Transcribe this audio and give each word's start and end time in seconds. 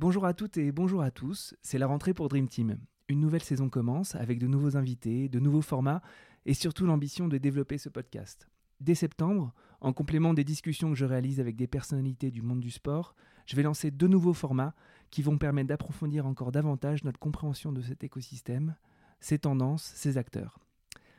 Bonjour 0.00 0.24
à 0.24 0.32
toutes 0.32 0.56
et 0.56 0.72
bonjour 0.72 1.02
à 1.02 1.10
tous, 1.10 1.54
c'est 1.60 1.76
la 1.76 1.86
rentrée 1.86 2.14
pour 2.14 2.30
Dream 2.30 2.48
Team. 2.48 2.78
Une 3.08 3.20
nouvelle 3.20 3.42
saison 3.42 3.68
commence 3.68 4.14
avec 4.14 4.38
de 4.38 4.46
nouveaux 4.46 4.78
invités, 4.78 5.28
de 5.28 5.38
nouveaux 5.38 5.60
formats 5.60 6.00
et 6.46 6.54
surtout 6.54 6.86
l'ambition 6.86 7.28
de 7.28 7.36
développer 7.36 7.76
ce 7.76 7.90
podcast. 7.90 8.48
Dès 8.80 8.94
septembre, 8.94 9.52
en 9.82 9.92
complément 9.92 10.32
des 10.32 10.42
discussions 10.42 10.88
que 10.88 10.96
je 10.96 11.04
réalise 11.04 11.38
avec 11.38 11.54
des 11.54 11.66
personnalités 11.66 12.30
du 12.30 12.40
monde 12.40 12.60
du 12.60 12.70
sport, 12.70 13.14
je 13.44 13.54
vais 13.56 13.62
lancer 13.62 13.90
deux 13.90 14.08
nouveaux 14.08 14.32
formats 14.32 14.74
qui 15.10 15.20
vont 15.20 15.36
permettre 15.36 15.68
d'approfondir 15.68 16.24
encore 16.24 16.50
davantage 16.50 17.04
notre 17.04 17.18
compréhension 17.18 17.70
de 17.70 17.82
cet 17.82 18.02
écosystème, 18.02 18.76
ses 19.20 19.38
tendances, 19.38 19.84
ses 19.84 20.16
acteurs. 20.16 20.60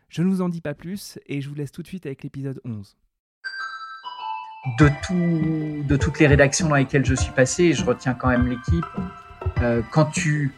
Je 0.10 0.24
ne 0.24 0.28
vous 0.28 0.42
en 0.42 0.50
dis 0.50 0.60
pas 0.60 0.74
plus 0.74 1.20
et 1.28 1.40
je 1.40 1.50
vous 1.50 1.56
laisse 1.56 1.72
tout 1.72 1.84
de 1.84 1.88
suite 1.88 2.08
avec 2.08 2.24
l'épisode 2.24 2.60
11 2.66 2.98
de, 4.78 4.90
tout, 5.06 5.84
de 5.84 5.96
toutes 5.96 6.20
les 6.20 6.28
rédactions 6.28 6.68
dans 6.68 6.76
lesquelles 6.76 7.06
je 7.06 7.16
suis 7.16 7.32
passé, 7.32 7.74
je 7.74 7.84
retiens 7.84 8.14
quand 8.14 8.30
même 8.30 8.48
l'équipe, 8.48 8.86
euh, 9.62 9.82
quand, 9.92 10.06
tu, 10.06 10.52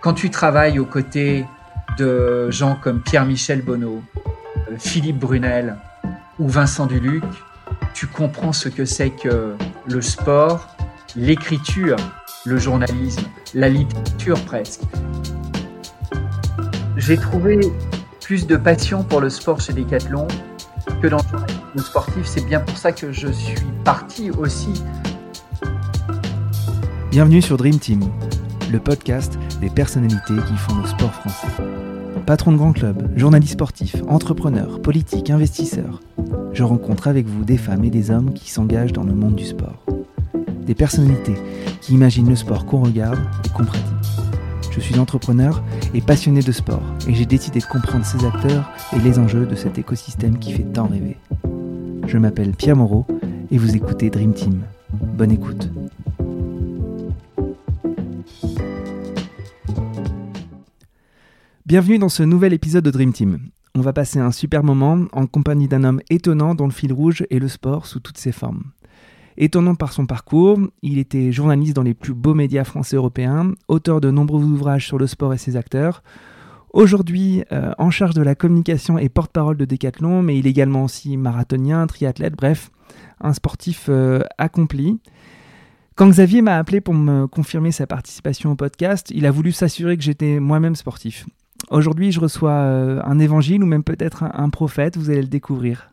quand 0.00 0.14
tu 0.14 0.30
travailles 0.30 0.78
aux 0.78 0.86
côtés 0.86 1.44
de 1.98 2.50
gens 2.50 2.76
comme 2.76 3.00
Pierre-Michel 3.02 3.62
Bonneau, 3.62 4.02
euh, 4.70 4.76
Philippe 4.78 5.18
Brunel 5.18 5.76
ou 6.38 6.48
Vincent 6.48 6.86
Duluc, 6.86 7.24
tu 7.94 8.06
comprends 8.06 8.52
ce 8.52 8.68
que 8.68 8.84
c'est 8.84 9.10
que 9.10 9.54
le 9.86 10.02
sport, 10.02 10.74
l'écriture, 11.14 11.96
le 12.44 12.58
journalisme, 12.58 13.24
la 13.54 13.68
littérature 13.68 14.42
presque. 14.44 14.82
J'ai 16.96 17.16
trouvé 17.16 17.60
plus 18.22 18.46
de 18.46 18.56
passion 18.56 19.02
pour 19.02 19.20
le 19.20 19.30
sport 19.30 19.60
chez 19.60 19.72
Decathlon 19.72 20.26
sportif. 21.82 22.24
C'est 22.24 22.44
bien 22.46 22.60
pour 22.60 22.76
ça 22.76 22.92
que 22.92 23.12
je 23.12 23.28
suis 23.28 23.58
parti 23.84 24.30
aussi. 24.30 24.72
Bienvenue 27.10 27.42
sur 27.42 27.56
Dream 27.56 27.78
Team, 27.78 28.00
le 28.70 28.78
podcast 28.78 29.38
des 29.60 29.70
personnalités 29.70 30.34
qui 30.46 30.56
font 30.56 30.76
le 30.80 30.86
sport 30.86 31.12
français. 31.12 31.48
Patron 32.26 32.52
de 32.52 32.56
grands 32.56 32.72
clubs, 32.72 33.16
journaliste 33.16 33.52
sportif, 33.52 33.96
entrepreneur, 34.08 34.82
politique, 34.82 35.30
investisseur, 35.30 36.00
je 36.56 36.62
rencontre 36.62 37.06
avec 37.06 37.26
vous 37.26 37.44
des 37.44 37.58
femmes 37.58 37.84
et 37.84 37.90
des 37.90 38.10
hommes 38.10 38.32
qui 38.32 38.50
s'engagent 38.50 38.94
dans 38.94 39.04
le 39.04 39.12
monde 39.12 39.34
du 39.34 39.44
sport. 39.44 39.84
Des 40.64 40.74
personnalités 40.74 41.36
qui 41.82 41.92
imaginent 41.92 42.30
le 42.30 42.34
sport 42.34 42.64
qu'on 42.64 42.80
regarde 42.80 43.18
et 43.44 43.50
qu'on 43.50 43.66
pratique. 43.66 43.84
Je 44.70 44.80
suis 44.80 44.98
entrepreneur 44.98 45.62
et 45.92 46.00
passionné 46.00 46.40
de 46.40 46.52
sport 46.52 46.82
et 47.06 47.14
j'ai 47.14 47.26
décidé 47.26 47.60
de 47.60 47.66
comprendre 47.66 48.06
ces 48.06 48.24
acteurs 48.24 48.70
et 48.94 48.98
les 48.98 49.18
enjeux 49.18 49.44
de 49.44 49.54
cet 49.54 49.76
écosystème 49.76 50.38
qui 50.38 50.52
fait 50.52 50.64
tant 50.64 50.86
rêver. 50.86 51.18
Je 52.06 52.18
m'appelle 52.18 52.52
Pierre 52.52 52.76
Moreau 52.76 53.04
et 53.50 53.58
vous 53.58 53.74
écoutez 53.74 54.10
Dream 54.10 54.32
Team. 54.32 54.62
Bonne 54.92 55.32
écoute. 55.32 55.68
Bienvenue 61.66 61.98
dans 61.98 62.08
ce 62.08 62.22
nouvel 62.22 62.52
épisode 62.52 62.84
de 62.84 62.92
Dream 62.92 63.12
Team. 63.12 63.48
On 63.74 63.80
va 63.80 63.92
passer 63.92 64.20
un 64.20 64.30
super 64.30 64.62
moment 64.62 65.06
en 65.12 65.26
compagnie 65.26 65.66
d'un 65.66 65.82
homme 65.82 66.00
étonnant 66.08 66.54
dont 66.54 66.66
le 66.66 66.72
fil 66.72 66.92
rouge 66.92 67.24
est 67.28 67.40
le 67.40 67.48
sport 67.48 67.86
sous 67.86 67.98
toutes 67.98 68.18
ses 68.18 68.32
formes. 68.32 68.62
Étonnant 69.36 69.74
par 69.74 69.92
son 69.92 70.06
parcours, 70.06 70.60
il 70.82 70.98
était 70.98 71.32
journaliste 71.32 71.74
dans 71.74 71.82
les 71.82 71.92
plus 71.92 72.14
beaux 72.14 72.34
médias 72.34 72.64
français 72.64 72.96
européens, 72.96 73.52
auteur 73.66 74.00
de 74.00 74.12
nombreux 74.12 74.44
ouvrages 74.44 74.86
sur 74.86 74.98
le 74.98 75.08
sport 75.08 75.34
et 75.34 75.38
ses 75.38 75.56
acteurs. 75.56 76.04
Aujourd'hui, 76.72 77.44
euh, 77.52 77.72
en 77.78 77.90
charge 77.90 78.14
de 78.14 78.22
la 78.22 78.34
communication 78.34 78.98
et 78.98 79.08
porte-parole 79.08 79.56
de 79.56 79.64
Decathlon, 79.64 80.22
mais 80.22 80.38
il 80.38 80.46
est 80.46 80.50
également 80.50 80.84
aussi 80.84 81.16
marathonien, 81.16 81.86
triathlète, 81.86 82.34
bref, 82.34 82.70
un 83.20 83.32
sportif 83.32 83.86
euh, 83.88 84.20
accompli. 84.36 85.00
Quand 85.94 86.08
Xavier 86.08 86.42
m'a 86.42 86.58
appelé 86.58 86.80
pour 86.80 86.92
me 86.92 87.26
confirmer 87.26 87.72
sa 87.72 87.86
participation 87.86 88.50
au 88.50 88.56
podcast, 88.56 89.10
il 89.14 89.24
a 89.26 89.30
voulu 89.30 89.52
s'assurer 89.52 89.96
que 89.96 90.02
j'étais 90.02 90.40
moi-même 90.40 90.76
sportif. 90.76 91.24
Aujourd'hui, 91.70 92.12
je 92.12 92.20
reçois 92.20 92.50
euh, 92.50 93.00
un 93.04 93.18
évangile 93.18 93.62
ou 93.62 93.66
même 93.66 93.84
peut-être 93.84 94.24
un, 94.24 94.50
prophète, 94.50 94.98
vous 94.98 95.08
allez 95.08 95.22
le 95.22 95.28
découvrir. 95.28 95.92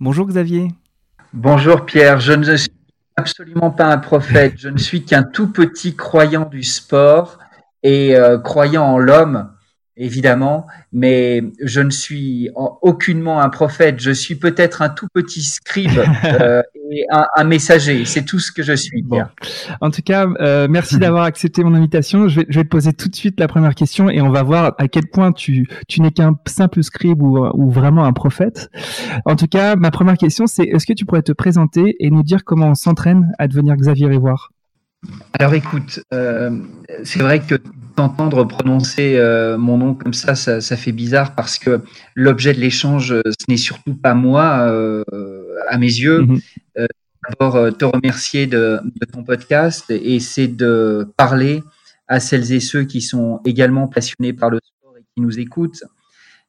Bonjour 0.00 0.26
Xavier. 0.26 0.68
Bonjour 1.32 1.84
Pierre, 1.84 2.18
je 2.18 2.32
ne 2.32 2.56
suis 2.56 2.72
absolument 3.16 3.70
pas 3.70 3.86
un 3.86 3.98
prophète, 3.98 4.54
je 4.56 4.68
ne 4.68 4.78
suis 4.78 5.04
qu'un 5.04 5.22
tout 5.22 5.52
petit 5.52 5.94
croyant 5.94 6.48
du 6.48 6.64
sport 6.64 7.38
et 7.84 8.16
croyant 8.42 8.84
en 8.84 8.98
l'homme, 8.98 9.53
évidemment, 9.96 10.66
mais 10.92 11.42
je 11.62 11.80
ne 11.80 11.90
suis 11.90 12.50
aucunement 12.54 13.40
un 13.40 13.48
prophète, 13.48 14.00
je 14.00 14.10
suis 14.10 14.34
peut-être 14.34 14.82
un 14.82 14.88
tout 14.88 15.06
petit 15.12 15.42
scribe 15.42 16.02
euh, 16.24 16.62
et 16.90 17.06
un, 17.10 17.44
messager, 17.44 18.04
c'est 18.04 18.24
tout 18.24 18.38
ce 18.38 18.52
que 18.52 18.62
je 18.62 18.74
suis. 18.74 19.02
Bon. 19.02 19.22
En 19.80 19.90
tout 19.90 20.02
cas, 20.02 20.26
euh, 20.40 20.66
merci 20.68 20.98
d'avoir 20.98 21.24
accepté 21.24 21.62
mon 21.62 21.74
invitation. 21.74 22.28
Je 22.28 22.40
vais, 22.40 22.46
je 22.48 22.58
vais, 22.58 22.64
te 22.64 22.68
poser 22.68 22.92
tout 22.92 23.08
de 23.08 23.16
suite 23.16 23.38
la 23.38 23.48
première 23.48 23.74
question 23.74 24.10
et 24.10 24.20
on 24.20 24.30
va 24.30 24.42
voir 24.42 24.74
à 24.78 24.88
quel 24.88 25.06
point 25.06 25.32
tu, 25.32 25.66
tu 25.88 26.00
n'es 26.00 26.10
qu'un 26.10 26.36
simple 26.46 26.82
scribe 26.82 27.22
ou, 27.22 27.38
ou 27.54 27.70
vraiment 27.70 28.04
un 28.04 28.12
prophète. 28.12 28.70
En 29.24 29.36
tout 29.36 29.46
cas, 29.46 29.76
ma 29.76 29.90
première 29.90 30.16
question, 30.16 30.46
c'est 30.46 30.64
est-ce 30.64 30.86
que 30.86 30.92
tu 30.92 31.04
pourrais 31.04 31.22
te 31.22 31.32
présenter 31.32 31.96
et 32.00 32.10
nous 32.10 32.22
dire 32.22 32.44
comment 32.44 32.68
on 32.68 32.74
s'entraîne 32.74 33.32
à 33.38 33.48
devenir 33.48 33.76
Xavier 33.76 34.06
Révoir 34.06 34.50
alors 35.32 35.54
écoute, 35.54 36.00
euh, 36.12 36.58
c'est 37.02 37.18
vrai 37.18 37.40
que 37.40 37.56
d'entendre 37.96 38.44
prononcer 38.44 39.16
euh, 39.16 39.56
mon 39.56 39.78
nom 39.78 39.94
comme 39.94 40.14
ça, 40.14 40.34
ça, 40.34 40.76
fait 40.76 40.92
bizarre 40.92 41.34
parce 41.34 41.58
que 41.58 41.82
l'objet 42.14 42.52
de 42.52 42.60
l'échange, 42.60 43.12
euh, 43.12 43.22
ce 43.26 43.46
n'est 43.48 43.56
surtout 43.56 43.94
pas 43.94 44.14
moi, 44.14 44.66
euh, 44.68 45.04
à 45.68 45.78
mes 45.78 45.86
yeux. 45.86 46.22
Mhm. 46.22 46.40
D'abord, 47.30 47.74
te 47.74 47.86
remercier 47.86 48.46
de, 48.46 48.80
ton 49.10 49.24
podcast 49.24 49.86
et 49.88 50.20
c'est 50.20 50.48
de 50.48 51.10
parler 51.16 51.62
à 52.06 52.20
celles 52.20 52.52
et 52.52 52.60
ceux 52.60 52.84
qui 52.84 53.00
sont 53.00 53.40
également 53.46 53.88
passionnés 53.88 54.34
par 54.34 54.50
le 54.50 54.58
sport 54.62 54.94
et 54.98 55.02
qui 55.14 55.22
nous 55.22 55.38
écoutent. 55.38 55.84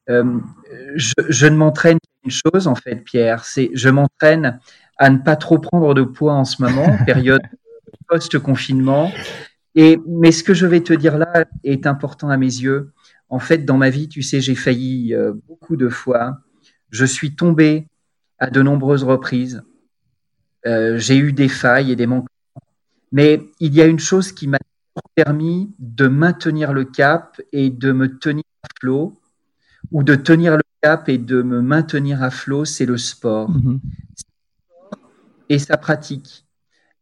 je, 0.10 1.14
je 1.30 1.48
ne 1.48 1.56
m'entraîne 1.56 1.98
qu'une 2.22 2.32
chose, 2.32 2.68
en 2.68 2.76
fait, 2.76 2.98
Pierre, 3.06 3.46
c'est 3.46 3.72
je 3.74 3.88
m'entraîne 3.88 4.60
à 4.98 5.10
ne 5.10 5.18
pas 5.18 5.38
trop 5.38 5.60
prendre 5.60 5.94
de 5.94 6.04
poids 6.04 6.34
en 6.34 6.44
ce 6.44 6.62
moment, 6.62 6.88
période 7.06 7.42
post-confinement. 8.10 9.12
Et, 9.76 10.00
mais 10.08 10.32
ce 10.32 10.44
que 10.44 10.54
je 10.54 10.66
vais 10.66 10.82
te 10.82 10.94
dire 10.94 11.18
là 11.18 11.46
est 11.64 11.86
important 11.86 12.30
à 12.30 12.38
mes 12.38 12.46
yeux. 12.46 12.94
En 13.30 13.40
fait, 13.40 13.60
dans 13.60 13.78
ma 13.78 13.90
vie, 13.90 14.08
tu 14.08 14.22
sais, 14.22 14.40
j'ai 14.40 14.56
failli 14.56 15.14
euh, 15.14 15.34
beaucoup 15.48 15.76
de 15.76 15.90
fois. 15.90 16.40
Je 16.92 17.06
suis 17.06 17.36
tombé 17.36 17.88
à 18.40 18.50
de 18.50 18.62
nombreuses 18.62 19.04
reprises. 19.04 19.64
Euh, 20.66 20.98
j'ai 20.98 21.18
eu 21.18 21.34
des 21.34 21.50
failles 21.50 21.92
et 21.92 21.96
des 21.96 22.08
manquements. 22.08 22.30
Mais 23.12 23.42
il 23.60 23.74
y 23.74 23.82
a 23.82 23.86
une 23.86 24.00
chose 24.00 24.32
qui 24.32 24.48
m'a 24.48 24.58
permis 25.16 25.74
de 25.80 26.08
maintenir 26.08 26.74
le 26.74 26.86
cap 26.86 27.42
et 27.52 27.70
de 27.70 27.92
me 27.92 28.18
tenir 28.18 28.44
à 28.64 28.68
flot, 28.80 29.14
ou 29.92 30.04
de 30.04 30.16
tenir 30.16 30.58
le 30.58 30.64
cap 30.82 31.10
et 31.10 31.18
de 31.18 31.42
me 31.42 31.62
maintenir 31.62 32.24
à 32.24 32.32
flot, 32.32 32.66
c'est 32.66 32.86
le 32.86 32.98
sport. 32.98 33.52
Mm-hmm. 33.52 33.80
Et 35.50 35.60
sa 35.60 35.78
pratique. 35.78 36.45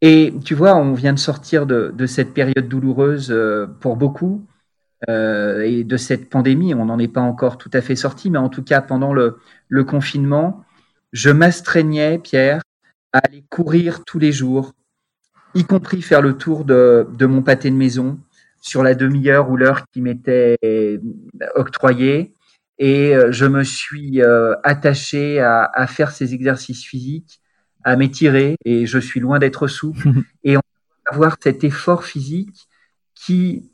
Et 0.06 0.34
tu 0.44 0.53
vois, 0.53 0.75
on 0.75 0.91
vient 0.94 1.14
de 1.14 1.19
sortir 1.19 1.66
de, 1.66 2.06
cette 2.08 2.34
période 2.34 2.68
douloureuse 2.68 3.31
euh, 3.31 3.68
pour 3.80 3.96
beaucoup 3.96 4.46
euh, 5.08 5.62
et 5.62 5.86
de 5.86 5.96
cette 5.96 6.30
pandémie. 6.30 6.74
On 6.74 6.88
n'en 6.88 7.00
est 7.00 7.08
pas 7.08 7.22
encore 7.22 7.58
tout 7.58 7.69
à 7.72 7.80
fait 7.80 7.96
sorti, 7.96 8.30
mais 8.30 8.38
en 8.38 8.50
tout 8.50 8.63
cas, 8.63 8.81
pendant 8.81 9.13
le, 9.13 9.40
confinement, 9.86 10.66
je 11.13 11.30
m'astreignais, 11.30 12.19
Pierre, 12.19 12.62
à 13.13 13.19
aller 13.19 13.46
courir 13.50 14.03
tous 14.03 14.19
les 14.19 14.34
jours, 14.34 14.74
y 15.56 15.63
compris 15.63 16.02
faire 16.02 16.22
le 16.22 16.38
tour 16.38 16.66
de, 16.66 17.08
mon 17.22 17.42
pâté 17.42 17.72
de 17.72 17.75
maison 17.78 18.19
sur 18.59 18.84
la 18.84 18.96
demi-heure 18.96 19.50
ou 19.50 19.56
l'heure 19.56 19.86
qui 19.94 20.02
m'était 20.02 20.58
octroyée. 21.56 22.34
Et 22.78 23.16
euh, 23.16 23.31
je 23.31 23.46
me 23.46 23.63
suis 23.63 24.22
attaché 24.66 25.40
à, 25.40 25.88
faire 25.88 26.12
ces 26.12 26.34
exercices 26.34 26.84
physiques 26.84 27.40
à 27.84 27.96
m'étirer 27.96 28.58
et 28.66 28.86
je 28.86 29.00
suis 29.00 29.20
loin 29.20 29.40
d'être 29.40 29.68
souple 29.68 30.10
et 30.44 30.56
avoir 31.06 31.38
cet 31.42 31.64
effort 31.64 32.04
physique 32.04 32.68
qui, 33.16 33.69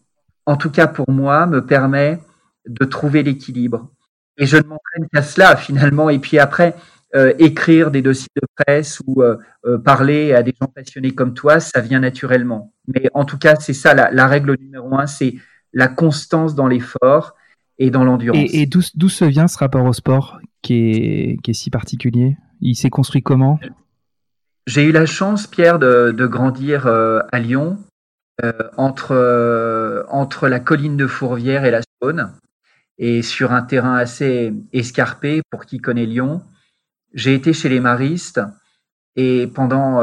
en 0.46 0.58
tout 0.58 0.70
cas 0.70 0.88
pour 0.88 1.12
moi, 1.12 1.46
me 1.46 1.66
permet 1.66 2.20
de 2.68 2.86
trouver 2.86 3.24
l'équilibre. 3.24 3.90
Et 4.38 4.46
je 4.46 4.58
ne 4.58 4.64
m'entraîne 4.64 5.08
qu'à 5.12 5.22
cela 5.22 5.56
finalement. 5.56 6.10
Et 6.10 6.20
puis 6.20 6.40
après, 6.40 6.76
euh, 7.16 7.34
écrire 7.40 7.90
des 7.90 8.04
dossiers 8.04 8.30
de 8.36 8.48
presse 8.56 9.02
ou 9.08 9.24
euh, 9.24 9.38
euh, 9.66 9.80
parler 9.80 10.34
à 10.34 10.44
des 10.44 10.54
gens 10.60 10.68
passionnés 10.68 11.12
comme 11.12 11.34
toi, 11.34 11.60
ça 11.60 11.82
vient 11.82 12.00
naturellement. 12.00 12.72
Mais 12.88 13.10
en 13.16 13.26
tout 13.26 13.40
cas, 13.40 13.56
c'est 13.56 13.74
ça 13.74 13.96
la, 13.96 14.12
la, 14.12 14.28
règle 14.28 14.56
numéro 14.60 14.96
un, 14.96 15.08
c'est 15.08 15.36
la 15.74 15.88
constance 15.88 16.54
dans 16.54 16.68
l'effort 16.68 17.36
et 17.80 17.90
dans 17.90 18.04
l'endurance. 18.04 18.38
Et, 18.40 18.62
et 18.62 18.66
d'où 18.68 18.82
se 18.82 19.26
vient 19.26 19.48
ce 19.48 19.58
rapport 19.58 19.86
au 19.86 19.94
sport 19.94 20.40
qui 20.62 20.74
est, 20.76 21.38
qui 21.42 21.52
est 21.52 21.56
si 21.56 21.72
particulier? 21.72 22.38
Il 22.62 22.76
s'est 22.76 22.92
construit 22.92 23.24
comment? 23.24 23.60
J'ai 24.70 24.84
eu 24.84 24.92
la 24.92 25.08
chance, 25.08 25.48
Pierre, 25.48 25.80
de, 25.80 26.28
grandir 26.28 26.86
euh, 26.86 27.22
à 27.32 27.40
Lyon, 27.40 27.80
euh, 28.44 28.54
entre, 28.78 29.16
euh, 29.16 30.04
entre 30.10 30.48
la 30.48 30.60
colline 30.60 30.96
de 30.96 31.08
Fourvière 31.08 31.66
et 31.66 31.72
la 31.72 31.82
Saône, 31.82 32.36
et 33.00 33.24
sur 33.24 33.52
un 33.52 33.64
terrain 33.64 33.96
assez 33.96 34.54
escarpé 34.72 35.42
pour 35.50 35.66
qui 35.66 35.80
connaît 35.80 36.06
Lyon. 36.06 36.44
J'ai 37.16 37.34
été 37.34 37.52
chez 37.52 37.68
les 37.68 37.80
maristes 37.80 38.42
Et 39.16 39.48
pendant 39.48 40.02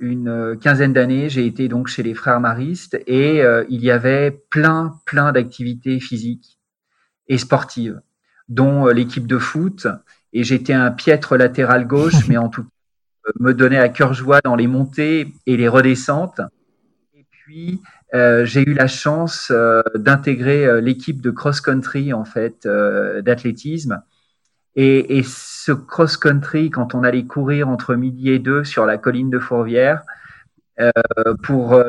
une 0.00 0.56
quinzaine 0.58 0.94
d'années, 0.94 1.28
j'ai 1.28 1.44
été 1.44 1.68
donc 1.68 1.88
chez 1.88 2.02
les 2.02 2.14
frères 2.14 2.40
maristes 2.40 2.98
et 3.06 3.42
il 3.68 3.84
y 3.84 3.90
avait 3.90 4.30
plein, 4.48 4.94
plein 5.04 5.32
d'activités 5.32 6.00
physiques 6.00 6.58
et 7.26 7.36
sportives, 7.36 8.00
dont 8.48 8.86
l'équipe 8.86 9.26
de 9.26 9.38
foot. 9.38 9.86
Et 10.32 10.44
j'étais 10.44 10.72
un 10.72 10.90
piètre 10.90 11.36
latéral 11.36 11.86
gauche, 11.86 12.26
mais 12.28 12.38
en 12.38 12.48
tout 12.48 12.64
cas, 12.64 12.77
me 13.38 13.52
donnait 13.52 13.78
à 13.78 13.88
cœur 13.88 14.14
joie 14.14 14.40
dans 14.42 14.56
les 14.56 14.66
montées 14.66 15.32
et 15.46 15.56
les 15.56 15.68
redescentes. 15.68 16.40
Et 17.14 17.24
puis, 17.30 17.80
euh, 18.14 18.44
j'ai 18.44 18.62
eu 18.62 18.72
la 18.72 18.86
chance 18.86 19.48
euh, 19.50 19.82
d'intégrer 19.94 20.66
euh, 20.66 20.80
l'équipe 20.80 21.20
de 21.20 21.30
cross-country 21.30 22.12
en 22.12 22.24
fait 22.24 22.66
d'athlétisme. 22.66 24.02
Et, 24.76 25.22
ce 25.24 25.72
cross-country, 25.72 26.70
quand 26.70 26.94
on 26.94 27.02
allait 27.02 27.24
courir 27.24 27.68
entre 27.68 27.96
midi 27.96 28.30
et 28.30 28.38
deux 28.38 28.62
sur 28.62 28.86
la 28.86 28.96
colline 28.96 29.28
de 29.28 29.40
Fourvière, 29.40 30.02
pour 31.42 31.82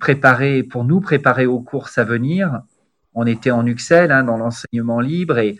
préparer, 0.00 0.62
pour 0.62 0.84
nous 0.84 1.02
préparer 1.02 1.44
aux 1.44 1.60
courses 1.60 1.98
à 1.98 2.04
venir, 2.04 2.62
on 3.12 3.26
était 3.26 3.50
en 3.50 3.66
Uxelles 3.66 4.10
hein, 4.10 4.22
dans 4.24 4.38
l'enseignement 4.38 5.00
libre 5.00 5.36
et 5.36 5.58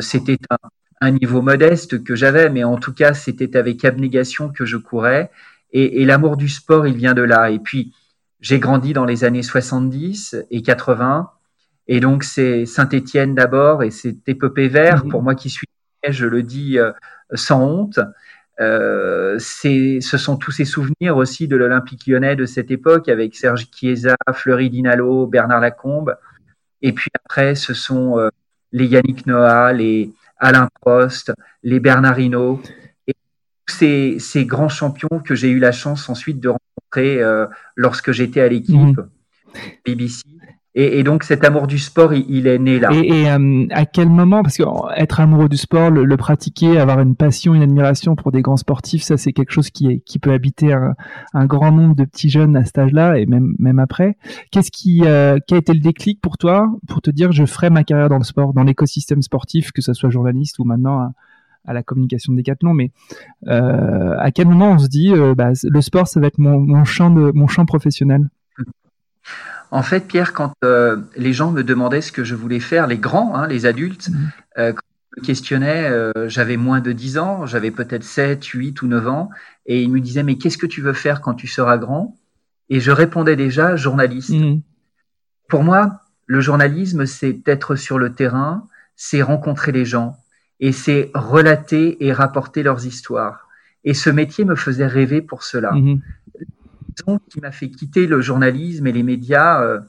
c'était 0.00 0.38
un, 0.50 0.56
un, 1.00 1.10
niveau 1.10 1.42
modeste 1.42 2.02
que 2.04 2.14
j'avais, 2.14 2.50
mais 2.50 2.64
en 2.64 2.76
tout 2.76 2.92
cas 2.92 3.14
c'était 3.14 3.56
avec 3.56 3.84
abnégation 3.84 4.50
que 4.50 4.64
je 4.64 4.76
courais. 4.76 5.30
Et, 5.72 6.02
et 6.02 6.04
l'amour 6.04 6.36
du 6.36 6.48
sport, 6.48 6.86
il 6.86 6.96
vient 6.96 7.14
de 7.14 7.22
là. 7.22 7.50
Et 7.50 7.58
puis 7.58 7.92
j'ai 8.44 8.58
grandi 8.58 8.92
dans 8.92 9.06
les 9.06 9.24
années 9.24 9.42
70 9.42 10.36
et 10.50 10.60
80. 10.60 11.30
Et 11.88 11.98
donc, 11.98 12.24
c'est 12.24 12.66
Saint-Étienne 12.66 13.34
d'abord 13.34 13.82
et 13.82 13.90
c'est 13.90 14.28
épopée 14.28 14.68
vert. 14.68 15.04
Mhm. 15.04 15.10
Pour 15.10 15.22
moi 15.22 15.34
qui 15.34 15.48
suis, 15.48 15.66
je 16.06 16.26
le 16.26 16.42
dis 16.42 16.78
euh, 16.78 16.92
sans 17.32 17.64
honte. 17.64 18.00
Euh, 18.60 19.38
ce 19.38 20.16
sont 20.18 20.36
tous 20.36 20.52
ces 20.52 20.66
souvenirs 20.66 21.16
aussi 21.16 21.48
de 21.48 21.56
l'Olympique 21.56 22.06
lyonnais 22.06 22.36
de 22.36 22.44
cette 22.44 22.70
époque 22.70 23.08
avec 23.08 23.34
Serge 23.34 23.66
Chiesa, 23.74 24.14
Fleury 24.32 24.68
Dinalo, 24.68 25.26
Bernard 25.26 25.60
Lacombe. 25.60 26.14
Et 26.82 26.92
puis 26.92 27.10
après, 27.24 27.54
ce 27.54 27.72
sont 27.72 28.18
euh, 28.18 28.28
les 28.72 28.86
Yannick 28.86 29.26
Noah, 29.26 29.72
les 29.72 30.12
Alain 30.38 30.68
Prost, 30.80 31.32
les 31.62 31.80
Bernardino 31.80 32.60
et 33.06 33.14
ces, 33.68 34.18
ces 34.18 34.44
grands 34.44 34.68
champions 34.68 35.20
que 35.24 35.34
j'ai 35.34 35.50
eu 35.50 35.58
la 35.58 35.72
chance 35.72 36.08
ensuite 36.08 36.40
de 36.40 36.52
euh, 36.96 37.46
lorsque 37.74 38.12
j'étais 38.12 38.40
à 38.40 38.48
l'équipe 38.48 38.76
mhm. 38.76 39.08
BBC. 39.84 40.22
Et, 40.76 41.04
donc 41.04 41.22
cet 41.22 41.44
amour 41.44 41.68
du 41.68 41.78
sport, 41.78 42.14
il, 42.14 42.48
est 42.48 42.58
né 42.58 42.80
là. 42.80 42.90
Et, 42.92 43.30
euh, 43.30 43.66
à 43.70 43.86
quel 43.86 44.08
moment, 44.08 44.42
parce 44.42 44.56
que 44.56 44.64
être 44.96 45.20
amoureux 45.20 45.48
du 45.48 45.56
sport, 45.56 45.90
le, 45.90 46.16
pratiquer, 46.16 46.78
avoir 46.78 46.98
une 47.00 47.14
passion, 47.14 47.54
une 47.54 47.62
admiration 47.62 48.16
pour 48.16 48.32
des 48.32 48.42
grands 48.42 48.56
sportifs, 48.56 49.02
ça 49.02 49.16
c'est 49.16 49.32
quelque 49.32 49.52
chose 49.52 49.70
qui, 49.70 49.86
est, 49.86 49.98
qui 50.00 50.18
peut 50.18 50.32
habiter 50.32 50.72
un, 50.72 51.46
grand 51.46 51.70
nombre 51.70 51.94
de 51.94 52.04
petits 52.04 52.28
jeunes 52.28 52.56
à 52.56 52.64
cet 52.64 52.78
âge-là 52.78 53.18
et 53.18 53.26
même, 53.26 53.54
même 53.60 53.78
après. 53.78 54.16
Qu'est-ce 54.50 54.72
qui, 54.72 55.02
euh, 55.04 55.38
qui 55.46 55.54
a 55.54 55.58
été 55.58 55.72
le 55.74 55.80
déclic 55.80 56.20
pour 56.20 56.38
toi 56.38 56.68
pour 56.88 57.02
te 57.02 57.10
dire 57.10 57.30
je 57.30 57.44
ferai 57.44 57.70
ma 57.70 57.84
carrière 57.84 58.08
dans 58.08 58.18
le 58.18 58.24
sport, 58.24 58.52
dans 58.52 58.64
l'écosystème 58.64 59.22
sportif, 59.22 59.70
que 59.70 59.80
ce 59.80 59.92
soit 59.92 60.10
journaliste 60.10 60.58
ou 60.58 60.64
maintenant 60.64 61.12
à 61.64 61.72
la 61.72 61.82
communication 61.82 62.32
de 62.32 62.38
Decathlon, 62.38 62.74
mais 62.74 62.90
euh, 63.48 64.16
à 64.18 64.30
quel 64.30 64.48
moment 64.48 64.72
on 64.72 64.78
se 64.78 64.88
dit 64.88 65.12
euh, 65.12 65.34
bah, 65.34 65.50
le 65.62 65.80
sport, 65.80 66.06
ça 66.06 66.20
va 66.20 66.26
être 66.26 66.38
mon, 66.38 66.84
champ, 66.84 67.10
de, 67.10 67.32
mon 67.34 67.46
champ 67.46 67.64
professionnel? 67.64 68.28
En 69.70 69.82
fait, 69.82 70.06
Pierre, 70.06 70.32
quand 70.32 70.52
euh, 70.64 70.96
les 71.16 71.32
gens 71.32 71.50
me 71.50 71.62
demandaient 71.62 72.00
ce 72.00 72.12
que 72.12 72.24
je 72.24 72.34
voulais 72.34 72.60
faire, 72.60 72.86
les 72.86 72.98
grands, 72.98 73.34
hein, 73.34 73.46
les 73.46 73.66
adultes, 73.66 74.08
mmh. 74.08 74.14
quand 74.56 74.86
je 75.16 75.20
me 75.20 75.26
questionnais, 75.26 75.90
j'avais 76.28 76.56
moins 76.56 76.80
de 76.80 76.92
10 76.92 77.18
ans, 77.18 77.46
j'avais 77.46 77.70
peut-être 77.70 78.04
7, 78.04 78.44
8 78.44 78.82
ou 78.82 78.86
9 78.86 79.08
ans, 79.08 79.30
et 79.66 79.82
ils 79.82 79.90
me 79.90 80.00
disaient, 80.00 80.22
mais 80.22 80.36
qu'est-ce 80.36 80.58
que 80.58 80.66
tu 80.66 80.80
veux 80.80 80.92
faire 80.92 81.20
quand 81.20 81.34
tu 81.34 81.46
seras 81.46 81.78
grand? 81.78 82.16
Et 82.68 82.80
je 82.80 82.90
répondais 82.90 83.36
déjà, 83.36 83.76
journaliste. 83.76 84.30
Mmh. 84.30 84.60
Pour 85.48 85.62
moi, 85.64 86.00
le 86.26 86.40
journalisme, 86.40 87.06
c'est 87.06 87.46
être 87.46 87.76
sur 87.76 87.98
le 87.98 88.12
terrain, 88.12 88.66
c'est 88.96 89.22
rencontrer 89.22 89.72
les 89.72 89.84
gens, 89.84 90.16
et 90.60 90.72
c'est 90.72 91.10
relater 91.14 92.04
et 92.04 92.12
rapporter 92.12 92.62
leurs 92.62 92.86
histoires. 92.86 93.48
Et 93.84 93.92
ce 93.92 94.08
métier 94.08 94.44
me 94.44 94.56
faisait 94.56 94.86
rêver 94.86 95.20
pour 95.20 95.42
cela. 95.42 95.72
Mmh. 95.72 96.00
Qui 97.30 97.40
m'a 97.40 97.52
fait 97.52 97.70
quitter 97.70 98.06
le 98.06 98.20
journalisme 98.20 98.86
et 98.86 98.92
les 98.92 99.02
médias 99.02 99.62
euh, 99.62 99.80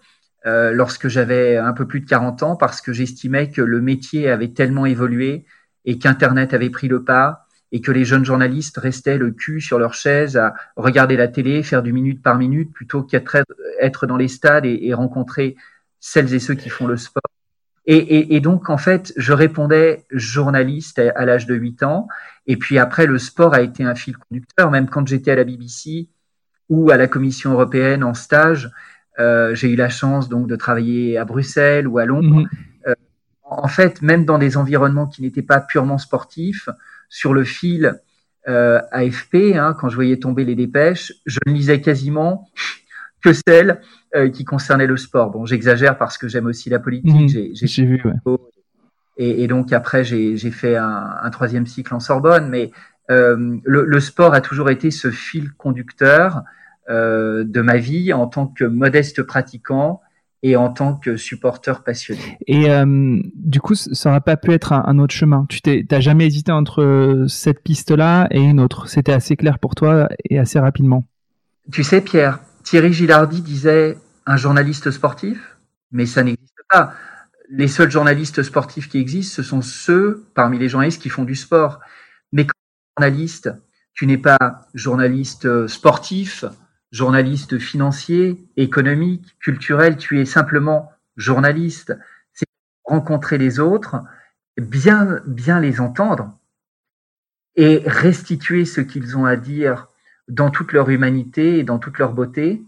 euh, 0.45 0.71
lorsque 0.71 1.07
j'avais 1.07 1.57
un 1.57 1.73
peu 1.73 1.87
plus 1.87 2.01
de 2.01 2.05
40 2.05 2.43
ans, 2.43 2.55
parce 2.55 2.81
que 2.81 2.93
j'estimais 2.93 3.49
que 3.49 3.61
le 3.61 3.81
métier 3.81 4.29
avait 4.29 4.49
tellement 4.49 4.85
évolué 4.85 5.45
et 5.85 5.97
qu'Internet 5.97 6.53
avait 6.53 6.69
pris 6.69 6.87
le 6.87 7.03
pas 7.03 7.47
et 7.71 7.81
que 7.81 7.91
les 7.91 8.05
jeunes 8.05 8.25
journalistes 8.25 8.77
restaient 8.77 9.17
le 9.17 9.31
cul 9.31 9.59
sur 9.59 9.79
leur 9.79 9.93
chaise 9.93 10.37
à 10.37 10.53
regarder 10.75 11.17
la 11.17 11.27
télé, 11.27 11.63
faire 11.63 11.83
du 11.83 11.93
minute 11.93 12.21
par 12.21 12.37
minute, 12.37 12.71
plutôt 12.71 13.03
qu'être 13.03 13.37
être 13.79 14.07
dans 14.07 14.17
les 14.17 14.27
stades 14.27 14.65
et 14.65 14.93
rencontrer 14.93 15.55
celles 15.99 16.33
et 16.33 16.39
ceux 16.39 16.53
qui 16.53 16.69
font 16.69 16.87
le 16.87 16.97
sport. 16.97 17.23
Et, 17.87 17.97
et, 17.97 18.35
et, 18.35 18.39
donc, 18.39 18.69
en 18.69 18.77
fait, 18.77 19.13
je 19.15 19.33
répondais 19.33 20.05
journaliste 20.11 20.99
à, 20.99 21.25
l'âge 21.25 21.45
de 21.45 21.55
8 21.55 21.83
ans. 21.83 22.07
Et 22.47 22.57
puis 22.57 22.79
après, 22.79 23.05
le 23.05 23.19
sport 23.19 23.53
a 23.53 23.61
été 23.61 23.83
un 23.83 23.95
fil 23.95 24.17
conducteur. 24.17 24.71
Même 24.71 24.89
quand 24.89 25.07
j'étais 25.07 25.31
à 25.31 25.35
la 25.35 25.43
BBC 25.43 26.09
ou 26.69 26.91
à 26.91 26.97
la 26.97 27.07
Commission 27.07 27.51
européenne 27.51 28.03
en 28.03 28.13
stage, 28.13 28.71
euh, 29.19 29.55
j'ai 29.55 29.69
eu 29.69 29.75
la 29.75 29.89
chance 29.89 30.29
donc 30.29 30.47
de 30.47 30.55
travailler 30.55 31.17
à 31.17 31.25
Bruxelles 31.25 31.87
ou 31.87 31.97
à 31.99 32.05
Londres. 32.05 32.41
Mhm. 32.41 32.49
Euh, 32.87 32.95
en 33.43 33.67
fait, 33.67 34.01
même 34.01 34.25
dans 34.25 34.37
des 34.37 34.57
environnements 34.57 35.07
qui 35.07 35.21
n'étaient 35.21 35.41
pas 35.41 35.59
purement 35.59 35.97
sportifs, 35.97 36.69
sur 37.09 37.33
le 37.33 37.43
fil 37.43 37.99
euh, 38.47 38.81
AFP, 38.91 39.55
hein, 39.55 39.75
quand 39.79 39.89
je 39.89 39.95
voyais 39.95 40.17
tomber 40.17 40.45
les 40.45 40.55
dépêches, 40.55 41.13
je 41.25 41.39
ne 41.45 41.53
lisais 41.53 41.81
quasiment 41.81 42.49
que 43.23 43.31
celles 43.33 43.81
euh, 44.15 44.29
qui 44.29 44.45
concernait 44.45 44.87
le 44.87 44.97
sport. 44.97 45.31
Bon, 45.31 45.45
j'exagère 45.45 45.97
parce 45.97 46.17
que 46.17 46.27
j'aime 46.27 46.45
aussi 46.45 46.69
la 46.69 46.79
politique. 46.79 47.35
Mmh, 47.35 47.53
j'ai 47.53 47.85
vu. 47.85 48.01
Ouais. 48.05 48.37
Et, 49.17 49.43
et, 49.43 49.47
donc 49.47 49.71
après, 49.71 50.03
j'ai 50.03 50.51
fait 50.51 50.75
un, 50.75 51.15
un, 51.21 51.29
troisième 51.29 51.65
cycle 51.65 51.93
en 51.93 51.99
Sorbonne, 51.99 52.49
mais 52.49 52.71
le, 53.09 53.85
le, 53.85 53.99
sport 53.99 54.33
a 54.33 54.41
toujours 54.41 54.69
été 54.69 54.89
ce 54.91 55.11
fil 55.11 55.53
conducteur 55.53 56.43
euh, 56.87 57.43
de 57.43 57.61
ma 57.61 57.77
vie 57.77 58.13
en 58.13 58.27
tant 58.27 58.45
que 58.45 58.63
modeste 58.63 59.23
pratiquant 59.23 60.01
et 60.43 60.55
en 60.55 60.71
tant 60.71 60.95
que 60.95 61.17
supporter 61.17 61.83
passionné. 61.83 62.37
Et 62.45 62.69
euh, 62.69 63.19
du 63.33 63.59
coup, 63.59 63.73
ça 63.73 64.09
n'aurait 64.09 64.21
pas 64.21 64.37
pu 64.37 64.51
être 64.51 64.71
un, 64.71 64.83
un 64.85 64.99
autre 64.99 65.15
chemin. 65.15 65.47
Tu 65.49 65.61
t'as 65.61 65.99
jamais 65.99 66.27
hésité 66.27 66.51
entre 66.51 67.25
cette 67.27 67.63
piste-là 67.63 68.27
et 68.29 68.39
une 68.39 68.59
autre. 68.59 68.87
C'était 68.87 69.13
assez 69.13 69.35
clair 69.35 69.57
pour 69.57 69.73
toi 69.73 70.09
et 70.29 70.37
assez 70.37 70.59
rapidement. 70.59 71.07
Tu 71.71 71.83
sais, 71.83 72.01
Pierre, 72.01 72.39
Thierry 72.63 72.93
Gilardi 72.93 73.41
disait 73.41 73.97
un 74.27 74.37
journaliste 74.37 74.91
sportif, 74.91 75.57
mais 75.91 76.05
ça 76.05 76.21
n'existe 76.21 76.61
pas. 76.69 76.93
Les 77.49 77.67
seuls 77.67 77.89
journalistes 77.89 78.43
sportifs 78.43 78.89
qui 78.89 78.99
existent, 78.99 79.35
ce 79.35 79.43
sont 79.43 79.63
ceux 79.63 80.25
parmi 80.35 80.59
les 80.59 80.69
journalistes 80.69 81.01
qui 81.01 81.09
font 81.09 81.23
du 81.23 81.35
sport. 81.35 81.79
Mais 82.31 82.43
comme 82.45 82.53
journaliste, 82.97 83.49
tu 83.93 84.07
n'es 84.07 84.17
pas 84.17 84.67
journaliste 84.73 85.67
sportif, 85.67 86.45
journaliste 86.91 87.59
financier, 87.59 88.45
économique, 88.55 89.37
culturel, 89.39 89.97
tu 89.97 90.19
es 90.19 90.25
simplement 90.25 90.91
journaliste. 91.17 91.97
C'est 92.33 92.45
rencontrer 92.85 93.37
les 93.37 93.59
autres, 93.59 93.97
bien, 94.57 95.21
bien 95.25 95.59
les 95.59 95.81
entendre 95.81 96.37
et 97.55 97.83
restituer 97.85 98.65
ce 98.65 98.81
qu'ils 98.81 99.17
ont 99.17 99.25
à 99.25 99.35
dire 99.35 99.87
dans 100.27 100.49
toute 100.49 100.71
leur 100.71 100.89
humanité 100.89 101.59
et 101.59 101.63
dans 101.63 101.79
toute 101.79 101.99
leur 101.99 102.13
beauté, 102.13 102.63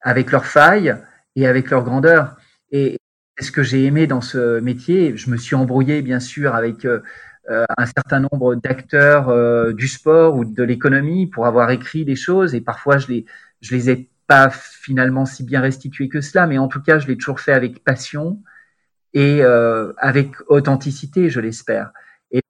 avec 0.00 0.30
leurs 0.30 0.46
failles 0.46 0.96
et 1.34 1.46
avec 1.46 1.70
leur 1.70 1.82
grandeur. 1.82 2.36
Et 2.70 2.98
ce 3.40 3.50
que 3.50 3.62
j'ai 3.62 3.84
aimé 3.84 4.06
dans 4.06 4.20
ce 4.20 4.60
métier, 4.60 5.16
je 5.16 5.30
me 5.30 5.36
suis 5.36 5.56
embrouillé 5.56 6.02
bien 6.02 6.20
sûr 6.20 6.54
avec 6.54 6.84
euh, 6.84 7.00
euh, 7.00 7.00
un 7.48 7.86
certain 7.86 8.20
nombre 8.20 8.54
d'acteurs 8.54 9.28
euh, 9.28 9.72
du 9.72 9.88
sport 9.88 10.36
ou 10.36 10.44
de 10.44 10.62
l'économie 10.62 11.26
pour 11.26 11.46
avoir 11.46 11.70
écrit 11.70 12.04
des 12.04 12.16
choses 12.16 12.54
et 12.54 12.60
parfois 12.60 12.98
je 12.98 13.08
les 13.08 13.26
je 13.60 13.74
les 13.74 13.90
ai 13.90 14.08
pas 14.26 14.50
finalement 14.50 15.26
si 15.26 15.44
bien 15.44 15.60
restituées 15.60 16.08
que 16.08 16.20
cela, 16.20 16.46
mais 16.46 16.58
en 16.58 16.68
tout 16.68 16.82
cas 16.82 16.98
je 16.98 17.06
l'ai 17.06 17.16
toujours 17.16 17.40
fait 17.40 17.52
avec 17.52 17.84
passion 17.84 18.42
et 19.12 19.42
avec 19.42 20.32
authenticité, 20.48 21.30
je 21.30 21.38
l'espère. 21.38 21.92
Et, 22.32 22.40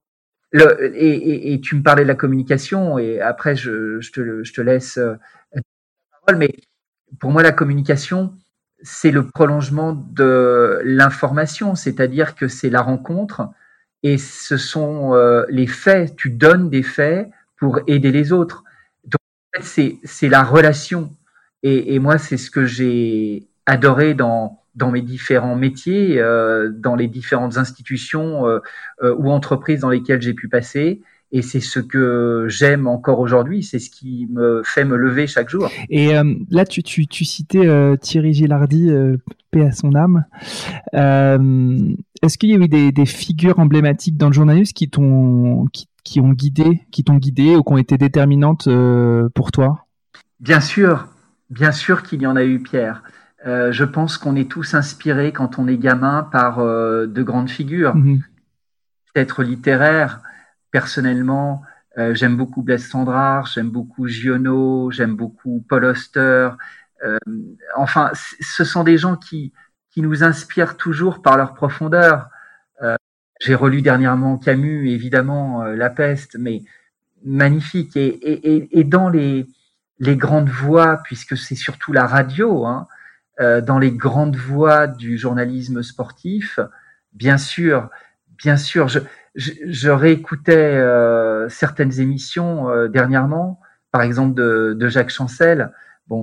le, 0.52 0.96
et, 0.96 1.52
et, 1.52 1.60
tu 1.60 1.76
me 1.76 1.82
parlais 1.82 2.04
de 2.04 2.08
la 2.08 2.14
communication 2.14 2.98
et 2.98 3.20
après 3.20 3.54
je, 3.54 4.00
je, 4.00 4.12
te, 4.12 4.42
je 4.42 4.52
te 4.52 4.60
laisse 4.62 4.96
la 4.96 5.60
parole, 6.24 6.38
mais 6.38 6.54
pour 7.18 7.30
moi, 7.30 7.42
la 7.42 7.52
communication, 7.52 8.34
c'est 8.82 9.10
le 9.10 9.26
prolongement 9.26 9.92
de 9.92 10.80
l'information, 10.84 11.74
c'est-à-dire 11.74 12.34
que 12.34 12.48
c'est 12.48 12.70
la 12.70 12.82
rencontre 12.82 13.48
et 14.04 14.18
ce 14.18 14.58
sont 14.58 15.14
euh, 15.14 15.44
les 15.49 15.66
faits. 15.66 16.14
Tu 16.14 16.30
donnes 16.30 16.68
des 16.68 16.82
faits 16.82 17.30
pour 17.56 17.80
aider 17.87 18.12
les 18.12 18.32
autres. 18.32 18.62
Donc, 19.04 19.18
c'est, 19.62 19.96
c'est 20.04 20.28
la 20.28 20.44
relation. 20.44 21.11
Et, 21.62 21.94
et 21.94 21.99
moi, 21.99 22.18
c'est 22.18 22.37
ce 22.37 22.50
que 22.50 22.66
j'ai 22.66 23.49
adoré 23.64 24.12
dans, 24.12 24.61
dans 24.75 24.90
mes 24.90 25.00
différents 25.00 25.56
métiers, 25.56 26.20
euh, 26.20 26.70
dans 26.70 26.96
les 26.96 27.08
différentes 27.08 27.56
institutions 27.56 28.46
euh, 28.46 28.61
ou 29.16 29.30
entreprises 29.30 29.80
dans 29.80 29.90
lesquelles 29.90 30.20
j'ai 30.20 30.34
pu 30.34 30.49
passer. 30.49 31.00
et 31.32 31.40
c'est 31.40 31.61
ce 31.61 31.80
que 31.80 32.44
j'aime 32.49 32.87
encore 32.87 33.20
aujourd'hui, 33.20 33.62
c'est 33.62 33.78
ce 33.78 33.88
qui 33.88 34.28
me 34.30 34.62
fait 34.64 34.84
me 34.84 34.96
lever 34.96 35.26
chaque 35.26 35.49
jour. 35.49 35.70
Et 35.88 36.12
là, 36.50 36.66
tu, 36.66 36.82
tu, 36.82 37.06
tu 37.06 37.25
citais 37.25 37.66
Thierry 38.02 38.34
Gilardi, 38.34 38.90
euh, 38.90 39.16
paix 39.50 39.62
à 39.62 39.73
son 39.73 39.94
âme. 39.94 40.25
Est-ce 42.25 42.38
qu'il 42.38 42.50
y 42.50 42.54
a 42.54 42.57
eu 42.57 42.69
des, 42.69 42.93
des, 42.93 43.07
figures 43.07 43.59
emblématiques 43.59 44.16
dans 44.16 44.28
le 44.28 44.33
journalisme 44.33 44.73
qui 44.73 44.88
t'ont 44.88 45.66
qui, 45.73 45.88
qui, 46.04 46.21
ont 46.21 46.31
guidé, 46.31 46.83
qui 46.90 47.04
t'ont 47.04 47.16
guidé 47.16 47.57
ou 47.57 47.62
qui 47.62 47.73
ont 47.73 47.78
été 47.78 47.99
déterminantes 47.99 48.69
pour 49.35 49.52
toi? 49.52 49.87
Bien 50.40 50.61
sûr, 50.61 51.09
bien 51.50 51.73
sûr 51.73 52.02
qu'il 52.02 52.23
y 52.23 52.26
en 52.26 52.37
a 52.37 52.45
eu, 52.45 52.61
Pierre. 52.61 53.02
je 53.45 53.85
pense 53.85 54.19
qu'on 54.19 54.37
est 54.37 54.50
tous 54.50 54.75
inspirés 54.75 55.33
quand 55.33 55.59
on 55.59 55.69
est 55.69 55.78
gamin 55.78 56.23
par 56.23 56.59
de 56.59 57.23
grandes 57.23 57.50
figures, 57.50 57.95
mm-hmm. 57.95 58.21
peut-être 59.12 59.43
littéraires, 59.43 60.21
personnellement, 60.71 61.62
euh, 61.99 62.14
j'aime 62.14 62.37
beaucoup 62.37 62.62
Blaise 62.62 62.88
Sandrard, 62.88 63.47
j'aime 63.47 63.71
beaucoup 63.71 64.09
Giono, 64.09 64.90
j'aime 64.90 65.14
beaucoup 65.14 65.64
Paul 65.69 65.85
Auster. 65.85 66.50
Euh, 67.04 67.19
enfin, 67.76 68.11
ce 68.14 68.64
sont 68.64 68.83
des 68.83 68.99
gens 68.99 69.16
qui, 69.16 69.52
qui 69.94 70.02
nous 70.02 70.22
inspirent 70.22 70.76
toujours 70.76 71.22
par 71.22 71.38
leur 71.38 71.54
profondeur. 71.54 72.28
Euh, 72.82 72.96
j'ai 73.40 73.54
relu 73.54 73.80
dernièrement 73.80 74.36
Camus, 74.36 74.90
évidemment, 74.90 75.64
La 75.64 75.88
Peste, 75.88 76.36
mais 76.38 76.62
magnifique. 77.24 77.96
Et, 77.96 78.08
et, 78.08 78.78
et 78.78 78.84
dans 78.84 79.08
les, 79.08 79.46
les 79.98 80.16
grandes 80.16 80.50
voix, 80.50 81.00
puisque 81.04 81.36
c'est 81.36 81.54
surtout 81.54 81.92
la 81.92 82.06
radio, 82.06 82.66
hein, 82.66 82.86
dans 83.38 83.78
les 83.78 83.90
grandes 83.90 84.36
voix 84.36 84.86
du 84.86 85.16
journalisme 85.16 85.82
sportif, 85.82 86.60
bien 87.12 87.38
sûr, 87.38 87.88
bien 88.38 88.56
sûr, 88.56 88.88
je, 88.88 89.00
je, 89.34 89.90
réécoutais 89.90 90.56
euh, 90.56 91.48
certaines 91.48 92.00
émissions 92.00 92.68
euh, 92.70 92.88
dernièrement, 92.88 93.60
par 93.90 94.02
exemple 94.02 94.34
de, 94.34 94.88
Jacques 94.88 95.10
Chancel. 95.10 95.72
Bon, 96.06 96.22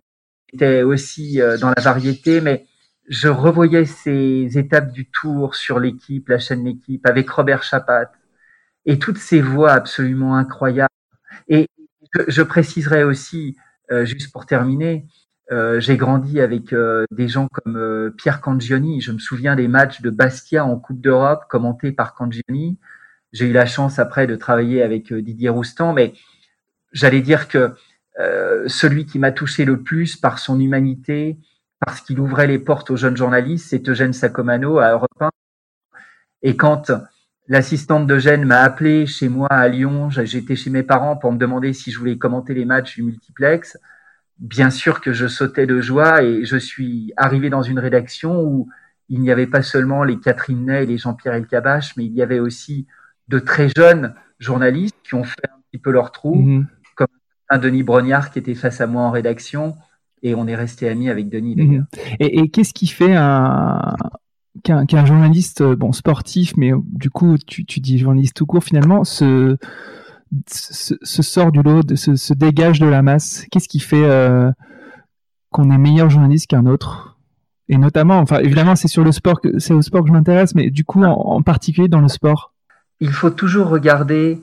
était 0.53 0.83
aussi 0.83 1.41
euh, 1.41 1.57
dans 1.57 1.69
la 1.75 1.81
variété, 1.81 2.41
mais 2.41 2.65
je 3.07 3.27
revoyais 3.27 3.85
ces 3.85 4.57
étapes 4.57 4.91
du 4.91 5.09
tour 5.09 5.55
sur 5.55 5.79
l'équipe, 5.79 6.29
la 6.29 6.39
chaîne 6.39 6.63
L'équipe, 6.63 7.05
avec 7.05 7.29
Robert 7.29 7.63
Chapat, 7.63 8.11
et 8.85 8.99
toutes 8.99 9.17
ces 9.17 9.41
voix 9.41 9.71
absolument 9.71 10.35
incroyables. 10.35 10.89
Et 11.47 11.67
je, 12.27 12.41
préciserai 12.41 13.03
aussi, 13.03 13.57
juste 13.89 14.31
pour 14.31 14.45
terminer, 14.45 15.05
j'ai 15.77 15.97
grandi 15.97 16.39
avec 16.39 16.73
des 17.11 17.27
gens 17.27 17.47
comme 17.51 18.13
Pierre 18.17 18.41
Cangioni. 18.41 19.01
Je 19.01 19.11
me 19.11 19.19
souviens 19.19 19.55
des 19.55 19.67
matchs 19.67 20.01
de 20.01 20.09
Bastia 20.09 20.65
en 20.65 20.77
Coupe 20.77 21.01
d'Europe 21.01 21.45
commentés 21.49 21.91
par 21.91 22.15
Cangioni. 22.15 22.79
J'ai 23.33 23.47
eu 23.47 23.53
la 23.53 23.65
chance 23.65 23.99
après 23.99 24.27
de 24.27 24.35
travailler 24.35 24.81
avec 24.81 25.11
euh, 25.11 25.21
Didier 25.21 25.49
Roustan, 25.49 25.93
mais 25.93 26.13
j'allais 26.91 27.21
dire 27.21 27.47
que 27.47 27.73
euh, 28.19 28.67
celui 28.67 29.05
qui 29.05 29.19
m'a 29.19 29.31
touché 29.31 29.63
le 29.63 29.81
plus 29.81 30.17
par 30.17 30.39
son 30.39 30.59
humanité, 30.59 31.37
parce 31.85 32.01
qu'il 32.01 32.19
ouvrait 32.19 32.47
les 32.47 32.59
portes 32.59 32.91
aux 32.91 32.95
jeunes 32.95 33.17
journalistes, 33.17 33.69
c'est 33.69 33.89
Eugène 33.89 34.13
Sacomano 34.13 34.79
à 34.79 34.91
Europe 34.91 35.09
1. 35.19 35.29
Et 36.43 36.55
quand 36.55 36.91
l'assistante 37.47 38.07
d'Eugène 38.07 38.45
m'a 38.45 38.61
appelé 38.61 39.05
chez 39.07 39.29
moi 39.29 39.47
à 39.49 39.67
Lyon, 39.67 40.09
j'étais 40.09 40.55
chez 40.55 40.69
mes 40.69 40.83
parents 40.83 41.17
pour 41.17 41.31
me 41.31 41.37
demander 41.37 41.73
si 41.73 41.91
je 41.91 41.99
voulais 41.99 42.17
commenter 42.17 42.53
les 42.53 42.65
matchs 42.65 42.95
du 42.95 43.03
multiplex, 43.03 43.77
bien 44.37 44.69
sûr 44.69 45.01
que 45.01 45.11
je 45.11 45.27
sautais 45.27 45.65
de 45.65 45.81
joie 45.81 46.23
et 46.23 46.45
je 46.45 46.57
suis 46.57 47.13
arrivé 47.17 47.49
dans 47.49 47.63
une 47.63 47.79
rédaction 47.79 48.41
où 48.41 48.69
il 49.09 49.19
n'y 49.19 49.31
avait 49.31 49.47
pas 49.47 49.61
seulement 49.61 50.03
les 50.03 50.19
Catherine 50.19 50.65
Ney 50.65 50.83
et 50.83 50.85
les 50.85 50.97
Jean-Pierre 50.97 51.33
Elkabach, 51.33 51.97
mais 51.97 52.05
il 52.05 52.13
y 52.13 52.21
avait 52.21 52.39
aussi 52.39 52.87
de 53.27 53.39
très 53.39 53.69
jeunes 53.75 54.13
journalistes 54.39 54.95
qui 55.03 55.15
ont 55.15 55.23
fait 55.23 55.49
un 55.49 55.59
petit 55.69 55.81
peu 55.81 55.91
leur 55.91 56.11
trou, 56.11 56.35
mhm. 56.35 56.67
comme 56.95 57.07
un 57.49 57.57
Denis 57.57 57.83
Brognard 57.83 58.31
qui 58.31 58.39
était 58.39 58.55
face 58.55 58.81
à 58.81 58.87
moi 58.87 59.03
en 59.03 59.11
rédaction, 59.11 59.75
et 60.23 60.35
on 60.35 60.47
est 60.47 60.55
resté 60.55 60.87
amis 60.87 61.09
avec 61.09 61.29
Denis. 61.29 61.55
Mhm. 61.55 61.85
Et, 62.19 62.49
qu'est-ce 62.49 62.73
qui 62.73 62.87
fait 62.87 63.15
un 63.15 63.95
qu'un 64.63 65.05
journaliste 65.05 65.63
bon 65.63 65.91
sportif, 65.91 66.53
mais 66.57 66.71
du 66.83 67.09
coup 67.09 67.37
tu, 67.47 67.63
dis 67.63 67.97
journaliste 67.97 68.35
tout 68.35 68.45
court 68.45 68.63
finalement 68.63 69.03
se, 69.03 69.55
se, 70.45 71.21
sort 71.23 71.51
du 71.51 71.63
lot, 71.63 71.95
se, 71.95 72.15
se, 72.15 72.33
dégage 72.33 72.79
de 72.79 72.85
la 72.85 73.01
masse 73.01 73.45
Qu'est-ce 73.49 73.69
qui 73.69 73.79
fait 73.79 74.03
euh, 74.03 74.51
qu'on 75.51 75.71
est 75.71 75.77
meilleur 75.77 76.09
journaliste 76.09 76.47
qu'un 76.47 76.65
autre? 76.65 77.17
Et 77.69 77.77
notamment, 77.77 78.19
enfin 78.19 78.39
évidemment 78.39 78.75
c'est 78.75 78.89
sur 78.89 79.03
le 79.03 79.13
sport 79.13 79.39
que 79.39 79.57
c'est 79.57 79.73
au 79.73 79.81
sport 79.81 80.01
que 80.01 80.09
je 80.09 80.13
m'intéresse, 80.13 80.53
mais 80.53 80.69
du 80.69 80.83
coup 80.83 81.01
en 81.03 81.41
particulier 81.41 81.87
dans 81.87 82.01
le 82.01 82.09
sport 82.09 82.51
il 83.01 83.11
faut 83.11 83.31
toujours 83.31 83.67
regarder 83.67 84.39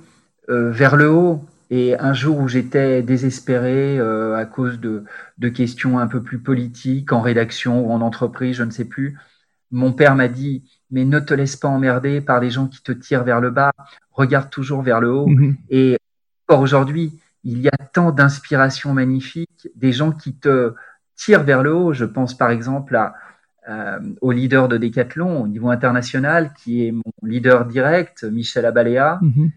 euh, 0.51 0.71
vers 0.71 0.97
le 0.97 1.11
haut. 1.11 1.45
Et 1.71 1.99
un 1.99 2.15
jour 2.15 2.39
où 2.39 2.49
j'étais 2.49 3.03
désespéré 3.03 3.99
euh, 3.99 4.37
à 4.37 4.47
cause 4.47 4.81
de, 4.81 5.05
de, 5.37 5.49
questions 5.49 5.99
un 5.99 6.07
peu 6.07 6.23
plus 6.23 6.39
politiques 6.39 7.13
en 7.13 7.21
rédaction 7.21 7.87
ou 7.87 7.93
en 7.93 8.01
entreprise, 8.01 8.57
je 8.57 8.65
ne 8.65 8.71
sais 8.71 8.87
plus, 8.87 9.19
mon 9.71 9.93
père 9.93 10.15
m'a 10.15 10.29
dit 10.29 10.65
mais 10.91 11.05
ne 11.05 11.19
te 11.21 11.35
laisse 11.35 11.57
pas 11.57 11.69
emmerder 11.69 12.21
par 12.21 12.41
les 12.41 12.51
gens 12.51 12.67
qui 12.67 12.83
te 12.83 12.93
tirent 12.93 13.25
vers 13.25 13.41
le 13.41 13.51
bas, 13.51 13.73
regarde 14.13 14.51
toujours 14.51 14.83
vers 14.83 15.01
le 15.01 15.13
haut. 15.13 15.27
Mhm. 15.27 15.57
Et 15.71 15.99
encore 16.47 16.61
aujourd'hui, 16.61 17.13
il 17.45 17.61
y 17.61 17.69
a 17.69 17.77
tant 17.93 18.11
d'inspirations 18.11 18.95
magnifiques, 18.95 19.69
des 19.75 19.93
gens 19.93 20.13
qui 20.13 20.35
te 20.35 20.75
tirent 21.17 21.45
vers 21.45 21.63
le 21.63 21.75
haut. 21.75 21.93
Je 21.93 22.05
pense 22.05 22.37
par 22.37 22.51
exemple 22.51 22.97
à, 22.97 23.15
euh, 23.69 23.99
au 24.23 24.33
leader 24.33 24.69
de 24.69 24.79
Decathlon 24.79 25.43
au 25.43 25.49
niveau 25.49 25.69
international, 25.69 26.53
qui 26.55 26.87
est 26.87 26.93
mon 26.93 27.03
leader 27.23 27.67
direct, 27.67 28.25
Michel 28.25 28.65
Abalea. 28.65 29.19
Mhm. 29.21 29.51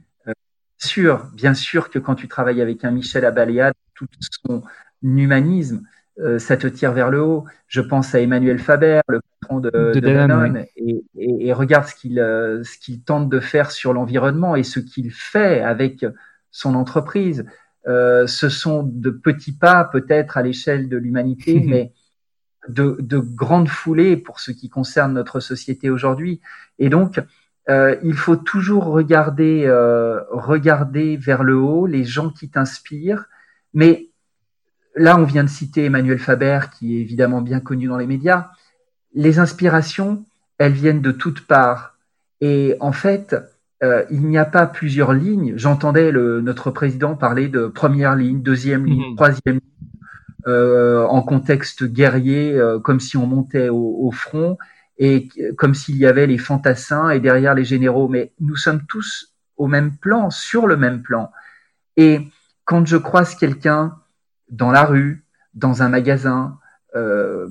Euh, 0.82 0.88
bien 0.88 0.90
sûr, 0.90 1.28
bien 1.34 1.54
sûr 1.54 1.90
que 1.90 2.00
quand 2.00 2.16
tu 2.16 2.28
travailles 2.28 2.62
avec 2.62 2.84
un 2.84 2.92
Michel 2.92 3.26
Abalea, 3.26 3.74
tout 3.96 4.08
son 4.46 4.64
humanisme, 5.04 5.84
euh, 6.20 6.40
ça 6.40 6.58
te 6.58 6.68
tire 6.68 6.92
vers 6.92 7.10
le 7.10 7.22
haut. 7.22 7.46
Je 7.68 7.82
pense 7.82 8.14
à 8.14 8.20
Emmanuel 8.20 8.60
Faber, 8.60 9.02
le 9.08 9.22
patron 9.40 9.60
de, 9.60 9.70
de, 9.70 10.00
Danone, 10.00 10.66
et, 10.76 11.04
et, 11.16 11.48
et, 11.48 11.54
regarde 11.54 11.88
ce 11.88 11.96
qu'il 11.96 12.22
qu'il 12.82 13.04
tente 13.04 13.30
de 13.30 13.40
faire 13.40 13.72
sur 13.72 13.94
l'environnement 13.94 14.56
et 14.56 14.64
ce 14.64 14.80
qu'il 14.80 15.12
fait 15.12 15.62
avec 15.62 16.06
son 16.52 16.76
entreprise. 16.76 17.46
Euh, 17.88 18.28
ce 18.28 18.50
sont 18.50 18.84
de 18.84 19.10
petits 19.10 19.54
pas 19.54 19.86
peut-être 19.86 20.38
à 20.38 20.44
l'échelle 20.44 20.90
de 20.90 20.98
l'humanité, 20.98 21.60
mais 21.66 21.94
de, 22.68 22.98
de 23.00 23.18
grandes 23.18 23.70
foulées 23.70 24.18
pour 24.18 24.40
ce 24.40 24.52
qui 24.52 24.70
concerne 24.70 25.14
notre 25.14 25.40
société 25.40 25.90
aujourd'hui. 25.90 26.42
Et 26.78 26.90
donc, 26.90 27.20
euh, 27.70 27.96
il 28.04 28.16
faut 28.16 28.36
toujours 28.36 28.86
regarder, 28.86 29.64
euh, 29.66 30.22
regarder 30.32 31.18
vers 31.18 31.44
le 31.44 31.58
haut 31.58 31.86
les 31.86 32.04
gens 32.04 32.30
qui 32.30 32.50
t'inspirent. 32.50 33.26
Mais 33.74 34.10
là, 34.96 35.18
on 35.18 35.24
vient 35.24 35.44
de 35.44 35.50
citer 35.50 35.86
Emmanuel 35.86 36.20
Faber, 36.20 36.60
qui 36.78 36.98
est 36.98 37.02
évidemment 37.02 37.42
bien 37.42 37.60
connu 37.60 37.88
dans 37.88 37.98
les 37.98 38.08
médias. 38.08 38.50
Les 39.14 39.40
inspirations, 39.40 40.26
elles 40.58 40.74
viennent 40.74 41.02
de 41.02 41.12
toutes 41.12 41.46
parts. 41.46 41.98
Et 42.42 42.76
en 42.80 42.92
fait, 42.92 43.36
euh, 43.84 44.04
il 44.10 44.28
n'y 44.28 44.38
a 44.38 44.46
pas 44.46 44.66
plusieurs 44.66 45.14
lignes. 45.14 45.54
J'entendais 45.56 46.12
notre 46.12 46.72
président 46.72 47.16
parler 47.16 47.48
de 47.48 47.68
première 47.68 48.16
ligne, 48.16 48.42
deuxième 48.42 48.86
ligne, 48.86 49.12
mmh. 49.12 49.16
troisième 49.16 49.56
ligne. 49.56 49.72
Euh, 50.48 51.06
en 51.06 51.22
contexte 51.22 51.84
guerrier, 51.84 52.54
euh, 52.54 52.80
comme 52.80 53.00
si 53.00 53.16
on 53.16 53.28
montait 53.28 53.70
au, 53.70 54.10
front 54.12 54.58
et 55.04 55.28
comme 55.58 55.74
s'il 55.74 55.98
y 55.98 56.06
avait 56.06 56.28
les 56.28 56.38
fantassins 56.38 57.10
et 57.10 57.20
derrière 57.20 57.56
les 57.56 57.64
généraux. 57.64 58.08
Mais 58.08 58.34
nous 58.40 58.56
sommes 58.56 58.84
tous 58.88 59.34
au 59.58 59.66
même 59.68 59.98
plan, 59.98 60.30
sur 60.30 60.68
le 60.68 60.78
même 60.78 61.02
plan. 61.02 61.32
Et 61.98 62.28
quand 62.66 62.86
je 62.86 62.98
croise 62.98 63.34
quelqu'un 63.34 63.98
dans 64.50 64.72
la 64.72 64.86
rue, 64.86 65.26
dans 65.56 65.82
un 65.82 65.90
magasin, 65.90 66.60
euh, 66.96 67.48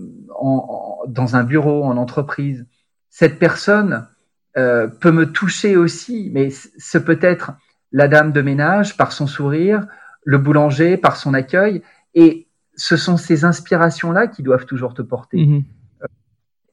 dans 1.08 1.34
un 1.34 1.42
bureau, 1.42 1.82
en 1.82 1.96
entreprise, 1.96 2.66
cette 3.08 3.40
personne 3.40 4.06
peut 4.54 5.12
me 5.12 5.24
toucher 5.24 5.76
aussi, 5.76 6.30
mais 6.32 6.50
ce 6.50 6.98
peut 6.98 7.18
être 7.20 7.52
la 7.90 8.06
dame 8.06 8.30
de 8.30 8.42
ménage 8.42 8.96
par 8.96 9.10
son 9.10 9.26
sourire, 9.26 9.86
le 10.24 10.38
boulanger 10.38 10.96
par 10.96 11.16
son 11.16 11.34
accueil, 11.34 11.82
et 12.14 12.46
ce 12.76 12.96
sont 12.96 13.16
ces 13.16 13.44
inspirations-là 13.44 14.28
qui 14.28 14.42
doivent 14.42 14.66
toujours 14.66 14.94
te 14.94 15.02
porter. 15.02 15.44
Mhm. 15.44 15.64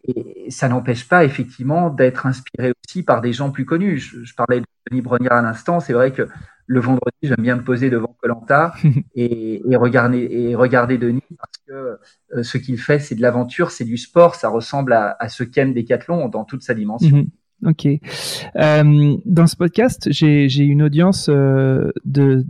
Euh, 0.09 0.13
et 0.45 0.51
ça 0.51 0.69
n'empêche 0.69 1.07
pas 1.07 1.23
effectivement 1.25 1.89
d'être 1.89 2.25
inspiré 2.25 2.73
aussi 2.85 3.03
par 3.03 3.21
des 3.21 3.33
gens 3.33 3.51
plus 3.51 3.65
connus. 3.65 3.99
Je, 3.99 4.33
parlais 4.35 4.61
de 4.61 4.65
Denis 4.89 5.01
Brognard 5.01 5.37
à 5.37 5.41
l'instant. 5.41 5.79
C'est 5.79 5.93
vrai 5.93 6.11
que 6.11 6.27
le 6.65 6.79
vendredi, 6.79 7.17
j'aime 7.23 7.41
bien 7.41 7.55
me 7.55 7.63
poser 7.63 7.89
devant 7.89 8.15
Colanta 8.21 8.73
et, 9.15 9.61
et, 9.69 9.75
regarder, 9.75 10.27
et 10.29 10.55
regarder 10.55 10.97
Denis 10.97 11.21
parce 11.37 11.57
que 11.67 11.97
euh, 12.37 12.43
ce 12.43 12.57
qu'il 12.57 12.77
fait, 12.77 12.99
c'est 12.99 13.15
de 13.15 13.21
l'aventure, 13.21 13.71
c'est 13.71 13.85
du 13.85 13.97
sport. 13.97 14.35
Ça 14.35 14.49
ressemble 14.49 14.93
à, 14.93 15.29
ce 15.29 15.43
qu'aime 15.43 15.73
Decathlon 15.73 16.29
dans 16.29 16.45
toute 16.45 16.63
sa 16.63 16.73
dimension. 16.73 17.17
Mhm. 17.17 17.27
Ok. 17.65 17.87
Euh, 17.87 19.17
dans 19.25 19.47
ce 19.47 19.55
podcast, 19.55 20.07
j'ai 20.11 20.63
une 20.63 20.83
audience 20.83 21.27
de 21.27 22.45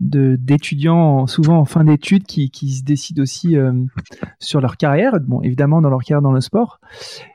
d'étudiants 0.00 1.26
souvent 1.26 1.58
en 1.58 1.64
fin 1.66 1.84
d'études 1.84 2.24
qui, 2.24 2.50
qui, 2.50 2.72
se 2.72 2.82
décident 2.82 3.22
aussi 3.22 3.56
euh, 3.56 3.72
sur 4.38 4.60
leur 4.60 4.78
carrière, 4.78 5.20
bon 5.20 5.42
évidemment 5.42 5.82
dans 5.82 5.90
leur 5.90 6.00
carrière 6.00 6.22
dans 6.22 6.32
le 6.32 6.40
sport. 6.40 6.80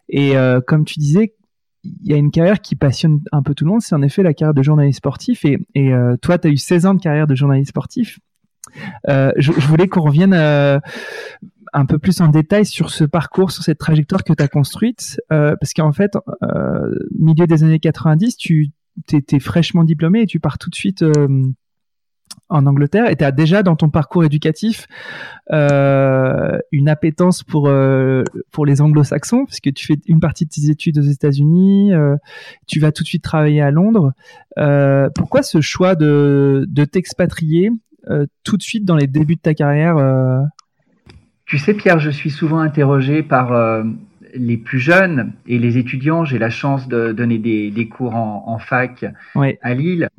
Et 0.10 0.36
euh, 0.36 0.62
comme 0.66 0.84
tu 0.84 1.00
disais, 1.00 1.36
il 1.84 2.08
y 2.10 2.14
a 2.14 2.18
une 2.18 2.32
carrière 2.32 2.62
qui 2.62 2.76
passionne 2.76 3.20
un 3.32 3.44
peu 3.44 3.54
tout 3.54 3.66
le 3.66 3.72
monde, 3.72 3.82
c'est 3.82 3.94
en 3.94 4.02
effet 4.02 4.24
la 4.24 4.34
carrière 4.34 4.56
de 4.56 4.64
journaliste 4.64 4.98
sportif. 4.98 5.46
Et, 5.46 5.60
et 5.76 5.92
toi, 6.20 6.40
tu 6.40 6.48
as 6.48 6.52
eu 6.52 6.58
16 6.58 6.88
ans 6.88 6.94
de 6.96 7.00
carrière 7.00 7.28
de 7.28 7.36
journaliste 7.36 7.70
sportif. 7.70 8.18
je, 9.08 9.32
je, 9.38 9.68
voulais 9.68 9.88
qu'on 9.88 10.02
revienne 10.02 10.34
un 10.34 11.86
peu 11.86 12.00
plus 12.00 12.22
en 12.22 12.30
détail 12.30 12.66
sur 12.66 12.90
ce 12.90 13.04
parcours, 13.04 13.52
sur 13.52 13.62
cette 13.62 13.78
trajectoire 13.78 14.24
que 14.24 14.34
tu 14.34 14.42
as 14.42 14.48
construite, 14.48 15.22
parce 15.30 15.74
qu'en 15.76 15.92
fait, 15.92 16.18
milieu 17.16 17.46
des 17.46 17.64
années 17.64 17.78
90, 17.78 18.36
tu 18.36 18.72
étais 19.14 19.40
fraîchement 19.40 19.84
diplômé 19.84 20.22
et 20.22 20.26
tu 20.26 20.40
pars 20.40 20.58
tout 20.58 20.72
de 20.72 20.76
suite 20.76 21.06
en 22.50 22.66
Angleterre 22.66 23.10
et 23.10 23.16
tu 23.16 23.24
as 23.24 23.32
déjà 23.32 23.64
dans 23.64 23.76
ton 23.76 23.90
parcours 23.90 24.24
éducatif 24.24 24.88
euh, 25.52 26.58
une 26.72 26.90
appétence 26.90 27.44
pour, 27.44 27.68
euh, 27.68 28.24
pour 28.52 28.66
les 28.66 28.82
anglo-saxons, 28.82 29.46
puisque 29.46 29.74
tu 29.74 29.86
fais 29.86 29.98
une 30.08 30.20
partie 30.20 30.46
de 30.46 30.50
tes 30.50 30.70
études 30.70 31.00
aux 31.00 31.04
États-Unis, 31.04 31.94
euh, 31.94 32.16
tu 32.68 32.80
vas 32.80 32.92
tout 32.92 33.04
de 33.04 33.08
suite 33.08 33.24
travailler 33.24 33.62
à 33.62 33.72
Londres. 33.72 34.14
pourquoi 35.16 35.44
ce 35.44 35.62
choix 35.62 35.96
de, 35.96 36.66
de 36.68 36.86
t'expatrier 36.86 37.72
tout 38.44 38.56
de 38.56 38.62
suite 38.62 38.86
dans 38.86 38.96
les 38.96 39.08
débuts 39.08 39.36
de 39.36 39.42
ta 39.42 39.56
carrière 39.56 39.96
Tu 41.46 41.58
sais, 41.58 41.74
Pierre, 41.74 42.00
je 42.00 42.12
suis 42.12 42.30
souvent 42.30 42.60
interrogé 42.60 43.24
par 43.24 43.84
les 44.36 44.58
plus 44.58 44.80
jeunes 44.80 45.34
et 45.48 45.58
les 45.58 45.80
étudiants. 45.80 46.24
J'ai 46.24 46.38
la 46.38 46.52
chance 46.52 46.88
de 46.88 47.12
donner 47.14 47.40
des, 47.40 47.72
des 47.72 47.88
cours 47.88 48.16
en, 48.16 48.44
en 48.46 48.60
fac 48.60 49.06
à 49.36 49.74
Lille 49.74 50.10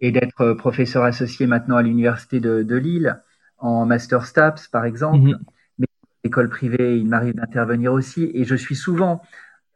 et 0.00 0.10
d'être 0.12 0.40
euh, 0.42 0.54
professeur 0.54 1.04
associé 1.04 1.46
maintenant 1.46 1.76
à 1.76 1.82
l'université 1.82 2.40
de, 2.40 2.62
de, 2.62 2.76
Lille 2.76 3.20
en 3.58 3.86
master 3.86 4.26
STAPS 4.26 4.68
par 4.68 4.84
exemple. 4.84 5.18
Mm 5.18 5.30
-hmm. 5.32 5.38
Mais 5.78 5.86
école 6.24 6.48
privée, 6.48 6.98
il 6.98 7.08
m'arrive 7.08 7.34
d'intervenir 7.34 7.92
aussi 7.92 8.30
et 8.34 8.44
je 8.44 8.56
suis 8.56 8.76
souvent 8.76 9.22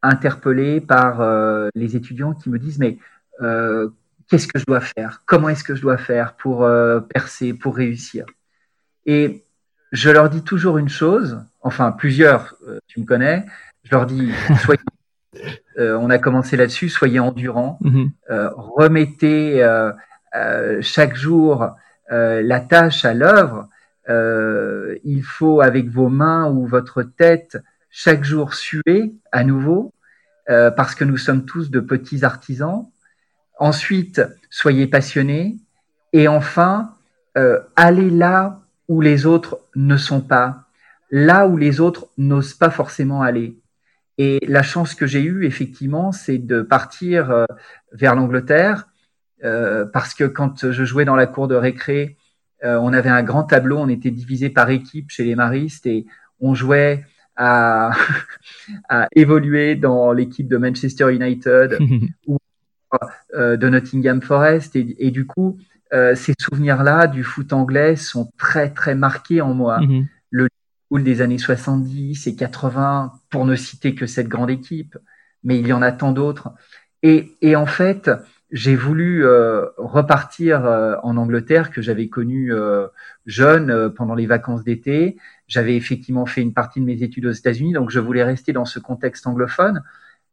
interpellé 0.02 0.80
par 0.80 1.20
euh, 1.20 1.68
les 1.74 1.96
étudiants 1.96 2.34
qui 2.34 2.50
me 2.50 2.58
disent 2.58 2.78
mais 2.78 2.98
euh, 3.42 3.88
qu'est-ce 4.28 4.48
que 4.48 4.58
je 4.58 4.64
dois 4.66 4.80
faire? 4.80 5.22
Comment 5.26 5.48
est-ce 5.48 5.64
que 5.64 5.74
je 5.74 5.82
dois 5.82 5.98
faire 5.98 6.34
pour 6.34 6.62
euh, 6.64 7.00
percer, 7.00 7.52
pour 7.52 7.76
réussir? 7.76 8.24
Et 9.06 9.44
je 9.92 10.10
leur 10.10 10.30
dis 10.30 10.42
toujours 10.42 10.78
une 10.78 10.88
chose, 10.88 11.42
enfin 11.62 11.92
plusieurs, 11.92 12.54
euh, 12.68 12.78
tu 12.86 13.00
me 13.00 13.04
connais, 13.04 13.44
je 13.82 13.90
leur 13.90 14.06
dis 14.06 14.30
soyez 14.64 14.80
euh, 15.78 15.96
on 15.98 16.10
a 16.10 16.18
commencé 16.18 16.56
là-dessus, 16.56 16.88
soyez 16.88 17.20
endurants, 17.20 17.78
mm 17.80 17.90
-hmm. 17.90 18.52
remettez 18.56 19.62
euh, 19.62 19.92
chaque 20.80 21.16
jour 21.16 21.70
euh, 22.12 22.42
la 22.42 22.60
tâche 22.60 23.04
à 23.04 23.14
l'œuvre, 23.14 23.68
euh, 24.08 24.96
il 25.04 25.22
faut 25.22 25.60
avec 25.60 25.88
vos 25.88 26.08
mains 26.08 26.50
ou 26.50 26.66
votre 26.66 27.02
tête 27.02 27.58
chaque 27.90 28.24
jour 28.24 28.54
suer 28.54 29.14
à 29.32 29.44
nouveau, 29.44 29.92
parce 30.76 30.96
que 30.96 31.04
nous 31.04 31.16
sommes 31.16 31.44
tous 31.44 31.70
de 31.70 31.78
petits 31.78 32.24
artisans. 32.24 32.88
Ensuite, 33.56 34.20
soyez 34.48 34.88
passionnés. 34.88 35.58
Et 36.12 36.26
enfin, 36.26 36.96
allez 37.76 38.10
là 38.10 38.60
où 38.88 39.00
les 39.00 39.26
autres 39.26 39.60
ne 39.76 39.96
sont 39.96 40.20
pas, 40.20 40.64
là 41.12 41.46
où 41.46 41.56
les 41.56 41.78
autres 41.78 42.08
n'osent 42.18 42.54
pas 42.54 42.70
forcément 42.70 43.22
aller. 43.22 43.60
Et 44.18 44.44
la 44.48 44.64
chance 44.64 44.96
que 44.96 45.06
j'ai 45.06 45.22
eue, 45.22 45.46
effectivement, 45.46 46.10
c'est 46.10 46.38
de 46.38 46.62
partir 46.62 47.46
vers 47.92 48.16
l'Angleterre 48.16 48.89
euh, 49.44 49.86
parce 49.92 50.14
que 50.14 50.24
quand 50.24 50.70
je 50.70 50.84
jouais 50.84 51.04
dans 51.04 51.16
la 51.16 51.26
cour 51.26 51.48
de 51.48 51.54
récré, 51.54 52.16
euh, 52.64 52.78
on 52.80 52.92
avait 52.92 53.08
un 53.10 53.22
grand 53.22 53.44
tableau, 53.44 53.78
on 53.78 53.88
était 53.88 54.10
divisé 54.10 54.50
par 54.50 54.70
équipe 54.70 55.10
chez 55.10 55.24
les 55.24 55.34
maristes 55.34 55.86
et 55.86 56.06
on 56.40 56.54
jouait 56.54 57.04
à, 57.36 57.90
à 58.88 59.08
évoluer 59.14 59.76
dans 59.76 60.12
l'équipe 60.12 60.48
de 60.48 60.58
Manchester 60.58 61.14
United 61.14 61.78
ou 62.26 62.38
euh, 63.34 63.56
de 63.56 63.68
Nottingham 63.68 64.20
Forest 64.20 64.76
et, 64.76 64.96
et 64.98 65.10
du 65.10 65.26
coup 65.26 65.58
euh, 65.92 66.14
ces 66.14 66.34
souvenirs-là 66.38 67.06
du 67.06 67.24
foot 67.24 67.52
anglais 67.52 67.96
sont 67.96 68.30
très 68.38 68.70
très 68.70 68.94
marqués 68.94 69.40
en 69.40 69.54
moi. 69.54 69.80
Mm 69.80 69.86
-hmm. 69.86 70.06
Le 70.30 70.44
Liverpool 70.44 71.04
des 71.04 71.20
années 71.22 71.38
70 71.38 72.26
et 72.26 72.36
80, 72.36 73.12
pour 73.30 73.44
ne 73.44 73.56
citer 73.56 73.94
que 73.94 74.06
cette 74.06 74.28
grande 74.28 74.50
équipe, 74.50 74.96
mais 75.42 75.58
il 75.58 75.66
y 75.66 75.72
en 75.72 75.82
a 75.82 75.92
tant 75.92 76.12
d'autres. 76.12 76.52
Et, 77.02 77.32
et 77.40 77.56
en 77.56 77.66
fait, 77.66 78.10
j'ai 78.52 78.74
voulu 78.74 79.24
euh, 79.24 79.66
repartir 79.76 80.64
euh, 80.64 80.96
en 81.02 81.16
Angleterre 81.16 81.70
que 81.70 81.80
j'avais 81.82 82.08
connu 82.08 82.52
euh, 82.52 82.86
jeune 83.26 83.70
euh, 83.70 83.88
pendant 83.88 84.14
les 84.14 84.26
vacances 84.26 84.64
d'été. 84.64 85.16
J'avais 85.46 85.76
effectivement 85.76 86.26
fait 86.26 86.42
une 86.42 86.52
partie 86.52 86.80
de 86.80 86.84
mes 86.84 87.02
études 87.02 87.26
aux 87.26 87.32
États-Unis, 87.32 87.72
donc 87.72 87.90
je 87.90 88.00
voulais 88.00 88.24
rester 88.24 88.52
dans 88.52 88.64
ce 88.64 88.78
contexte 88.78 89.26
anglophone. 89.26 89.82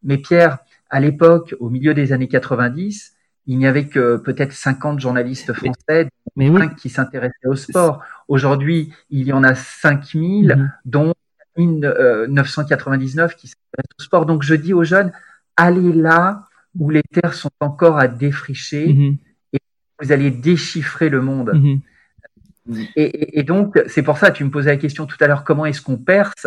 Mais 0.03 0.17
Pierre, 0.17 0.59
à 0.89 0.99
l'époque, 0.99 1.55
au 1.59 1.69
milieu 1.69 1.93
des 1.93 2.11
années 2.13 2.27
90, 2.27 3.13
il 3.45 3.57
n'y 3.57 3.67
avait 3.67 3.87
que 3.87 4.17
peut-être 4.17 4.51
50 4.51 4.99
journalistes 4.99 5.53
français 5.53 6.09
mais, 6.35 6.49
mais 6.49 6.65
oui. 6.65 6.75
qui 6.75 6.89
s'intéressaient 6.89 7.47
au 7.47 7.55
sport. 7.55 8.03
Aujourd'hui, 8.27 8.93
il 9.09 9.25
y 9.25 9.33
en 9.33 9.43
a 9.43 9.55
5000, 9.55 10.47
mm 10.47 10.51
-hmm. 10.51 10.69
dont 10.85 11.13
1999 11.57 13.35
qui 13.35 13.47
s'intéressent 13.47 13.99
au 13.99 14.03
sport. 14.03 14.25
Donc 14.25 14.43
je 14.43 14.55
dis 14.55 14.73
aux 14.73 14.83
jeunes, 14.83 15.11
allez 15.55 15.93
là 15.93 16.46
où 16.79 16.89
les 16.89 17.03
terres 17.03 17.33
sont 17.33 17.51
encore 17.59 17.97
à 17.97 18.07
défricher 18.07 18.87
mm 18.87 18.97
-hmm. 18.97 19.17
et 19.53 19.59
vous 19.99 20.11
allez 20.11 20.31
déchiffrer 20.31 21.09
le 21.09 21.21
monde. 21.21 21.51
Mm 21.53 21.63
-hmm. 21.63 22.87
et, 22.95 23.03
et, 23.03 23.39
et, 23.39 23.43
donc, 23.43 23.67
c'est 23.87 24.03
pour 24.03 24.17
ça, 24.17 24.31
tu 24.31 24.43
me 24.43 24.51
posais 24.55 24.71
la 24.75 24.81
question 24.85 25.05
tout 25.11 25.17
à 25.23 25.27
l'heure, 25.27 25.43
comment 25.43 25.65
est-ce 25.65 25.81
qu'on 25.81 25.97
perce? 25.97 26.45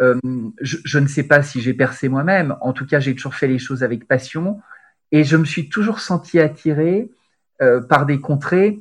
Euh, 0.00 0.18
je, 0.60 0.76
je, 0.84 0.98
ne 0.98 1.06
sais 1.06 1.26
pas 1.32 1.40
si 1.42 1.60
j'ai 1.64 1.74
percé 1.84 2.08
moi-même. 2.08 2.50
En 2.68 2.72
tout 2.72 2.86
cas, 2.90 2.98
j'ai 3.04 3.14
toujours 3.14 3.36
fait 3.40 3.50
les 3.54 3.60
choses 3.66 3.82
avec 3.88 4.00
passion 4.14 4.60
et 5.12 5.22
je 5.30 5.36
me 5.36 5.44
suis 5.44 5.68
toujours 5.68 6.00
senti 6.00 6.40
attiré 6.40 7.08
euh, 7.62 7.80
par 7.80 8.04
des 8.10 8.18
contrées 8.20 8.80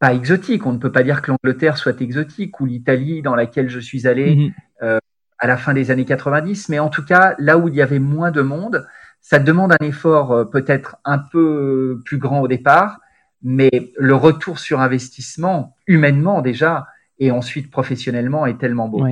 pas 0.00 0.12
exotiques. 0.14 0.66
On 0.66 0.72
ne 0.72 0.78
peut 0.78 0.90
pas 0.90 1.04
dire 1.04 1.22
que 1.22 1.30
l'Angleterre 1.30 1.76
soit 1.76 2.00
exotique 2.00 2.58
ou 2.60 2.66
l'Italie 2.66 3.22
dans 3.22 3.36
laquelle 3.36 3.68
je 3.68 3.78
suis 3.78 4.08
allé 4.08 4.34
mm 4.34 4.38
-hmm. 4.38 4.52
euh, 4.82 4.98
à 5.38 5.46
la 5.46 5.56
fin 5.56 5.72
des 5.72 5.90
années 5.92 6.04
90, 6.04 6.68
mais 6.70 6.80
en 6.80 6.90
tout 6.90 7.04
cas, 7.04 7.34
là 7.38 7.56
où 7.56 7.68
il 7.68 7.74
y 7.74 7.82
avait 7.82 7.98
moins 7.98 8.32
de 8.38 8.42
monde, 8.42 8.86
ça 9.20 9.38
demande 9.38 9.72
un 9.72 9.84
effort 9.84 10.32
euh, 10.32 10.44
peut-être 10.44 10.96
un 11.04 11.18
peu 11.18 12.00
plus 12.04 12.18
grand 12.18 12.40
au 12.40 12.48
départ, 12.48 12.98
mais 13.42 13.70
le 13.96 14.14
retour 14.14 14.58
sur 14.58 14.80
investissement, 14.80 15.76
humainement 15.86 16.42
déjà, 16.42 16.86
et 17.18 17.30
ensuite 17.30 17.70
professionnellement, 17.70 18.46
est 18.46 18.58
tellement 18.58 18.88
beau. 18.88 19.06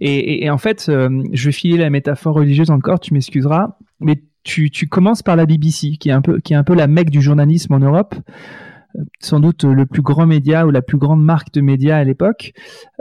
Et, 0.00 0.50
en 0.50 0.58
fait, 0.58 0.86
euh, 0.88 1.22
je 1.32 1.46
vais 1.46 1.52
filer 1.52 1.78
la 1.78 1.90
métaphore 1.90 2.34
religieuse 2.34 2.70
encore, 2.70 3.00
tu 3.00 3.14
m'excuseras, 3.14 3.76
mais 4.00 4.22
tu, 4.42 4.70
tu, 4.70 4.86
commences 4.86 5.22
par 5.22 5.36
la 5.36 5.46
BBC, 5.46 5.96
qui 5.98 6.10
est 6.10 6.12
un 6.12 6.20
peu, 6.20 6.40
qui 6.40 6.52
est 6.52 6.56
un 6.56 6.64
peu 6.64 6.74
la 6.74 6.86
mecque 6.86 7.08
du 7.08 7.22
journalisme 7.22 7.72
en 7.72 7.78
Europe 7.78 8.14
euh, 8.14 8.20
sans 9.20 9.40
doute 9.40 9.64
le 9.64 9.86
plus 9.86 10.02
grand 10.02 10.26
média 10.26 10.66
ou 10.66 10.70
la 10.70 10.82
plus 10.82 10.98
grande 10.98 11.22
marque 11.22 11.52
de 11.52 11.60
médias 11.60 11.96
à 11.96 12.04
l'époque. 12.04 12.52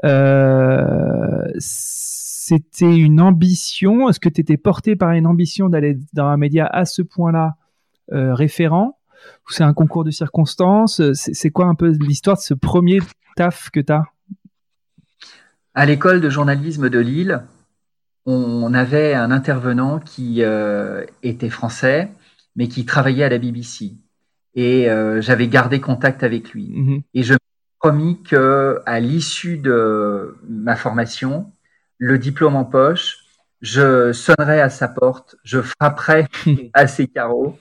Euh, 0.03 1.45
c'était 1.58 2.95
une 2.95 3.21
ambition 3.21 4.10
Est-ce 4.10 4.19
que 4.19 4.29
tu 4.29 4.41
étais 4.41 4.58
porté 4.58 4.95
par 4.95 5.12
une 5.12 5.27
ambition 5.27 5.69
d'aller 5.69 5.97
dans 6.13 6.25
un 6.25 6.38
média 6.38 6.65
à 6.65 6.86
ce 6.86 7.01
point-là 7.01 7.56
euh, 8.12 8.34
référent? 8.34 8.99
C'est 9.49 9.63
un 9.63 9.73
concours 9.73 10.03
de 10.03 10.12
circonstances? 10.12 11.01
C'est 11.13 11.51
quoi 11.51 11.67
un 11.67 11.75
peu 11.75 11.89
l'histoire 11.99 12.38
de 12.38 12.41
ce 12.41 12.53
premier 12.53 12.99
taf 13.36 13.69
que 13.69 13.79
tu 13.79 13.93
as 13.93 14.03
À 15.73 15.86
l'école 15.86 16.19
de 16.19 16.29
journalisme 16.29 16.89
de 16.89 16.99
Lille, 16.99 17.43
on 18.25 18.73
avait 18.73 19.13
un 19.13 19.32
intervenant 19.32 19.99
qui 19.99 20.43
euh, 20.43 21.06
était 21.23 21.49
français, 21.49 22.12
mais 22.56 22.67
qui 22.67 22.86
travaillait 22.86 23.23
à 23.25 23.29
la 23.29 23.38
BBC. 23.38 23.93
Et 24.56 24.89
euh, 24.89 25.22
j'avais 25.22 25.48
gardé 25.48 25.80
contact 25.80 26.24
avec 26.24 26.52
lui. 26.52 26.70
Mm 26.70 26.88
-hmm. 26.88 27.02
Et 27.13 27.24
je 27.24 27.34
me 27.34 27.38
suis 27.39 27.78
promis 27.80 28.22
que 28.24 28.80
à 28.86 29.00
l'issue 29.00 29.58
de 29.58 30.36
ma 30.48 30.76
formation, 30.76 31.52
le 31.98 32.18
diplôme 32.18 32.56
en 32.56 32.66
poche, 32.66 33.18
je 33.62 34.12
sonnerai 34.13 34.62
à 34.62 34.70
sa 34.70 34.88
porte, 34.88 35.36
je 35.44 35.62
frapperai 35.62 36.28
à 36.74 36.88
ses 36.88 37.08
carreaux 37.08 37.58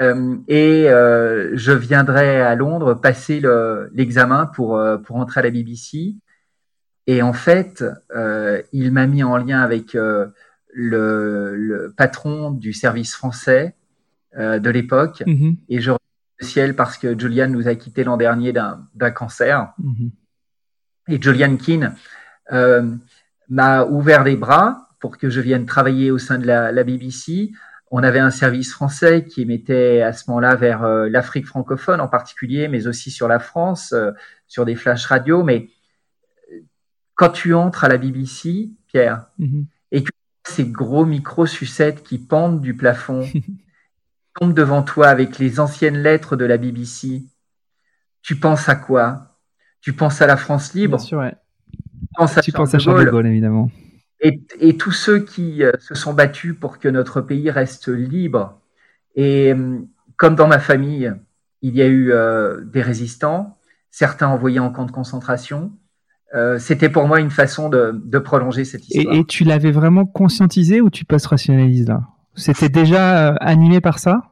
euh, 0.00 0.36
et 0.48 0.88
euh, 0.88 1.56
je 1.56 1.72
viendrai 1.72 2.40
à 2.40 2.54
Londres 2.54 2.94
passer 2.94 3.40
l'examen 3.92 4.42
le, 4.44 4.50
pour, 4.54 4.70
pour 5.04 5.16
entrer 5.16 5.40
à 5.40 5.44
la 5.44 5.50
BBC. 5.50 6.14
Et 7.06 7.22
en 7.22 7.32
fait, 7.32 7.84
il 8.72 8.92
m'a 8.92 9.06
mis 9.06 9.22
en 9.22 9.36
lien 9.38 9.60
avec 9.60 9.94
le, 9.94 10.32
le, 10.72 11.94
patron 11.96 12.50
du 12.64 12.72
service 12.72 13.14
français 13.14 13.74
de 14.36 14.70
l'époque. 14.70 15.22
Mm 15.26 15.34
-hmm. 15.34 15.56
Et 15.68 15.80
je 15.80 15.92
ciel 16.40 16.76
parce 16.76 16.98
que 16.98 17.18
Julian 17.18 17.48
nous 17.48 17.68
a 17.68 17.74
quittés 17.74 18.04
l'an 18.04 18.16
dernier 18.16 18.52
d'un 18.52 19.10
cancer. 19.10 19.72
Mm 19.78 19.92
-hmm. 19.92 20.10
Et 21.12 21.22
Julian 21.22 21.56
Keane 21.56 21.94
m'a 23.48 23.84
ouvert 23.84 24.24
les 24.24 24.36
bras 24.36 24.88
pour 25.00 25.18
que 25.18 25.30
je 25.30 25.40
vienne 25.40 25.66
travailler 25.66 26.10
au 26.10 26.18
sein 26.18 26.38
de 26.38 26.46
la, 26.46 26.72
la, 26.72 26.84
BBC. 26.84 27.52
On 27.90 28.02
avait 28.02 28.18
un 28.18 28.30
service 28.30 28.72
français 28.72 29.24
qui 29.24 29.42
émettait 29.42 30.02
à 30.02 30.12
ce 30.12 30.24
moment-là 30.28 30.54
vers 30.56 30.82
euh, 30.82 31.08
l'Afrique 31.08 31.46
francophone 31.46 32.00
en 32.00 32.08
particulier, 32.08 32.68
mais 32.68 32.86
aussi 32.86 33.10
sur 33.10 33.28
la 33.28 33.38
France, 33.38 33.92
euh, 33.92 34.10
sur 34.46 34.64
des 34.64 34.74
flashs 34.74 35.06
radio. 35.06 35.42
Mais 35.42 35.68
euh, 36.52 36.60
quand 37.14 37.30
tu 37.30 37.54
entres 37.54 37.84
à 37.84 37.88
la 37.88 37.96
BBC, 37.96 38.70
Pierre, 38.88 39.26
mm 39.38 39.46
-hmm. 39.46 39.64
et 39.92 40.02
que 40.02 40.10
ces 40.46 40.66
gros 40.66 41.06
micro-sucettes 41.06 42.02
qui 42.02 42.18
pendent 42.18 42.60
du 42.60 42.74
plafond, 42.74 43.22
tombe 44.38 44.54
devant 44.54 44.82
toi 44.82 45.08
avec 45.08 45.38
les 45.38 45.60
anciennes 45.60 45.98
lettres 45.98 46.36
de 46.36 46.44
la 46.44 46.56
BBC, 46.56 47.22
tu 48.22 48.36
penses 48.36 48.68
à 48.68 48.76
quoi? 48.76 49.36
Tu 49.80 49.92
penses 49.92 50.20
à 50.22 50.26
la 50.26 50.36
France 50.36 50.74
libre? 50.74 50.96
Bien 50.98 51.04
sûr, 51.04 51.18
ouais. 51.18 51.34
Tu 51.72 52.06
penses 52.16 52.38
à 52.38 52.40
Tu 52.40 52.50
Charles 52.50 52.64
penses 52.64 52.74
à 52.74 52.78
de 52.78 52.82
Charles 52.82 52.98
de 52.98 53.04
Gaulle? 53.04 53.12
Gaulle, 53.12 53.26
évidemment. 53.26 53.70
Et, 54.20 54.40
et 54.58 54.76
tous 54.76 54.92
ceux 54.92 55.20
qui 55.20 55.62
euh, 55.62 55.72
se 55.78 55.94
sont 55.94 56.12
battus 56.12 56.56
pour 56.58 56.78
que 56.78 56.88
notre 56.88 57.20
pays 57.20 57.50
reste 57.50 57.88
libre. 57.88 58.60
Et 59.14 59.52
euh, 59.52 59.78
comme 60.16 60.34
dans 60.34 60.48
ma 60.48 60.58
famille, 60.58 61.12
il 61.62 61.76
y 61.76 61.82
a 61.82 61.86
eu 61.86 62.12
euh, 62.12 62.60
des 62.64 62.82
résistants, 62.82 63.56
certains 63.90 64.28
envoyés 64.28 64.58
en 64.58 64.70
camp 64.70 64.86
de 64.86 64.90
concentration. 64.90 65.72
Euh, 66.34 66.58
C'était 66.58 66.88
pour 66.88 67.06
moi 67.06 67.20
une 67.20 67.30
façon 67.30 67.68
de, 67.68 68.00
de 68.04 68.18
prolonger 68.18 68.64
cette 68.64 68.88
histoire. 68.88 69.14
Et, 69.14 69.20
et 69.20 69.24
tu 69.24 69.44
l'avais 69.44 69.70
vraiment 69.72 70.04
conscientisé 70.04 70.80
ou 70.80 70.90
tu 70.90 71.04
post-rationalises 71.04 71.86
là? 71.86 72.02
C'était 72.38 72.68
déjà 72.68 73.30
euh, 73.30 73.34
animé 73.40 73.80
par 73.80 73.98
ça? 73.98 74.22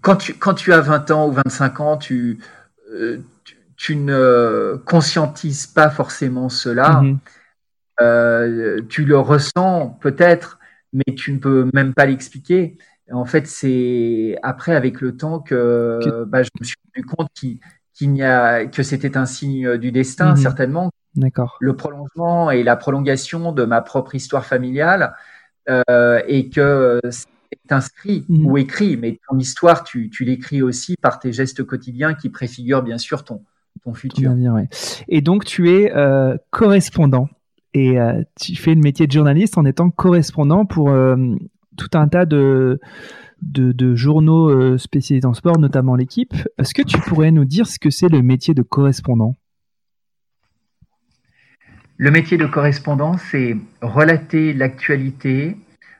Quand, 0.00 0.16
tu, 0.16 0.34
quand 0.34 0.54
tu 0.54 0.72
as 0.72 0.80
20 0.80 1.10
ans 1.10 1.28
ou 1.28 1.32
25 1.32 1.80
ans, 1.80 1.96
tu, 1.96 2.40
euh, 2.92 3.18
tu, 3.44 3.56
tu 3.76 3.96
ne 3.96 4.82
conscientises 4.86 5.66
pas 5.66 5.90
forcément 5.90 6.48
cela. 6.48 7.02
Mhm. 7.02 7.18
Euh, 8.00 8.80
tu 8.88 9.04
le 9.04 9.18
ressens 9.18 9.98
peut-être, 10.00 10.58
mais 10.92 11.14
tu 11.16 11.32
ne 11.32 11.38
peux 11.38 11.70
même 11.74 11.94
pas 11.94 12.06
l'expliquer. 12.06 12.78
En 13.12 13.24
fait, 13.26 13.46
c'est 13.46 14.36
après, 14.42 14.74
avec 14.74 15.00
le 15.00 15.16
temps, 15.16 15.38
que, 15.40 16.00
Que- 16.02 16.24
bah, 16.24 16.42
je 16.42 16.48
me 16.58 16.64
suis 16.64 16.76
rendu 16.96 17.06
compte 17.06 17.28
qu'il, 17.34 18.10
n'y 18.12 18.22
a, 18.22 18.66
que 18.66 18.82
c'était 18.82 19.16
un 19.16 19.26
signe 19.26 19.76
du 19.76 19.92
destin, 19.92 20.30
Mhm. 20.30 20.36
certainement. 20.36 20.90
D'accord. 21.14 21.58
Le 21.60 21.76
prolongement 21.76 22.50
et 22.50 22.62
la 22.62 22.76
prolongation 22.76 23.52
de 23.52 23.64
ma 23.64 23.82
propre 23.82 24.14
histoire 24.14 24.46
familiale, 24.46 25.14
euh, 25.68 26.20
et 26.26 26.48
que 26.48 27.00
c'est 27.10 27.26
inscrit 27.70 28.24
Mhm. 28.28 28.46
ou 28.46 28.58
écrit, 28.58 28.96
mais 28.96 29.18
ton 29.28 29.38
histoire, 29.38 29.84
tu, 29.84 30.10
tu 30.10 30.24
l'écris 30.24 30.62
aussi 30.62 30.96
par 31.00 31.18
tes 31.18 31.32
gestes 31.32 31.62
quotidiens 31.64 32.14
qui 32.14 32.28
préfigurent 32.28 32.82
bien 32.82 32.98
sûr 32.98 33.24
ton, 33.24 33.36
ton 33.84 33.90
Ton 33.90 33.94
futur. 33.94 34.30
avenir, 34.30 34.52
ouais. 34.54 34.68
Et 35.08 35.20
donc 35.20 35.44
tu 35.44 35.70
es 35.70 35.92
euh, 35.94 36.36
correspondant 36.50 37.28
et 37.74 37.98
euh, 38.00 38.22
tu 38.40 38.54
fais 38.56 38.74
le 38.74 38.80
métier 38.80 39.06
de 39.06 39.12
journaliste 39.12 39.56
en 39.58 39.64
étant 39.64 39.90
correspondant 39.90 40.66
pour 40.66 40.90
euh, 40.90 41.16
tout 41.76 41.88
un 41.94 42.06
tas 42.08 42.26
de, 42.26 42.78
de, 43.40 43.72
de 43.72 43.94
journaux 43.94 44.50
euh, 44.50 44.76
spécialisés 44.78 45.26
en 45.26 45.32
sport, 45.34 45.58
notamment 45.58 45.94
l'équipe. 45.96 46.34
Est-ce 46.58 46.74
que 46.74 46.82
tu 46.82 46.98
pourrais 47.00 47.30
nous 47.30 47.44
dire 47.46 47.66
ce 47.66 47.78
que 47.78 47.88
c'est 47.90 48.08
le 48.08 48.22
métier 48.22 48.52
de 48.54 48.62
correspondant? 48.62 49.36
Le 52.02 52.10
métier 52.10 52.36
de 52.36 52.46
correspondant, 52.46 53.16
c'est 53.16 53.56
relater 53.80 54.52
l'actualité 54.54 55.56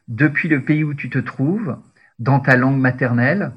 depuis 0.08 0.48
le 0.48 0.64
pays 0.64 0.82
où 0.82 0.94
tu 0.94 1.08
te 1.08 1.20
trouves, 1.20 1.76
dans 2.18 2.40
ta 2.40 2.56
langue 2.56 2.80
maternelle. 2.80 3.52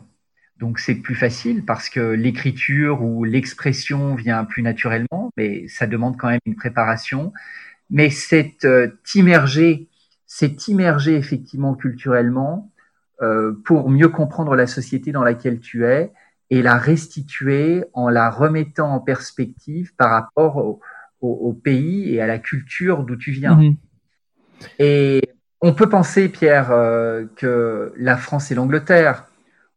Donc 0.59 0.77
c'est 0.77 0.93
plus 0.93 1.15
facile 1.15 1.65
parce 1.65 1.89
que 1.89 1.99
l'écriture 1.99 3.01
ou 3.01 3.23
l'expression 3.23 4.13
vient 4.13 4.45
plus 4.45 4.61
naturellement, 4.61 5.31
mais 5.35 5.67
ça 5.67 5.87
demande 5.87 6.17
quand 6.17 6.27
même 6.27 6.39
une 6.45 6.55
préparation. 6.55 7.33
Mais 7.89 8.11
c'est 8.11 8.63
euh, 8.63 8.91
t'immerger, 9.03 9.89
c'est 10.27 10.55
effectivement 10.69 11.73
culturellement 11.73 12.71
euh, 13.23 13.53
pour 13.65 13.89
mieux 13.89 14.09
comprendre 14.09 14.55
la 14.55 14.67
société 14.67 15.11
dans 15.11 15.23
laquelle 15.23 15.61
tu 15.61 15.83
es 15.87 16.11
et 16.51 16.61
la 16.61 16.77
restituer 16.77 17.85
en 17.93 18.07
la 18.07 18.29
remettant 18.29 18.93
en 18.93 18.99
perspective 18.99 19.95
par 19.95 20.11
rapport 20.11 20.57
au, 20.57 20.79
au, 21.25 21.49
au 21.49 21.53
pays 21.53 22.13
et 22.13 22.21
à 22.21 22.27
la 22.27 22.39
culture 22.39 23.03
d'où 23.03 23.15
tu 23.15 23.31
viens. 23.31 23.55
Mhm. 23.55 23.75
Et 24.79 25.21
on 25.61 25.73
peut 25.73 25.89
penser, 25.89 26.29
Pierre, 26.29 26.71
euh, 26.71 27.25
que 27.35 27.93
la 27.97 28.17
France 28.17 28.51
et 28.51 28.55
l'Angleterre, 28.55 29.25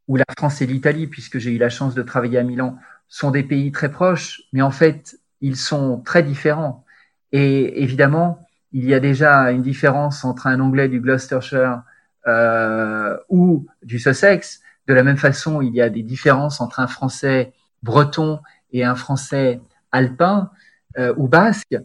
ou 0.07 0.17
la 0.17 0.25
France 0.37 0.61
et 0.63 0.67
l'Italie, 0.67 1.07
puisque 1.07 1.39
j'ai 1.39 1.53
eu 1.53 1.59
la 1.59 1.69
chance 1.69 1.95
de 1.95 2.03
travailler 2.03 2.39
à 2.39 2.43
Milan, 2.43 2.79
sont 3.09 3.31
des 3.31 3.43
pays 3.43 3.73
très 3.73 3.91
proches, 3.91 4.43
mais 4.53 4.63
en 4.63 4.71
fait, 4.71 5.19
ils 5.41 5.57
sont 5.57 6.01
très 6.01 6.23
différents. 6.23 6.85
Et 7.33 7.83
évidemment, 7.83 8.47
il 8.73 8.85
y 8.85 8.95
a 8.95 9.01
déjà 9.01 9.51
une 9.51 9.63
différence 9.63 10.25
entre 10.25 10.47
un 10.47 10.61
Anglais 10.61 10.89
du 10.89 11.01
Gloucestershire 11.01 11.83
euh, 12.27 13.17
ou 13.29 13.67
du 13.83 13.99
Sussex. 13.99 14.61
De 14.87 14.95
la 14.95 15.03
même 15.03 15.17
façon, 15.17 15.63
il 15.63 15.75
y 15.75 15.81
a 15.81 15.89
des 15.89 16.03
différences 16.03 16.61
entre 16.61 16.81
un 16.81 16.87
Français 16.87 17.53
breton 17.83 18.41
et 18.73 18.85
un 18.85 18.95
Français 18.95 19.61
alpin 19.93 20.51
euh, 20.99 21.15
ou 21.17 21.29
basque. 21.29 21.77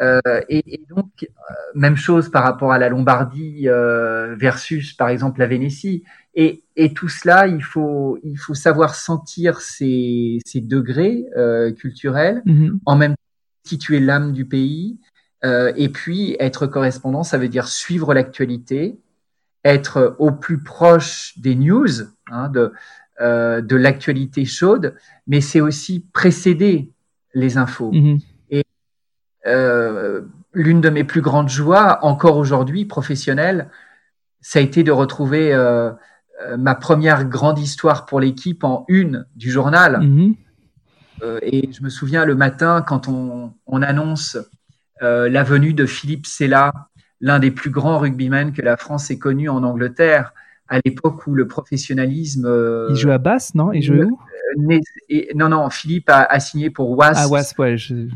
Euh, 0.00 0.20
et, 0.48 0.74
et, 0.74 0.84
donc, 0.88 1.10
euh, 1.22 1.26
même 1.74 1.96
chose 1.96 2.28
par 2.30 2.42
rapport 2.42 2.72
à 2.72 2.78
la 2.78 2.88
Lombardie 2.88 3.68
euh, 3.68 4.34
versus, 4.36 4.94
par 4.94 5.08
exemple, 5.08 5.40
la 5.40 5.46
Vénétie. 5.46 6.02
Et, 6.34 6.64
et, 6.76 6.92
tout 6.94 7.08
cela, 7.08 7.46
il 7.46 7.62
faut, 7.62 8.18
il 8.24 8.36
faut 8.36 8.54
savoir 8.54 8.94
sentir 8.94 9.60
ces, 9.60 10.38
ces 10.46 10.60
degrés 10.60 11.24
culturels, 11.76 12.42
Mhm. 12.46 12.80
en 12.86 12.96
même 12.96 13.12
temps 13.12 13.16
situer 13.64 14.00
l'âme 14.00 14.32
du 14.32 14.44
pays. 14.46 14.98
et 15.44 15.88
puis, 15.88 16.36
être 16.40 16.66
correspondant, 16.66 17.22
ça 17.24 17.36
veut 17.36 17.48
dire 17.48 17.68
suivre 17.68 18.14
l'actualité, 18.14 18.98
être 19.64 20.16
au 20.18 20.32
plus 20.32 20.62
proche 20.62 21.34
des 21.38 21.54
news, 21.54 21.88
hein, 22.30 22.48
de, 22.48 22.72
de 23.20 23.76
l'actualité 23.76 24.44
chaude, 24.44 24.94
mais 25.26 25.40
c'est 25.40 25.60
aussi 25.60 26.06
précéder 26.12 26.90
les 27.34 27.56
infos. 27.58 27.92
Mhm. 27.92 28.18
Euh, 29.46 30.22
l'une 30.52 30.80
de 30.80 30.88
mes 30.90 31.04
plus 31.04 31.20
grandes 31.20 31.48
joies, 31.48 31.98
encore 32.02 32.36
aujourd'hui, 32.36 32.84
professionnelle, 32.84 33.68
ça 34.40 34.58
a 34.58 34.62
été 34.62 34.82
de 34.84 34.92
retrouver 34.92 35.52
euh, 35.52 35.90
euh, 36.46 36.56
ma 36.56 36.74
première 36.74 37.24
grande 37.24 37.58
histoire 37.58 38.06
pour 38.06 38.20
l'équipe 38.20 38.64
en 38.64 38.84
une 38.88 39.26
du 39.36 39.50
journal. 39.50 40.00
Mhm. 40.00 40.34
Euh, 41.22 41.38
et 41.42 41.70
je 41.72 41.82
me 41.82 41.88
souviens 41.88 42.24
le 42.24 42.34
matin 42.34 42.82
quand 42.86 43.08
on, 43.08 43.52
on 43.66 43.82
annonce 43.82 44.36
la 45.00 45.42
venue 45.42 45.74
de 45.74 45.84
Philippe 45.84 46.26
Sella, 46.26 46.72
l'un 47.20 47.40
des 47.40 47.50
plus 47.50 47.70
grands 47.70 47.98
rugbymen 47.98 48.52
que 48.52 48.62
la 48.62 48.76
France 48.76 49.10
ait 49.10 49.18
connu 49.18 49.48
en 49.48 49.64
Angleterre, 49.64 50.32
à 50.68 50.78
l'époque 50.84 51.26
où 51.26 51.34
le 51.34 51.48
professionnalisme. 51.48 52.46
Il 52.88 52.94
joue 52.94 53.10
à 53.10 53.18
Basse, 53.18 53.56
non? 53.56 53.72
Il 53.72 53.82
jouait 53.82 54.04
où? 54.04 54.16
et- 55.08 55.32
non, 55.34 55.48
non, 55.48 55.68
Philippe 55.70 56.08
a, 56.08 56.22
a 56.22 56.38
signé 56.38 56.70
pour 56.70 56.96
Wasps. 56.96 57.18
Ah, 57.20 57.26
Wasp, 57.26 57.58
ouais. 57.58 57.76
je- 57.76 58.06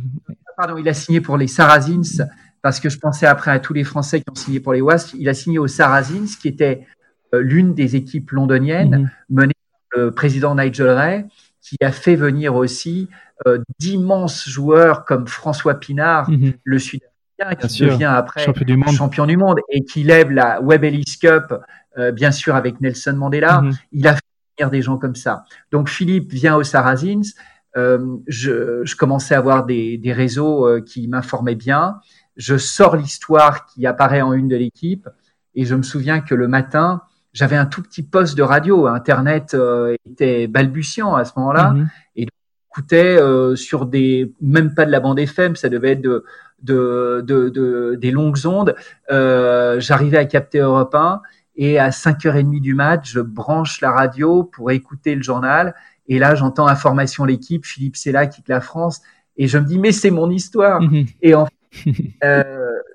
Pardon, 0.56 0.76
il 0.78 0.88
a 0.88 0.94
signé 0.94 1.20
pour 1.20 1.36
les 1.36 1.46
Saracens, 1.48 2.22
parce 2.62 2.80
que 2.80 2.88
je 2.88 2.98
pensais 2.98 3.26
après 3.26 3.50
à 3.50 3.58
tous 3.60 3.72
les 3.74 3.84
Français 3.84 4.20
qui 4.20 4.30
ont 4.30 4.34
signé 4.34 4.60
pour 4.60 4.72
les 4.72 4.80
Wasps. 4.80 5.14
Il 5.18 5.28
a 5.28 5.34
signé 5.34 5.58
aux 5.58 5.66
Saracens, 5.68 6.36
qui 6.36 6.48
était 6.48 6.86
euh, 7.34 7.40
l'une 7.40 7.74
des 7.74 7.96
équipes 7.96 8.30
londoniennes, 8.30 8.96
Mhm. 9.02 9.10
menée 9.30 9.52
par 9.90 10.00
le 10.00 10.10
président 10.12 10.54
Nigel 10.54 10.88
Ray, 10.90 11.24
qui 11.60 11.76
a 11.82 11.90
fait 11.92 12.16
venir 12.16 12.54
aussi 12.54 13.08
euh, 13.46 13.58
d'immenses 13.78 14.48
joueurs 14.48 15.04
comme 15.04 15.26
François 15.26 15.74
Pinard, 15.74 16.30
Mhm. 16.30 16.54
le 16.64 16.78
Sud-Africain, 16.78 17.66
qui 17.68 17.82
devient 17.82 18.04
après 18.04 18.44
Champion 18.44 18.64
du 18.64 18.76
monde. 18.78 18.94
champion 18.94 19.26
du 19.26 19.36
monde 19.36 19.58
et 19.68 19.84
qui 19.84 20.02
lève 20.04 20.30
la 20.30 20.62
Web 20.62 20.84
Ellis 20.84 21.18
Cup, 21.20 21.52
euh, 21.98 22.12
bien 22.12 22.30
sûr 22.32 22.54
avec 22.56 22.80
Nelson 22.80 23.12
Mandela. 23.14 23.60
Mhm. 23.60 23.72
Il 23.92 24.06
a 24.08 24.14
fait 24.14 24.20
venir 24.58 24.70
des 24.70 24.80
gens 24.80 24.96
comme 24.96 25.16
ça. 25.16 25.44
Donc 25.70 25.90
Philippe 25.90 26.32
vient 26.32 26.56
aux 26.56 26.62
Saracens. 26.62 27.34
Euh, 27.76 27.98
je, 28.26 28.80
je 28.84 28.96
commençais 28.96 29.34
à 29.34 29.38
avoir 29.38 29.64
des, 29.66 29.98
des 29.98 30.12
réseaux 30.12 30.66
euh, 30.66 30.80
qui 30.80 31.08
m'informaient 31.08 31.54
bien. 31.54 32.00
Je 32.36 32.56
sors 32.56 32.96
l'histoire 32.96 33.66
qui 33.66 33.86
apparaît 33.86 34.22
en 34.22 34.32
une 34.32 34.48
de 34.48 34.56
l'équipe 34.56 35.08
et 35.54 35.64
je 35.64 35.74
me 35.74 35.82
souviens 35.82 36.20
que 36.20 36.34
le 36.34 36.48
matin, 36.48 37.02
j'avais 37.32 37.56
un 37.56 37.66
tout 37.66 37.82
petit 37.82 38.02
poste 38.02 38.36
de 38.36 38.42
radio. 38.42 38.86
Internet 38.86 39.54
euh, 39.54 39.94
était 40.10 40.46
balbutiant 40.46 41.14
à 41.14 41.24
ce 41.24 41.32
moment-là. 41.36 41.70
Mhm. 41.70 41.88
J'écoutais 42.16 43.18
euh, 43.18 43.56
sur 43.56 43.86
des, 43.86 44.34
même 44.40 44.74
pas 44.74 44.84
de 44.84 44.90
la 44.90 45.00
bande 45.00 45.18
FM, 45.18 45.56
ça 45.56 45.68
devait 45.70 45.92
être 45.92 46.02
de, 46.02 46.24
de, 46.62 47.22
de, 47.26 47.48
de- 47.48 47.94
des 47.98 48.10
longues 48.10 48.44
ondes. 48.44 48.74
Euh, 49.10 49.80
J'arrivais 49.80 50.18
à 50.18 50.26
capter 50.26 50.58
Europe 50.58 50.94
1 50.94 51.22
et 51.56 51.78
à 51.78 51.88
5h30 51.88 52.60
du 52.60 52.74
match, 52.74 53.10
je 53.12 53.20
branche 53.20 53.80
la 53.80 53.90
radio 53.92 54.44
pour 54.44 54.70
écouter 54.70 55.14
le 55.14 55.22
journal. 55.22 55.74
Et 56.08 56.18
là, 56.18 56.34
j'entends 56.34 56.66
information 56.66 57.24
l'équipe, 57.24 57.64
Philippe 57.64 57.96
Sella 57.96 58.26
quitte 58.26 58.48
la 58.48 58.60
France. 58.60 59.02
Et 59.36 59.48
je 59.48 59.58
me 59.58 59.64
dis, 59.64 59.78
mais 59.78 59.92
c'est 59.92 60.10
mon 60.10 60.30
histoire. 60.30 60.80
Mhm. 60.80 61.06
Et 61.22 61.34
en 61.34 61.46
euh, 62.24 62.42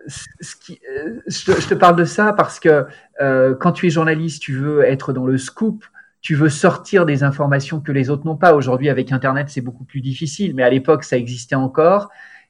ce 0.07 0.55
qui, 0.55 0.79
euh, 0.89 1.19
je, 1.27 1.51
te, 1.51 1.61
je 1.61 1.67
te 1.67 1.73
parle 1.73 1.95
de 1.95 2.05
ça 2.05 2.33
parce 2.33 2.59
que 2.59 2.85
euh, 3.21 3.55
quand 3.55 3.73
tu 3.73 3.87
es 3.87 3.89
journaliste, 3.89 4.41
tu 4.41 4.57
veux 4.57 4.83
être 4.83 5.13
dans 5.13 5.25
le 5.25 5.37
scoop, 5.37 5.85
tu 6.21 6.35
veux 6.35 6.49
sortir 6.49 7.05
des 7.05 7.23
informations 7.23 7.79
que 7.79 7.91
les 7.91 8.09
autres 8.09 8.25
n'ont 8.25 8.37
pas. 8.37 8.53
Aujourd'hui, 8.53 8.89
avec 8.89 9.11
Internet, 9.11 9.49
c'est 9.49 9.61
beaucoup 9.61 9.83
plus 9.83 10.01
difficile, 10.01 10.55
mais 10.55 10.63
à 10.63 10.69
l'époque, 10.69 11.03
ça 11.03 11.17
existait 11.17 11.55
encore. 11.55 12.09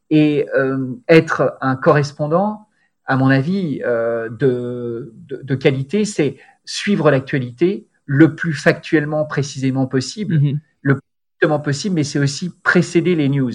Et 0.09 0.47
euh, 0.57 0.87
être 1.07 1.57
un 1.61 1.77
correspondant, 1.77 2.67
à 3.05 3.15
mon 3.15 3.29
avis, 3.29 3.81
euh, 3.85 4.29
de, 4.29 5.13
de, 5.15 5.41
de 5.41 5.55
qualité, 5.55 6.03
c'est 6.03 6.35
suivre 6.65 7.09
l'actualité 7.09 7.87
le 8.13 8.35
plus 8.35 8.53
factuellement, 8.53 9.23
précisément 9.23 9.87
possible 9.87 10.39
Mhm. 10.39 10.59
exactement 10.83 11.59
possible, 11.61 11.95
mais 11.95 12.03
c'est 12.03 12.19
aussi 12.19 12.51
précéder 12.61 13.15
les 13.15 13.29
news. 13.29 13.53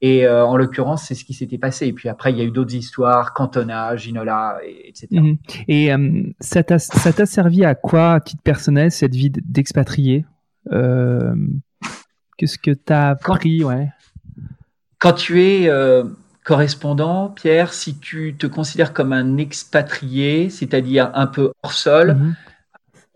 Et 0.00 0.26
euh, 0.26 0.46
en 0.46 0.56
l'occurrence, 0.56 1.04
c'est 1.06 1.14
ce 1.14 1.24
qui 1.24 1.34
s'était 1.34 1.58
passé. 1.58 1.88
Et 1.88 1.92
puis 1.92 2.08
après, 2.08 2.30
il 2.30 2.38
y 2.38 2.40
a 2.40 2.44
eu 2.44 2.50
d'autres 2.52 2.74
histoires, 2.74 3.34
Cantona, 3.34 3.96
Ginola, 3.96 4.58
etc. 4.64 5.08
Et 5.68 5.94
mhm. 5.94 6.34
ça 6.40 6.62
t'a 6.62 6.78
servi 7.26 7.64
à 7.64 7.74
quoi, 7.74 8.12
à 8.12 8.20
titre 8.20 8.42
personnel, 8.42 8.90
cette 8.90 9.14
vie 9.14 9.30
d'expatrié? 9.30 10.24
Qu'est-ce 10.70 12.58
que 12.58 12.70
tu 12.70 12.92
as 12.92 13.08
appris? 13.08 13.64
Ouais. 13.64 13.88
Quand 14.98 15.14
tu 15.14 15.42
es 15.42 15.68
correspondant, 16.44 17.28
Pierre, 17.28 17.72
si 17.72 17.98
tu 17.98 18.36
te 18.38 18.46
considères 18.46 18.92
comme 18.92 19.12
un 19.12 19.36
expatrié, 19.36 20.48
c'est-à-dire 20.48 21.10
un 21.14 21.26
peu 21.26 21.50
hors 21.62 21.72
sol, 21.72 22.14
mhm. 22.14 22.36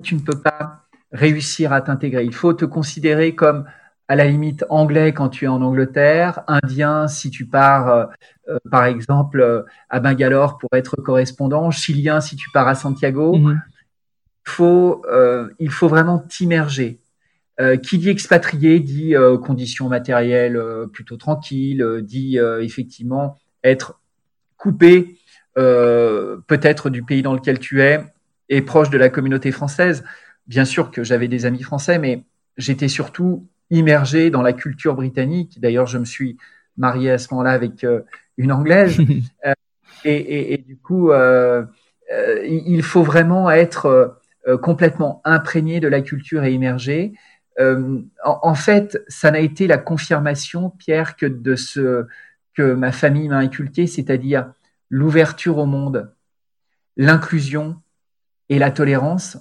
Tu 0.03 0.15
ne 0.15 0.21
peux 0.21 0.41
pas 0.41 0.87
réussir 1.13 1.73
à 1.73 1.81
t'intégrer. 1.81 2.25
Il 2.25 2.35
faut 2.35 2.53
te 2.53 2.65
considérer 2.65 3.35
comme 3.35 3.65
à 4.11 4.17
la 4.17 4.27
limite 4.27 4.65
anglais 4.71 5.13
quand 5.13 5.29
tu 5.29 5.45
es 5.45 5.49
en 5.49 5.63
Angleterre, 5.63 6.43
indien 6.49 7.07
si 7.07 7.31
tu 7.31 7.47
pars 7.47 7.89
euh, 7.89 8.07
euh, 8.49 8.59
par 8.69 8.85
exemple 8.85 9.41
euh, 9.41 9.63
à 9.89 10.01
Bangalore 10.01 10.59
pour 10.59 10.71
être 10.73 10.97
correspondant, 10.97 11.71
chilien 11.71 12.21
si 12.21 12.35
tu 12.35 12.51
pars 12.51 12.67
à 12.67 12.75
Santiago. 12.75 13.37
Mhm. 13.37 13.63
Faut, 14.45 15.05
il 15.61 15.71
faut 15.71 15.87
vraiment 15.87 16.19
t'immerger. 16.19 16.99
qui 17.85 17.99
dit 17.99 18.09
expatrié 18.09 18.81
dit 18.81 19.15
conditions 19.45 19.89
matérielles 19.89 20.61
plutôt 20.93 21.17
tranquilles, 21.17 22.01
dit 22.03 22.39
effectivement 22.61 23.39
être 23.63 24.01
coupé 24.57 25.19
peut-être 25.55 26.91
du 26.91 27.05
pays 27.05 27.23
dans 27.23 27.35
lequel 27.35 27.61
tu 27.61 27.81
es 27.81 28.03
et 28.51 28.61
proche 28.61 28.91
de 28.91 28.99
la 28.99 29.09
communauté 29.09 29.53
française. 29.53 30.05
Bien 30.47 30.67
sûr 30.67 30.91
que 30.91 31.03
j'avais 31.03 31.29
des 31.29 31.47
amis 31.47 31.63
français, 31.63 31.99
mais 31.99 32.25
j'étais 32.59 32.89
surtout 32.89 33.49
immergé 33.71 34.31
dans 34.31 34.43
la 34.43 34.53
culture 34.53 34.95
britannique. 34.97 35.61
D'ailleurs, 35.61 35.87
je 35.87 35.99
me 35.99 36.05
suis 36.05 36.37
marié 36.77 37.13
à 37.13 37.19
ce 37.19 37.29
moment-là 37.33 37.53
avec 37.53 37.85
euh, 37.85 38.03
une 38.37 38.53
anglaise. 38.53 38.99
Euh, 40.07 40.09
et, 40.09 40.65
du 40.67 40.79
coup, 40.79 41.11
euh, 41.11 41.67
il 42.43 42.83
faut 42.83 43.03
vraiment 43.03 43.51
être 43.51 44.19
complètement 44.63 45.21
imprégné 45.27 45.79
de 45.79 45.89
la 45.89 46.01
culture 46.01 46.43
et 46.45 46.55
immergé. 46.55 47.13
En, 48.25 48.55
fait, 48.55 49.05
ça 49.09 49.31
n'a 49.31 49.41
été 49.41 49.67
la 49.67 49.77
confirmation, 49.77 50.71
Pierre, 50.71 51.17
que 51.17 51.27
de 51.27 51.55
ce 51.55 52.07
que 52.55 52.73
ma 52.73 52.93
famille 52.93 53.29
m'a 53.29 53.37
inculqué, 53.37 53.87
c'est-à-dire 53.87 54.51
l'ouverture 54.89 55.59
au 55.59 55.67
monde, 55.67 56.11
l'inclusion 56.97 57.77
et 58.51 58.59
la 58.59 58.71
tolérance 58.71 59.39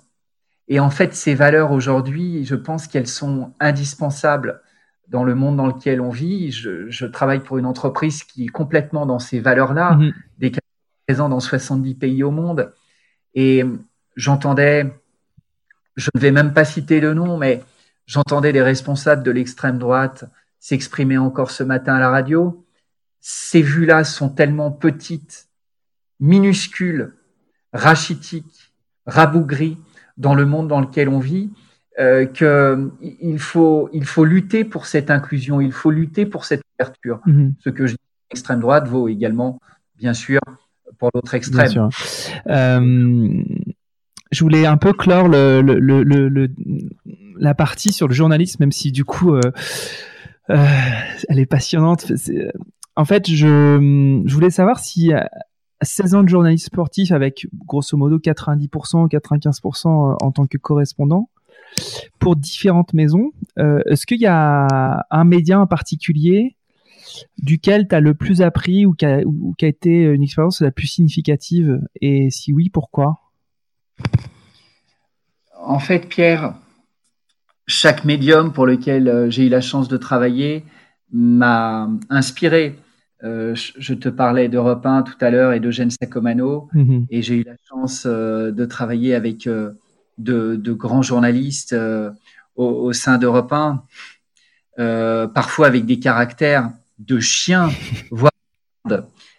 et 0.69 0.79
en 0.79 0.91
fait, 0.91 1.15
ces 1.15 1.33
valeurs 1.33 1.71
aujourd'hui, 1.71 2.45
je 2.45 2.55
pense 2.55 2.87
qu'elles 2.87 3.07
sont 3.07 3.53
indispensables 3.59 4.61
dans 5.07 5.23
le 5.23 5.33
monde 5.33 5.57
dans 5.57 5.65
lequel 5.65 5.99
on 5.99 6.11
vit. 6.11 6.51
Je, 6.51 7.05
travaille 7.07 7.39
pour 7.39 7.57
une 7.57 7.65
entreprise 7.65 8.23
qui 8.23 8.45
est 8.45 8.49
complètement 8.49 9.07
dans 9.07 9.17
ces 9.17 9.39
valeurs-là, 9.39 9.95
mmh. 9.95 10.13
des 10.37 10.51
présents 11.07 11.27
dans 11.27 11.39
70 11.39 11.95
pays 11.95 12.23
au 12.23 12.29
monde. 12.29 12.71
Et 13.33 13.63
j'entendais, 14.15 14.93
je 15.95 16.11
ne 16.13 16.19
vais 16.19 16.31
même 16.31 16.53
pas 16.53 16.65
citer 16.65 16.99
le 16.99 17.15
nom, 17.15 17.35
mais 17.37 17.63
j'entendais 18.05 18.53
des 18.53 18.61
responsables 18.61 19.23
de 19.23 19.31
l'extrême 19.31 19.79
droite 19.79 20.25
s'exprimer 20.59 21.17
encore 21.17 21.49
ce 21.49 21.63
matin 21.63 21.95
à 21.95 21.99
la 21.99 22.11
radio. 22.11 22.63
Ces 23.21 23.63
vues-là 23.63 24.03
sont 24.03 24.29
tellement 24.29 24.71
petites, 24.71 25.47
minuscules, 26.19 27.15
rachitiques, 27.73 28.68
rabougries, 29.09 29.77
dans 30.17 30.35
le 30.35 30.45
monde 30.45 30.67
dans 30.67 30.81
lequel 30.81 31.09
on 31.09 31.19
vit, 31.19 31.49
euh, 31.99 32.25
qu'il 32.25 33.39
faut, 33.39 33.89
il 33.91 34.05
faut 34.05 34.23
lutter 34.23 34.63
pour 34.63 34.85
cette 34.85 35.11
inclusion, 35.11 35.59
il 35.59 35.71
faut 35.71 35.91
lutter 35.91 36.25
pour 36.25 36.45
cette 36.45 36.61
ouverture. 36.79 37.19
Mhm. 37.25 37.55
Ce 37.59 37.69
que 37.69 37.87
je 37.87 37.93
dis 37.93 37.99
extrême 38.31 38.59
droite 38.59 38.87
vaut 38.87 39.09
également, 39.09 39.59
bien 39.97 40.13
sûr, 40.13 40.39
pour 40.97 41.09
l'autre 41.13 41.33
extrême. 41.33 41.89
Euh, 42.47 43.43
je 44.31 44.43
voulais 44.43 44.65
un 44.65 44.77
peu 44.77 44.93
clore 44.93 45.27
le, 45.27 45.61
le, 45.61 45.79
le, 46.03 46.49
la 47.37 47.53
partie 47.53 47.91
sur 47.91 48.07
le 48.07 48.13
journalisme, 48.13 48.57
même 48.61 48.71
si 48.71 48.91
du 48.91 49.03
coup, 49.03 49.33
euh, 49.33 49.41
euh 50.51 50.65
elle 51.27 51.39
est 51.39 51.45
passionnante. 51.45 52.11
en 52.95 53.05
fait, 53.05 53.29
je, 53.29 54.23
je 54.25 54.33
voulais 54.33 54.51
savoir 54.51 54.79
si 54.79 55.11
16 55.81 56.15
ans 56.15 56.23
de 56.23 56.29
journaliste 56.29 56.67
sportif 56.67 57.11
avec 57.11 57.47
grosso 57.65 57.97
modo 57.97 58.17
90%, 58.17 59.09
95% 59.09 59.87
euh, 59.87 60.15
en 60.21 60.31
tant 60.31 60.45
que 60.45 60.57
correspondant 60.57 61.29
pour 62.19 62.35
différentes 62.35 62.93
maisons. 62.93 63.31
Euh, 63.57 63.81
est-ce 63.85 64.05
qu'il 64.05 64.19
y 64.19 64.27
a 64.27 65.05
un 65.09 65.23
média 65.23 65.59
en 65.59 65.67
particulier 65.67 66.55
duquel 67.41 67.87
tu 67.87 67.95
as 67.95 67.99
le 67.99 68.13
plus 68.13 68.41
appris 68.41 68.85
ou 68.85 68.93
qui 68.93 69.05
a, 69.05 69.21
été 69.61 70.03
une 70.03 70.23
expérience 70.23 70.61
la 70.61 70.71
plus 70.71 70.87
significative? 70.87 71.81
Et 72.01 72.29
si 72.29 72.53
oui, 72.53 72.69
pourquoi? 72.69 73.19
En 75.61 75.79
fait, 75.79 76.07
Pierre, 76.07 76.55
chaque 77.67 78.05
médium 78.05 78.51
pour 78.51 78.65
lequel 78.65 79.07
euh, 79.07 79.29
j'ai 79.29 79.45
eu 79.45 79.49
la 79.49 79.61
chance 79.61 79.87
de 79.87 79.97
travailler 79.97 80.65
m'a 81.11 81.89
inspiré. 82.09 82.77
Euh, 83.23 83.53
je 83.55 83.93
te 83.93 84.07
parlais 84.07 84.47
d'Europe 84.47 84.85
1 84.85 85.03
tout 85.03 85.17
à 85.19 85.29
l'heure 85.29 85.51
et 85.51 85.59
d'Eugène 85.59 85.91
Sacomano, 85.91 86.69
mhm. 86.73 87.05
et 87.09 87.21
j'ai 87.21 87.35
eu 87.35 87.43
la 87.43 87.55
chance 87.67 88.03
euh, 88.05 88.51
de 88.51 88.65
travailler 88.65 89.13
avec 89.13 89.45
euh, 89.45 89.73
de, 90.17 90.71
grands 90.71 91.01
journalistes 91.01 91.75
au, 92.55 92.93
sein 92.93 93.17
d'Europe 93.17 93.51
1, 93.51 93.83
parfois 95.33 95.67
avec 95.67 95.85
des 95.85 95.99
caractères 95.99 96.71
de 96.99 97.19
chiens, 97.19 97.69
voire 98.11 98.31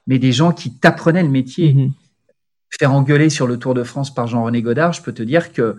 mais 0.07 0.19
des 0.19 0.33
gens 0.33 0.53
qui 0.53 0.75
t'apprenaient 0.75 1.23
le 1.23 1.29
métier. 1.29 1.75
Mhm. 1.75 1.93
Faire 2.79 2.93
engueuler 2.93 3.31
sur 3.31 3.47
le 3.47 3.59
Tour 3.59 3.75
de 3.75 3.83
France 3.83 4.15
par 4.15 4.27
Jean-René 4.27 4.63
Godard, 4.63 4.93
je 4.93 5.03
peux 5.03 5.13
te 5.13 5.23
dire 5.23 5.53
que 5.53 5.77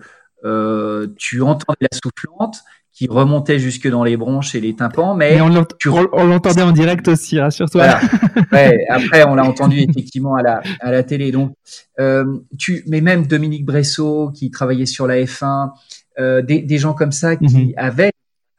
tu 1.16 1.40
entendais 1.40 1.88
la 1.90 1.98
soufflante, 2.02 2.64
qui 2.92 3.06
remontait 3.08 3.58
jusque 3.58 3.88
dans 3.88 4.04
les 4.04 4.16
bronches 4.16 4.54
et 4.54 4.60
les 4.60 4.74
tympans. 4.74 5.14
Mais, 5.14 5.40
on 5.40 5.48
l'entendait 5.48 6.62
en 6.62 6.72
direct 6.72 7.08
aussi, 7.08 7.40
rassure-toi. 7.40 7.84
après, 8.88 9.24
on 9.26 9.34
l'a 9.34 9.44
entendu 9.44 9.78
effectivement 9.78 10.34
à 10.34 10.42
la, 10.42 10.62
à 10.80 10.90
la 10.90 11.02
télé. 11.02 11.32
Donc, 11.32 11.54
euh, 11.98 12.38
tu, 12.58 12.84
mais 12.86 13.00
même 13.00 13.26
Dominique 13.26 13.64
Bressot 13.64 14.30
qui 14.32 14.50
travaillait 14.50 14.86
sur 14.86 15.06
la 15.06 15.16
F1, 15.22 15.70
euh, 16.18 16.42
des, 16.42 16.60
des, 16.60 16.78
gens 16.78 16.92
comme 16.92 17.12
ça 17.12 17.36
qui 17.36 17.68
mhm. 17.68 17.72
avaient 17.76 18.12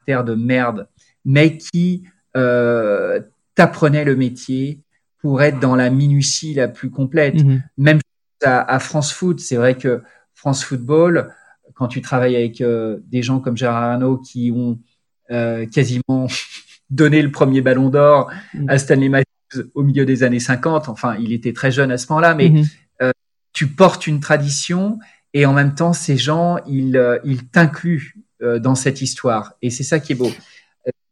terre 0.04 0.24
de 0.24 0.34
merde, 0.34 0.88
mais 1.24 1.56
qui 1.56 2.02
euh, 2.36 3.20
t'apprenaient 3.54 4.04
le 4.04 4.16
métier 4.16 4.80
pour 5.22 5.42
être 5.42 5.60
dans 5.60 5.76
la 5.76 5.90
minutie 5.90 6.54
la 6.54 6.66
plus 6.66 6.90
complète. 6.90 7.36
Mhm. 7.36 7.62
Même 7.78 8.00
à, 8.42 8.74
à 8.74 8.80
France 8.80 9.12
Foot, 9.12 9.38
c'est 9.38 9.56
vrai 9.56 9.76
que 9.76 10.02
France 10.34 10.64
Football, 10.64 11.32
quand 11.74 11.88
tu 11.88 12.00
travailles 12.00 12.36
avec 12.36 12.60
euh, 12.60 12.98
des 13.06 13.22
gens 13.22 13.40
comme 13.40 13.56
Gérard 13.56 13.82
Arnault 13.82 14.18
qui 14.18 14.52
ont 14.54 14.78
euh, 15.30 15.66
quasiment 15.66 16.26
donné 16.90 17.22
le 17.22 17.30
premier 17.30 17.60
ballon 17.60 17.90
d'or 17.90 18.30
mm. 18.54 18.68
à 18.68 18.78
Stanley 18.78 19.08
Matthews 19.08 19.70
au 19.74 19.82
milieu 19.82 20.04
des 20.04 20.22
années 20.22 20.40
50, 20.40 20.88
enfin, 20.88 21.16
il 21.20 21.32
était 21.32 21.52
très 21.52 21.70
jeune 21.70 21.90
à 21.90 21.98
ce 21.98 22.06
moment-là, 22.10 22.34
mais 22.34 22.48
mm-hmm. 22.48 22.66
euh, 23.02 23.12
tu 23.52 23.68
portes 23.68 24.06
une 24.06 24.20
tradition 24.20 24.98
et 25.32 25.46
en 25.46 25.52
même 25.52 25.74
temps, 25.74 25.92
ces 25.92 26.16
gens, 26.16 26.58
ils, 26.66 27.20
ils 27.24 27.44
t'incluent 27.48 28.14
dans 28.60 28.76
cette 28.76 29.02
histoire. 29.02 29.54
Et 29.62 29.70
c'est 29.70 29.82
ça 29.82 29.98
qui 29.98 30.12
est 30.12 30.16
beau. 30.16 30.30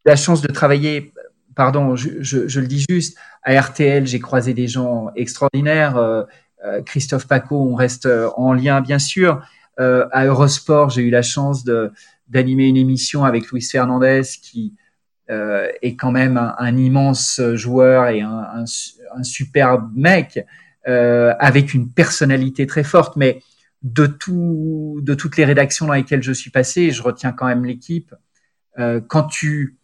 La 0.05 0.15
chance 0.15 0.43
de 0.43 0.53
travailler, 0.53 1.13
pardon, 1.57 1.97
je, 1.97 2.11
je, 2.21 2.47
je 2.47 2.61
le 2.61 2.69
dis 2.69 2.85
juste, 2.89 3.19
à 3.43 3.61
RTL, 3.61 4.07
j'ai 4.07 4.21
croisé 4.21 4.55
des 4.55 4.69
gens 4.69 5.09
extraordinaires. 5.17 6.25
Christophe 6.87 7.27
Paco, 7.27 7.69
on 7.69 7.75
reste 7.75 8.09
en 8.37 8.53
lien, 8.53 8.81
bien 8.81 9.01
sûr. 9.01 9.43
Euh, 9.81 10.07
à 10.13 10.27
Eurosport, 10.27 10.91
j'ai 10.91 11.03
eu 11.03 11.11
la 11.11 11.23
chance 11.23 11.65
d'animer 12.29 12.67
une 12.67 12.77
émission 12.77 13.25
avec 13.25 13.51
Luis 13.51 13.63
Fernandez 13.63 14.23
qui 14.43 14.75
euh, 15.31 15.69
est 15.81 15.97
quand 15.97 16.11
même 16.11 16.37
un, 16.37 16.77
immense 16.77 17.41
joueur 17.55 18.09
et 18.09 18.21
un, 18.21 18.65
un, 18.65 19.23
superbe 19.23 19.91
mec 19.95 20.45
euh, 20.89 21.33
avec 21.39 21.75
une 21.75 21.91
personnalité 21.91 22.67
très 22.67 22.85
forte. 22.85 23.17
Mais 23.17 23.43
de, 23.83 24.07
tout, 24.07 25.01
de 25.03 25.15
toutes 25.15 25.37
les 25.37 25.45
rédactions 25.45 25.87
dans 25.87 25.95
lesquelles 25.95 26.23
je 26.23 26.33
suis 26.33 26.51
passé, 26.51 26.91
je 26.91 27.03
retiens 27.03 27.33
quand 27.33 27.47
même 27.47 27.65
l'équipe. 27.65 28.15
quand, 29.09 29.25
tu, 29.25 29.77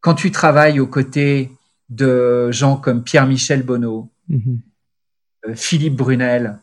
quand 0.00 0.14
tu 0.14 0.30
travailles 0.30 0.80
aux 0.80 0.86
côtés 0.86 1.52
de 1.88 2.50
gens 2.50 2.76
comme 2.76 3.02
Pierre-Michel 3.02 3.62
Bonneau, 3.62 4.10
mm-hmm. 4.28 5.54
Philippe 5.54 5.96
Brunel 5.96 6.58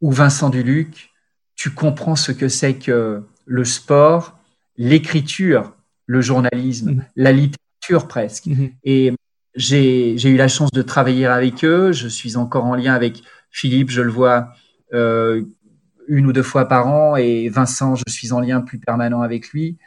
ou 0.00 0.10
Vincent 0.10 0.50
Duluc, 0.50 1.10
tu 1.56 1.70
comprends 1.70 2.16
ce 2.16 2.32
que 2.32 2.48
c'est 2.48 2.74
que 2.74 3.22
le 3.46 3.64
sport, 3.64 4.38
l'écriture, 4.76 5.74
le 6.04 6.20
journalisme, 6.20 6.92
mhm. 6.92 7.04
la 7.16 7.32
littérature 7.32 8.06
presque. 8.06 8.46
Mhm. 8.46 8.70
Et 8.84 9.12
j'ai 9.54 10.22
eu 10.22 10.36
la 10.36 10.48
chance 10.48 10.70
de 10.70 10.82
travailler 10.82 11.26
avec 11.26 11.64
eux. 11.64 11.92
Je 11.92 12.08
suis 12.08 12.36
encore 12.36 12.66
en 12.66 12.74
lien 12.74 12.94
avec 12.94 13.22
Philippe, 13.50 13.90
je 13.90 14.02
le 14.02 14.10
vois 14.10 14.50
euh, 14.92 15.42
une 16.08 16.26
ou 16.26 16.32
deux 16.32 16.42
fois 16.42 16.68
par 16.68 16.86
an, 16.88 17.16
et 17.16 17.48
Vincent, 17.48 17.96
je 17.96 18.04
suis 18.08 18.32
en 18.32 18.40
lien 18.40 18.60
plus 18.60 18.78
permanent 18.78 19.22
avec 19.22 19.48
lui. 19.48 19.78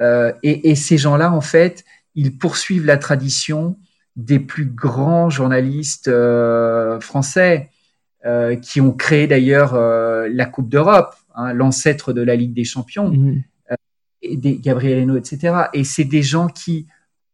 Euh, 0.00 0.32
et, 0.42 0.70
et, 0.70 0.74
ces 0.74 0.96
gens-là, 0.96 1.32
en 1.32 1.40
fait, 1.40 1.84
ils 2.14 2.38
poursuivent 2.38 2.86
la 2.86 2.98
tradition 2.98 3.76
des 4.14 4.38
plus 4.38 4.66
grands 4.66 5.28
journalistes 5.28 6.10
français 7.00 7.70
qui 8.62 8.80
ont 8.80 8.92
créé 8.92 9.26
d'ailleurs 9.26 9.74
la 9.74 10.46
Coupe 10.46 10.68
d'Europe, 10.68 11.14
hein, 11.34 11.52
l'ancêtre 11.52 12.12
de 12.12 12.22
la 12.22 12.34
Ligue 12.34 12.54
des 12.54 12.64
Champions, 12.64 13.10
mmh. 13.10 13.42
et 14.22 14.36
des, 14.36 14.58
Gabriel 14.58 14.98
Hainaut, 14.98 15.16
etc. 15.16 15.54
Et 15.72 15.84
c'est 15.84 16.04
des 16.04 16.22
gens 16.22 16.48
qui 16.48 16.86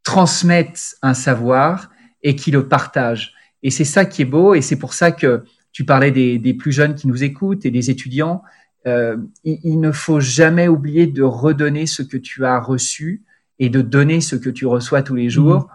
transmettent 0.04 0.96
un 1.02 1.14
savoir 1.14 1.90
et 2.22 2.36
qui 2.36 2.50
le 2.50 2.68
partagent. 2.68 3.34
Et 3.62 3.70
c'est 3.70 3.84
ça 3.84 4.04
qui 4.04 4.22
est 4.22 4.26
beau, 4.26 4.54
et 4.54 4.60
c'est 4.60 4.76
pour 4.76 4.94
ça 4.94 5.12
que 5.12 5.44
tu 5.72 5.84
parlais 5.84 6.10
des, 6.10 6.38
des, 6.38 6.54
plus 6.54 6.72
jeunes 6.72 6.94
qui 6.94 7.08
nous 7.08 7.24
écoutent 7.24 7.64
et 7.64 7.70
des 7.70 7.90
étudiants. 7.90 8.42
Euh, 8.86 9.16
il, 9.44 9.58
il, 9.64 9.80
ne 9.80 9.92
faut 9.92 10.20
jamais 10.20 10.68
oublier 10.68 11.06
de 11.06 11.22
redonner 11.22 11.86
ce 11.86 12.02
que 12.02 12.16
tu 12.16 12.44
as 12.44 12.58
reçu 12.58 13.22
et 13.58 13.70
de 13.70 13.80
donner 13.80 14.20
ce 14.20 14.36
que 14.36 14.50
tu 14.50 14.66
reçois 14.66 15.02
tous 15.02 15.14
les 15.14 15.30
jours. 15.30 15.68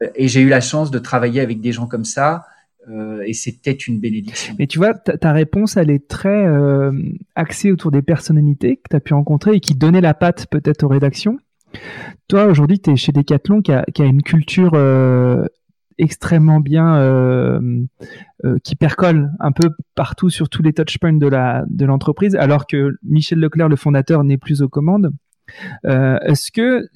Mmh. 0.00 0.06
Et 0.14 0.28
j'ai 0.28 0.40
eu 0.40 0.48
la 0.48 0.60
chance 0.60 0.90
de 0.90 0.98
travailler 0.98 1.40
avec 1.40 1.60
des 1.60 1.72
gens 1.72 1.86
comme 1.86 2.04
ça. 2.04 2.46
Euh, 2.90 3.22
et 3.26 3.32
c'était 3.32 3.72
une 3.72 4.00
bénédiction. 4.00 4.54
Mais 4.58 4.66
tu 4.66 4.78
vois, 4.78 4.94
ta, 4.94 5.32
réponse, 5.32 5.76
elle 5.76 5.90
est 5.90 6.08
très 6.08 6.46
euh, 6.46 6.92
axée 7.34 7.72
autour 7.72 7.90
des 7.90 8.02
personnalités 8.02 8.76
que 8.76 8.88
tu 8.90 8.96
as 8.96 9.00
pu 9.00 9.14
rencontrer 9.14 9.56
et 9.56 9.60
qui 9.60 9.74
donnaient 9.74 10.00
la 10.00 10.14
patte 10.14 10.46
peut-être 10.50 10.84
aux 10.84 10.88
rédactions. 10.88 11.38
Toi, 12.28 12.46
aujourd'hui, 12.46 12.78
tu 12.78 12.90
es 12.90 12.96
chez 12.96 13.12
Decathlon 13.12 13.60
qui 13.60 13.72
a, 13.72 13.84
une 13.98 14.22
culture 14.22 14.72
euh, 14.74 15.44
extrêmement 15.98 16.60
bien 16.60 17.60
qui 18.62 18.76
percole 18.76 19.32
un 19.40 19.50
peu 19.50 19.70
partout 19.96 20.30
sur 20.30 20.48
tous 20.48 20.62
les 20.62 20.72
touchpoints 20.72 21.12
de 21.12 21.84
l'entreprise, 21.84 22.36
alors 22.36 22.66
que 22.66 22.96
Michel 23.02 23.40
Leclerc, 23.40 23.68
le 23.68 23.76
fondateur, 23.76 24.22
n'est 24.22 24.38
plus 24.38 24.62
aux 24.62 24.68
commandes. 24.68 25.10
Est-ce 25.84 26.52
que 26.52 26.88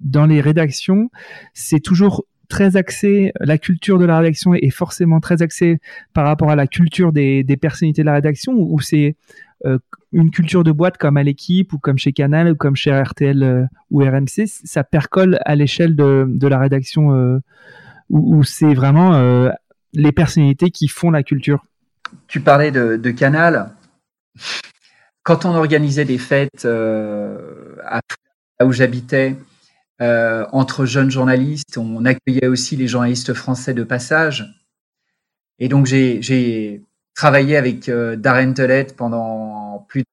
dans 0.00 0.26
les 0.26 0.40
rédactions, 0.40 1.10
c'est 1.54 1.80
toujours 1.80 2.26
très 2.48 2.76
axé, 2.76 3.32
la 3.40 3.58
culture 3.58 3.98
de 3.98 4.04
la 4.04 4.18
rédaction 4.18 4.54
est 4.54 4.70
forcément 4.70 5.20
très 5.20 5.42
axée 5.42 5.80
par 6.14 6.26
rapport 6.26 6.50
à 6.50 6.56
la 6.56 6.66
culture 6.66 7.12
des, 7.12 7.44
personnalités 7.60 8.02
de 8.02 8.06
la 8.06 8.14
rédaction, 8.14 8.52
ou 8.54 8.80
c'est 8.80 9.16
une 10.12 10.30
culture 10.30 10.64
de 10.64 10.72
boîte 10.72 10.98
comme 10.98 11.16
à 11.16 11.22
l'équipe 11.22 11.72
ou 11.72 11.78
comme 11.78 11.98
chez 11.98 12.12
Canal 12.12 12.52
ou 12.52 12.54
comme 12.54 12.76
chez 12.76 12.92
RTL 12.98 13.68
ou 13.90 14.00
RMC, 14.00 14.46
ça 14.46 14.84
percole 14.84 15.38
à 15.44 15.54
l'échelle 15.56 15.96
de, 15.96 16.46
la 16.46 16.58
rédaction 16.58 17.40
où, 18.10 18.42
c'est 18.44 18.74
vraiment 18.74 19.14
euh, 19.14 19.50
les 19.92 20.12
personnalités 20.12 20.70
qui 20.70 20.88
font 20.88 21.10
la 21.10 21.22
culture? 21.22 21.64
Tu 22.26 22.40
parlais 22.40 22.70
de, 22.70 23.10
Canal. 23.10 23.70
Quand 25.22 25.44
on 25.44 25.54
organisait 25.54 26.04
des 26.04 26.18
fêtes 26.18 26.64
euh, 26.64 27.76
à, 27.84 28.00
là 28.58 28.66
où 28.66 28.72
j'habitais, 28.72 29.36
euh, 30.00 30.46
entre 30.52 30.86
jeunes 30.86 31.10
journalistes, 31.10 31.78
on 31.78 32.04
accueillait 32.04 32.46
aussi 32.46 32.76
les 32.76 32.88
journalistes 32.88 33.34
français 33.34 33.74
de 33.74 33.84
passage. 33.84 34.46
Et 35.58 35.68
donc 35.68 35.86
j'ai 35.86 36.82
travaillé 37.14 37.56
avec 37.56 37.90
Darren 37.90 38.52
Tellet 38.52 38.88
pendant 38.96 39.86
plus 39.88 40.02
de 40.02 40.06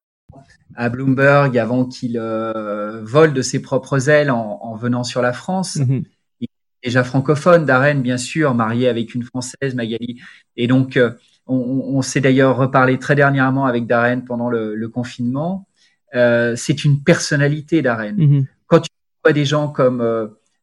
à 0.78 0.90
Bloomberg 0.90 1.58
avant 1.58 1.86
qu'il 1.86 2.20
vole 3.04 3.34
de 3.34 3.42
ses 3.42 3.62
propres 3.62 4.10
ailes 4.10 4.32
en, 4.32 4.76
venant 4.76 5.04
sur 5.04 5.22
la 5.22 5.32
France. 5.32 5.78
Mm-hmm 5.78 6.04
déjà 6.86 7.04
francophone, 7.04 7.66
Darren, 7.66 7.96
bien 7.96 8.18
sûr, 8.18 8.54
marié 8.54 8.88
avec 8.88 9.16
une 9.16 9.24
Française, 9.24 9.74
Magali. 9.76 10.22
Et 10.56 10.68
donc, 10.68 10.96
euh, 10.98 11.12
on, 11.48 12.02
s'est 12.02 12.22
d'ailleurs 12.22 12.56
reparlé 12.56 12.98
très 13.00 13.16
dernièrement 13.16 13.66
avec 13.66 13.88
Darren 13.88 14.22
pendant 14.22 14.50
le, 14.50 14.88
confinement. 14.88 15.68
Euh, 16.14 16.56
c'est 16.56 16.86
une 16.86 17.04
personnalité, 17.04 17.82
Darren. 17.82 18.14
Mm-hmm. 18.14 18.46
Quand 18.68 18.80
tu 18.80 18.90
vois 19.26 19.34
des 19.34 19.46
gens 19.46 19.68
comme 19.68 20.02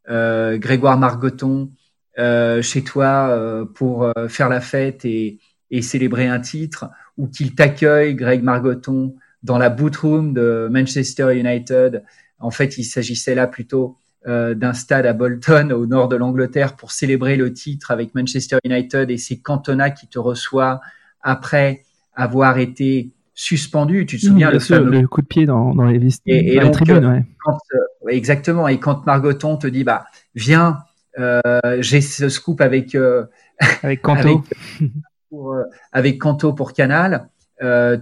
euh, 0.09 0.59
Grégoire 0.59 0.99
Margoton 0.99 1.71
chez 2.17 2.85
toi 2.85 3.67
pour 3.75 4.13
faire 4.29 4.49
la 4.49 4.61
fête 4.61 5.05
et, 5.05 5.39
et 5.73 5.83
célébrer 5.83 6.29
un 6.29 6.39
titre, 6.39 6.91
ou 7.17 7.27
qu'il 7.27 7.55
t'accueille, 7.55 8.15
Greg 8.15 8.43
Margoton, 8.43 9.17
dans 9.43 9.59
la 9.59 9.71
boot 9.71 9.97
room 9.97 10.35
de 10.35 10.69
Manchester 10.71 11.37
United? 11.37 12.05
En 12.39 12.51
fait, 12.51 12.79
il 12.79 12.85
s'agissait 12.85 13.35
là 13.35 13.47
plutôt 13.47 13.97
euh, 14.29 14.55
d'un 14.55 14.73
stade 14.75 15.07
à 15.07 15.15
Bolton 15.15 15.73
au 15.73 15.87
nord 15.87 16.09
de 16.09 16.15
l'Angleterre 16.15 16.77
pour 16.77 16.93
célébrer 16.93 17.37
le 17.37 17.53
titre 17.53 17.91
avec 17.91 18.15
Manchester 18.15 18.59
United 18.65 19.11
et 19.11 19.17
c'est 19.17 19.39
Cantona 19.39 19.91
qui 19.91 20.07
te 20.07 20.19
reçoit 20.19 20.81
après 21.23 21.83
avoir 22.15 22.59
été 22.59 23.11
suspendu. 23.35 24.07
Tu 24.07 24.19
te 24.19 24.27
souviens 24.27 24.51
le, 24.51 25.07
coup 25.09 25.23
de 25.23 25.27
pied 25.27 25.47
dans, 25.47 25.75
dans 25.75 25.85
les, 25.85 26.07
et, 26.27 26.61
tribunes, 26.71 27.07
ouais. 27.07 27.25
Euh, 28.07 28.11
exactement. 28.11 28.69
Et 28.69 28.79
quand 28.79 29.07
Margoton 29.07 29.57
te 29.57 29.67
dit 29.67 29.85
bah 29.85 30.07
viens, 30.35 30.79
euh, 31.19 31.41
j'ai 31.81 32.01
ce 32.01 32.29
scoop 32.29 32.61
avec 32.61 32.97
avec 33.83 34.03
Canto 34.03 34.45
pour, 35.31 35.57
avec 35.93 36.19
Canto 36.19 36.53
pour 36.53 36.73
Canal. 36.73 37.29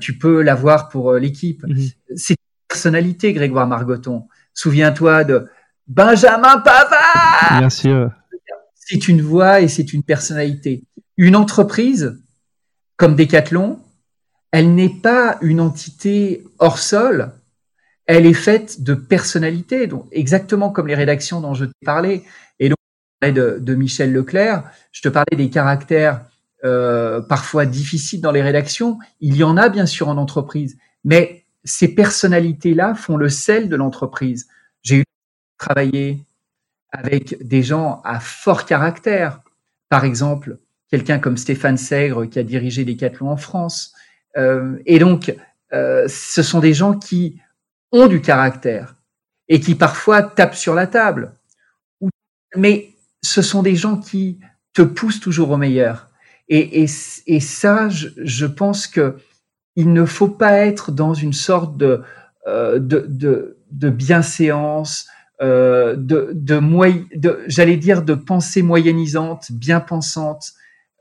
tu 0.00 0.18
peux 0.18 0.42
l'avoir 0.42 0.88
pour 0.88 1.14
l'équipe. 1.14 1.64
Mhm. 1.66 1.88
C'est 2.16 2.34
une 2.34 2.68
personnalité, 2.68 3.32
Grégoire 3.32 3.66
Margoton. 3.66 4.28
Souviens-toi 4.54 5.24
de 5.24 5.48
Benjamin 5.86 6.58
Pavard 6.58 7.58
Bien 7.58 7.70
sûr. 7.70 8.10
C'est 8.74 9.08
une 9.08 9.22
voix 9.22 9.60
et 9.60 9.68
c'est 9.68 9.92
une 9.92 10.02
personnalité. 10.02 10.84
Une 11.16 11.36
entreprise 11.36 12.18
comme 12.96 13.16
Decathlon, 13.16 13.80
elle 14.52 14.74
n'est 14.74 15.00
pas 15.02 15.38
une 15.42 15.60
entité 15.60 16.44
hors 16.58 16.78
sol, 16.78 17.32
elle 18.10 18.26
est 18.26 18.32
faite 18.32 18.82
de 18.82 18.94
personnalités, 18.94 19.86
donc 19.86 20.04
exactement 20.10 20.70
comme 20.70 20.88
les 20.88 20.96
rédactions 20.96 21.40
dont 21.40 21.54
je 21.54 21.66
t'ai 21.66 21.84
parlé. 21.84 22.24
Et 22.58 22.68
donc, 22.68 22.76
parlais 23.20 23.32
de, 23.32 23.74
Michel 23.76 24.12
Leclerc, 24.12 24.64
je 24.90 25.00
te 25.02 25.08
parlais 25.08 25.36
des 25.36 25.48
caractères 25.48 26.24
euh, 26.64 27.20
parfois 27.20 27.66
difficiles 27.66 28.20
dans 28.20 28.32
les 28.32 28.42
rédactions. 28.42 28.98
Il 29.20 29.36
y 29.36 29.44
en 29.44 29.56
a 29.56 29.68
bien 29.68 29.86
sûr 29.86 30.08
en 30.08 30.16
entreprise, 30.16 30.76
mais 31.04 31.44
ces 31.62 31.94
personnalités-là 31.94 32.96
font 32.96 33.16
le 33.16 33.28
sel 33.28 33.68
de 33.68 33.76
l'entreprise. 33.76 34.48
J'ai 34.82 34.96
eu 34.96 35.04
travailler 35.56 36.18
avec 36.90 37.46
des 37.46 37.62
gens 37.62 38.00
à 38.04 38.18
fort 38.18 38.66
caractère. 38.66 39.40
Par 39.88 40.04
exemple, 40.04 40.58
quelqu'un 40.90 41.20
comme 41.20 41.36
Stéphane 41.36 41.76
Sègre 41.76 42.24
qui 42.26 42.40
a 42.40 42.42
dirigé 42.42 42.84
Decathlon 42.84 43.28
en 43.28 43.36
France. 43.36 43.94
Euh, 44.36 44.78
et 44.84 44.98
donc, 44.98 45.32
euh, 45.72 46.08
ce 46.08 46.42
sont 46.42 46.58
des 46.58 46.74
gens 46.74 46.98
qui 46.98 47.40
ont 47.92 48.06
du 48.06 48.20
caractère 48.20 48.94
et 49.48 49.60
qui 49.60 49.74
parfois 49.74 50.22
tapent 50.22 50.54
sur 50.54 50.74
la 50.74 50.86
table. 50.86 51.32
Mais 52.56 52.90
ce 53.22 53.42
sont 53.42 53.62
des 53.62 53.76
gens 53.76 53.96
qui 53.96 54.38
te 54.72 54.82
poussent 54.82 55.20
toujours 55.20 55.50
au 55.50 55.56
meilleur. 55.56 56.08
Et, 56.48 56.88
ça, 56.88 57.88
je, 57.88 58.46
pense 58.46 58.88
que 58.88 59.16
il 59.76 59.92
ne 59.92 60.04
faut 60.04 60.28
pas 60.28 60.54
être 60.54 60.90
dans 60.90 61.14
une 61.14 61.32
sorte 61.32 61.76
de, 61.76 62.02
euh, 62.48 62.80
de, 62.80 63.06
de, 63.08 63.58
de 63.70 63.88
bienséance, 63.88 65.06
euh, 65.42 65.94
de, 65.96 66.32
de, 66.34 67.44
j'allais 67.46 67.76
dire, 67.76 68.02
de 68.02 68.14
pensée 68.14 68.62
moyennisante, 68.62 69.52
bien 69.52 69.80
pensante, 69.80 70.52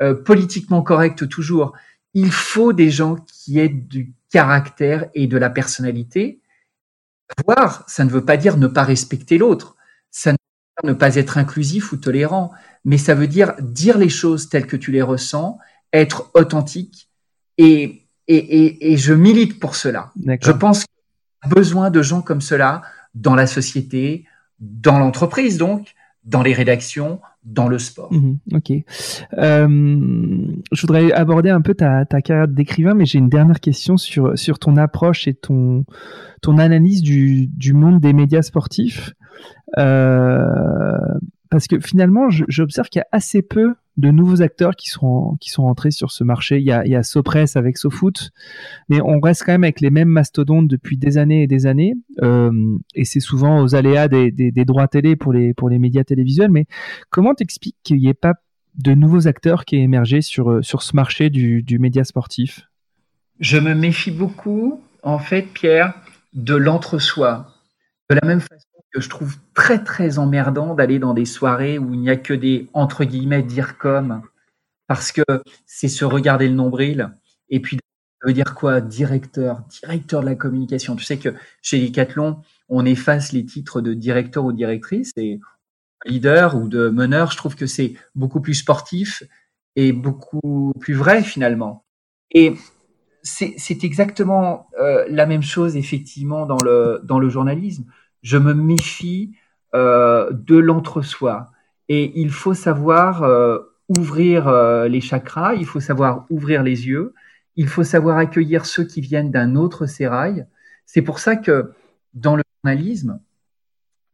euh, 0.01 0.13
politiquement 0.13 0.83
correcte 0.83 1.27
toujours. 1.27 1.73
Il 2.13 2.31
faut 2.31 2.71
des 2.71 2.91
gens 2.91 3.15
qui 3.15 3.59
aient 3.59 3.69
du 3.69 4.13
caractère 4.31 5.07
et 5.15 5.27
de 5.27 5.37
la 5.37 5.49
personnalité. 5.49 6.41
Voir, 7.45 7.83
ça 7.87 8.03
ne 8.03 8.09
veut 8.09 8.25
pas 8.25 8.37
dire 8.37 8.57
ne 8.57 8.67
pas 8.67 8.83
respecter 8.83 9.37
l'autre, 9.37 9.75
ça 10.11 10.31
ne 10.31 10.37
veut 10.37 10.81
pas 10.81 10.87
ne 10.87 10.93
pas 10.93 11.15
être 11.15 11.37
inclusif 11.37 11.91
ou 11.91 11.97
tolérant, 11.97 12.51
mais 12.85 12.97
ça 12.97 13.13
veut 13.13 13.27
dire 13.27 13.53
dire 13.61 13.97
les 13.97 14.09
choses 14.09 14.49
telles 14.49 14.67
que 14.67 14.77
tu 14.77 14.91
les 14.91 15.01
ressens, 15.01 15.57
être 15.93 16.31
authentique, 16.33 17.09
et, 17.57 18.07
et, 18.27 18.37
et, 18.37 18.93
et 18.93 18.97
je 18.97 19.13
milite 19.13 19.59
pour 19.59 19.75
cela. 19.75 20.11
Je 20.41 20.51
pense 20.51 20.85
qu'il 20.85 21.49
y 21.49 21.51
a 21.51 21.55
besoin 21.55 21.89
de 21.89 22.01
gens 22.01 22.21
comme 22.21 22.41
cela 22.41 22.81
dans 23.13 23.35
la 23.35 23.47
société, 23.47 24.25
dans 24.59 24.99
l'entreprise 24.99 25.57
donc, 25.57 25.93
dans 26.29 26.43
les 26.43 26.53
rédactions, 26.53 27.19
dans 27.43 27.67
le 27.67 27.79
sport. 27.79 28.13
Mhm, 28.13 28.37
ok. 28.53 28.71
Euh, 29.37 29.67
je 30.71 30.81
voudrais 30.81 31.11
aborder 31.11 31.49
un 31.49 31.61
peu 31.61 31.73
ta, 31.73 32.05
ta 32.05 32.21
carrière 32.21 32.47
d'écrivain, 32.47 32.93
mais 32.93 33.05
j'ai 33.05 33.17
une 33.17 33.29
dernière 33.29 33.59
question 33.59 33.97
sur, 33.97 34.59
ton 34.59 34.77
approche 34.77 35.27
et 35.27 35.33
ton, 35.33 35.85
analyse 36.57 37.01
du, 37.01 37.47
du 37.47 37.73
monde 37.73 37.99
des 37.99 38.13
médias 38.13 38.43
sportifs. 38.43 39.13
Euh, 39.77 40.97
parce 41.49 41.67
que 41.67 41.79
finalement, 41.79 42.29
j'observe 42.29 42.89
qu'il 42.89 42.99
y 42.99 43.03
a 43.03 43.07
assez 43.11 43.41
peu 43.41 43.73
de 43.97 44.11
nouveaux 44.11 44.41
acteurs 44.41 44.75
qui 44.75 44.89
sont 44.89 45.35
qui 45.41 45.49
sont 45.49 45.63
entrés 45.63 45.91
sur 45.91 46.11
ce 46.11 46.23
marché. 46.23 46.59
Il 46.59 46.65
y 46.65 46.71
a, 46.71 46.85
il 46.85 47.03
Sopress 47.03 47.55
avec 47.55 47.77
SoFoot, 47.77 48.31
mais 48.87 49.01
on 49.01 49.19
reste 49.19 49.43
quand 49.45 49.51
même 49.51 49.63
avec 49.63 49.81
les 49.81 49.89
mêmes 49.89 50.07
mastodontes 50.09 50.67
depuis 50.67 50.97
des 50.97 51.17
années 51.17 51.43
et 51.43 51.47
des 51.47 51.65
années. 51.65 51.95
Euh, 52.21 52.77
et 52.95 53.03
c'est 53.03 53.19
souvent 53.19 53.61
aux 53.61 53.75
aléas 53.75 54.07
des, 54.07 54.31
des, 54.31 54.65
droits 54.65 54.87
télé 54.87 55.15
pour 55.15 55.33
les 55.33 55.53
pour 55.53 55.69
les 55.69 55.79
médias 55.79 56.03
télévisuels. 56.03 56.51
Mais 56.51 56.65
comment 57.09 57.33
t'expliques 57.33 57.77
qu'il 57.83 57.97
n'y 57.97 58.07
ait 58.07 58.13
pas 58.13 58.35
de 58.75 58.93
nouveaux 58.93 59.27
acteurs 59.27 59.65
qui 59.65 59.75
aient 59.75 59.83
émergé 59.83 60.21
sur 60.21 60.63
sur 60.63 60.83
ce 60.83 60.95
marché 60.95 61.29
du, 61.29 61.63
du 61.63 61.79
média 61.79 62.03
sportif? 62.03 62.61
Je 63.39 63.57
me 63.57 63.73
méfie 63.73 64.11
beaucoup, 64.11 64.81
en 65.01 65.17
fait, 65.17 65.43
Pierre, 65.43 65.93
de 66.33 66.55
l'entre-soi. 66.55 67.47
De 68.09 68.15
la 68.15 68.27
même 68.27 68.41
façon 68.41 68.68
que 68.91 69.01
je 69.01 69.09
trouve 69.09 69.37
très 69.53 69.83
très 69.83 70.19
emmerdant 70.19 70.73
d'aller 70.73 70.99
dans 70.99 71.13
des 71.13 71.25
soirées 71.25 71.77
où 71.77 71.93
il 71.93 71.99
n'y 71.99 72.09
a 72.09 72.15
que 72.15 72.33
des 72.33 72.69
entre 72.73 73.03
guillemets 73.03 73.43
dire 73.43 73.77
comme 73.77 74.21
parce 74.87 75.11
que 75.11 75.21
c'est 75.65 75.87
se 75.87 76.05
regarder 76.05 76.47
le 76.47 76.55
nombril 76.55 77.11
et 77.49 77.59
puis 77.59 77.77
ça 78.21 78.27
veut 78.27 78.33
dire 78.33 78.55
quoi? 78.55 78.81
Directeur 78.81 79.61
directeur 79.69 80.21
de 80.21 80.25
la 80.25 80.35
communication. 80.35 80.95
Tu 80.95 81.05
sais 81.05 81.17
que 81.17 81.29
chez 81.61 81.79
Decathlon 81.79 82.41
on 82.67 82.85
efface 82.85 83.31
les 83.31 83.45
titres 83.45 83.81
de 83.81 83.93
directeur 83.93 84.45
ou 84.45 84.51
directrice 84.51 85.11
et 85.17 85.39
leader 86.05 86.55
ou 86.55 86.67
de 86.67 86.89
meneur 86.89 87.31
je 87.31 87.37
trouve 87.37 87.55
que 87.55 87.67
c'est 87.67 87.93
beaucoup 88.15 88.41
plus 88.41 88.55
sportif 88.55 89.23
et 89.75 89.93
beaucoup 89.93 90.73
plus 90.79 90.95
vrai 90.95 91.23
finalement. 91.23 91.85
Et 92.31 92.55
c'est 93.21 93.83
exactement 93.83 94.67
euh, 94.79 95.05
la 95.09 95.25
même 95.25 95.43
chose 95.43 95.75
effectivement 95.75 96.45
dans 96.45 96.61
le 96.63 97.01
dans 97.03 97.19
le 97.19 97.29
journalisme 97.29 97.85
je 98.21 98.37
me 98.37 98.53
méfie 98.53 99.31
euh, 99.75 100.31
de 100.31 100.57
l'entre-soi. 100.57 101.51
Et 101.89 102.19
il 102.19 102.31
faut 102.31 102.55
savoir 102.55 103.21
euh, 103.21 103.59
ouvrir 103.87 104.47
euh, 104.47 104.87
les 104.87 104.99
chakras, 104.99 105.53
il 105.53 105.65
faut 105.65 105.79
savoir 105.79 106.25
ouvrir 106.31 106.63
les 106.63 106.87
yeux, 106.87 107.13
il 107.55 107.67
faut 107.67 107.83
savoir 107.83 108.17
accueillir 108.17 108.65
ceux 108.65 108.83
qui 108.83 108.99
viennent 108.99 109.29
d'un 109.29 109.55
autre 109.55 109.85
sérail. 109.85 110.47
C'est 110.87 111.03
pour 111.03 111.19
ça 111.19 111.35
que 111.35 111.71
dans 112.15 112.35
le 112.35 112.41
journalisme, 112.63 113.19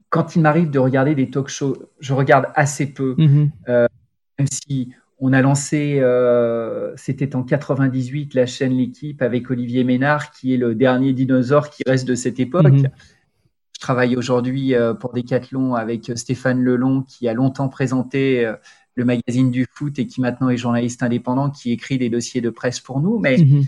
quand 0.10 0.36
il 0.36 0.41
m'arrive 0.41 0.72
de 0.72 0.80
regarder 0.80 1.16
des 1.16 1.30
talk 1.30 1.47
shows, 1.47 1.78
je 2.01 2.14
regarde 2.14 2.47
assez 2.53 2.88
peu, 2.93 3.16
mm-hmm. 3.18 3.49
même 3.68 4.47
si 4.51 4.93
on 5.20 5.32
a 5.32 5.41
lancé, 5.41 6.01
c'était 6.97 7.36
en 7.36 7.43
98, 7.43 8.34
la 8.34 8.45
chaîne 8.45 8.74
L'équipe 8.74 9.22
avec 9.22 9.49
Olivier 9.49 9.86
Ménard, 9.86 10.32
qui 10.32 10.53
est 10.53 10.58
le 10.58 10.76
dernier 10.76 11.14
dinosaure 11.14 11.70
qui 11.70 11.84
reste 11.86 12.08
de 12.08 12.16
cette 12.16 12.39
époque. 12.41 12.66
Mm-hmm. 12.66 12.91
Je 13.76 13.80
travaille 13.82 14.16
aujourd'hui 14.16 14.74
euh, 14.74 14.94
pour 14.94 15.12
Decathlon 15.12 15.76
avec 15.76 16.10
euh, 16.10 16.16
Stéphane 16.16 16.64
Lelon, 16.64 17.02
qui 17.02 17.28
a 17.28 17.34
longtemps 17.34 17.68
présenté 17.68 18.46
euh, 18.46 18.54
le 18.96 19.04
magazine 19.04 19.52
du 19.52 19.68
foot 19.70 20.00
et 20.00 20.08
qui 20.08 20.22
maintenant 20.22 20.48
est 20.48 20.56
journaliste 20.56 21.04
indépendant, 21.04 21.50
qui 21.50 21.74
écrit 21.74 21.98
des 21.98 22.10
dossiers 22.10 22.40
de 22.40 22.50
presse 22.50 22.80
pour 22.80 23.02
nous. 23.02 23.20
Mais 23.20 23.36
mhm. 23.38 23.64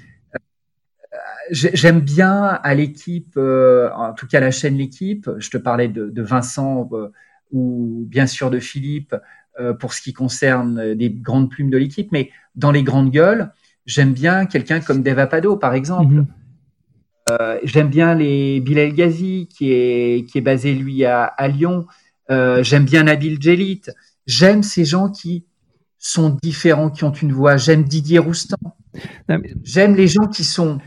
j'aime 1.51 1.99
bien 1.99 2.41
à 2.41 2.73
l'équipe, 2.73 3.37
en 3.37 4.13
tout 4.13 4.27
cas 4.27 4.39
la 4.39 4.51
chaîne 4.51 4.77
L'équipe. 4.77 5.29
Je 5.39 5.49
te 5.49 5.57
parlais 5.57 5.89
de, 5.89 6.21
Vincent 6.21 6.89
ou 7.51 8.05
bien 8.07 8.27
sûr 8.27 8.49
de 8.49 8.59
Philippe 8.59 9.13
pour 9.81 9.93
ce 9.93 10.01
qui 10.01 10.13
concerne 10.13 10.93
des 10.93 11.09
grandes 11.09 11.51
plumes 11.51 11.69
de 11.69 11.77
l'équipe. 11.77 12.13
Mais 12.13 12.31
dans 12.55 12.71
les 12.71 12.83
grandes 12.83 13.11
gueules, 13.11 13.51
j'aime 13.85 14.13
bien 14.13 14.45
quelqu'un 14.45 14.79
comme 14.79 15.03
Deva 15.03 15.27
Pado, 15.27 15.57
par 15.57 15.73
exemple. 15.73 16.13
Mhm. 16.13 16.27
Euh, 17.29 17.59
j'aime 17.63 17.89
bien 17.89 18.15
les 18.15 18.59
Bilal 18.59 18.93
Ghazi, 18.93 19.47
qui 19.47 19.71
est, 19.71 20.29
qui 20.29 20.37
est 20.37 20.41
basé, 20.41 20.73
lui, 20.73 21.05
à, 21.05 21.47
Lyon. 21.47 21.85
Euh, 22.29 22.63
j'aime 22.63 22.85
bien 22.85 23.03
Nabil 23.03 23.41
Djelit. 23.41 23.81
J'aime 24.25 24.63
ces 24.63 24.85
gens 24.85 25.09
qui 25.09 25.45
sont 25.97 26.29
différents, 26.41 26.89
qui 26.89 27.03
ont 27.03 27.11
une 27.11 27.31
voix. 27.31 27.57
J'aime 27.57 27.83
Didier 27.83 28.19
Roustan. 28.19 28.57
J'aime 29.63 29.95
les 29.95 30.07
gens 30.07 30.27
qui 30.27 30.43
sont 30.43 30.79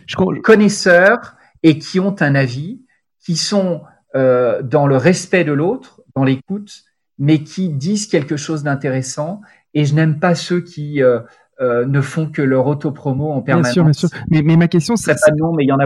connaisseurs 0.42 1.34
et 1.62 1.78
qui 1.78 2.00
ont 2.00 2.16
un 2.20 2.34
avis, 2.34 2.80
qui 3.20 3.36
sont 3.36 3.82
euh, 4.14 4.62
dans 4.62 4.86
le 4.86 4.96
respect 4.96 5.44
de 5.44 5.52
l'autre, 5.52 6.02
dans 6.16 6.24
l'écoute, 6.24 6.84
mais 7.18 7.42
qui 7.42 7.68
disent 7.68 8.06
quelque 8.06 8.36
chose 8.36 8.62
d'intéressant. 8.62 9.40
Et 9.74 9.84
je 9.84 9.94
n'aime 9.94 10.18
pas 10.18 10.34
ceux 10.34 10.60
qui 10.60 11.02
euh, 11.02 11.20
ne 11.60 12.00
font 12.00 12.26
que 12.26 12.42
leur 12.42 12.66
auto-promo 12.66 13.30
en 13.30 13.42
permanence. 13.42 13.68
Bien 13.68 13.72
sûr, 13.72 13.84
bien 13.84 13.92
sûr. 13.92 14.08
Mais, 14.30 14.42
mais 14.42 14.56
ma 14.56 14.68
question, 14.68 14.96
c'est 14.96 15.14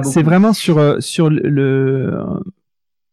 C'est 0.02 0.22
vraiment 0.22 0.52
sur, 0.52 0.78
euh, 0.78 1.00
sur 1.00 1.30
le, 1.30 2.16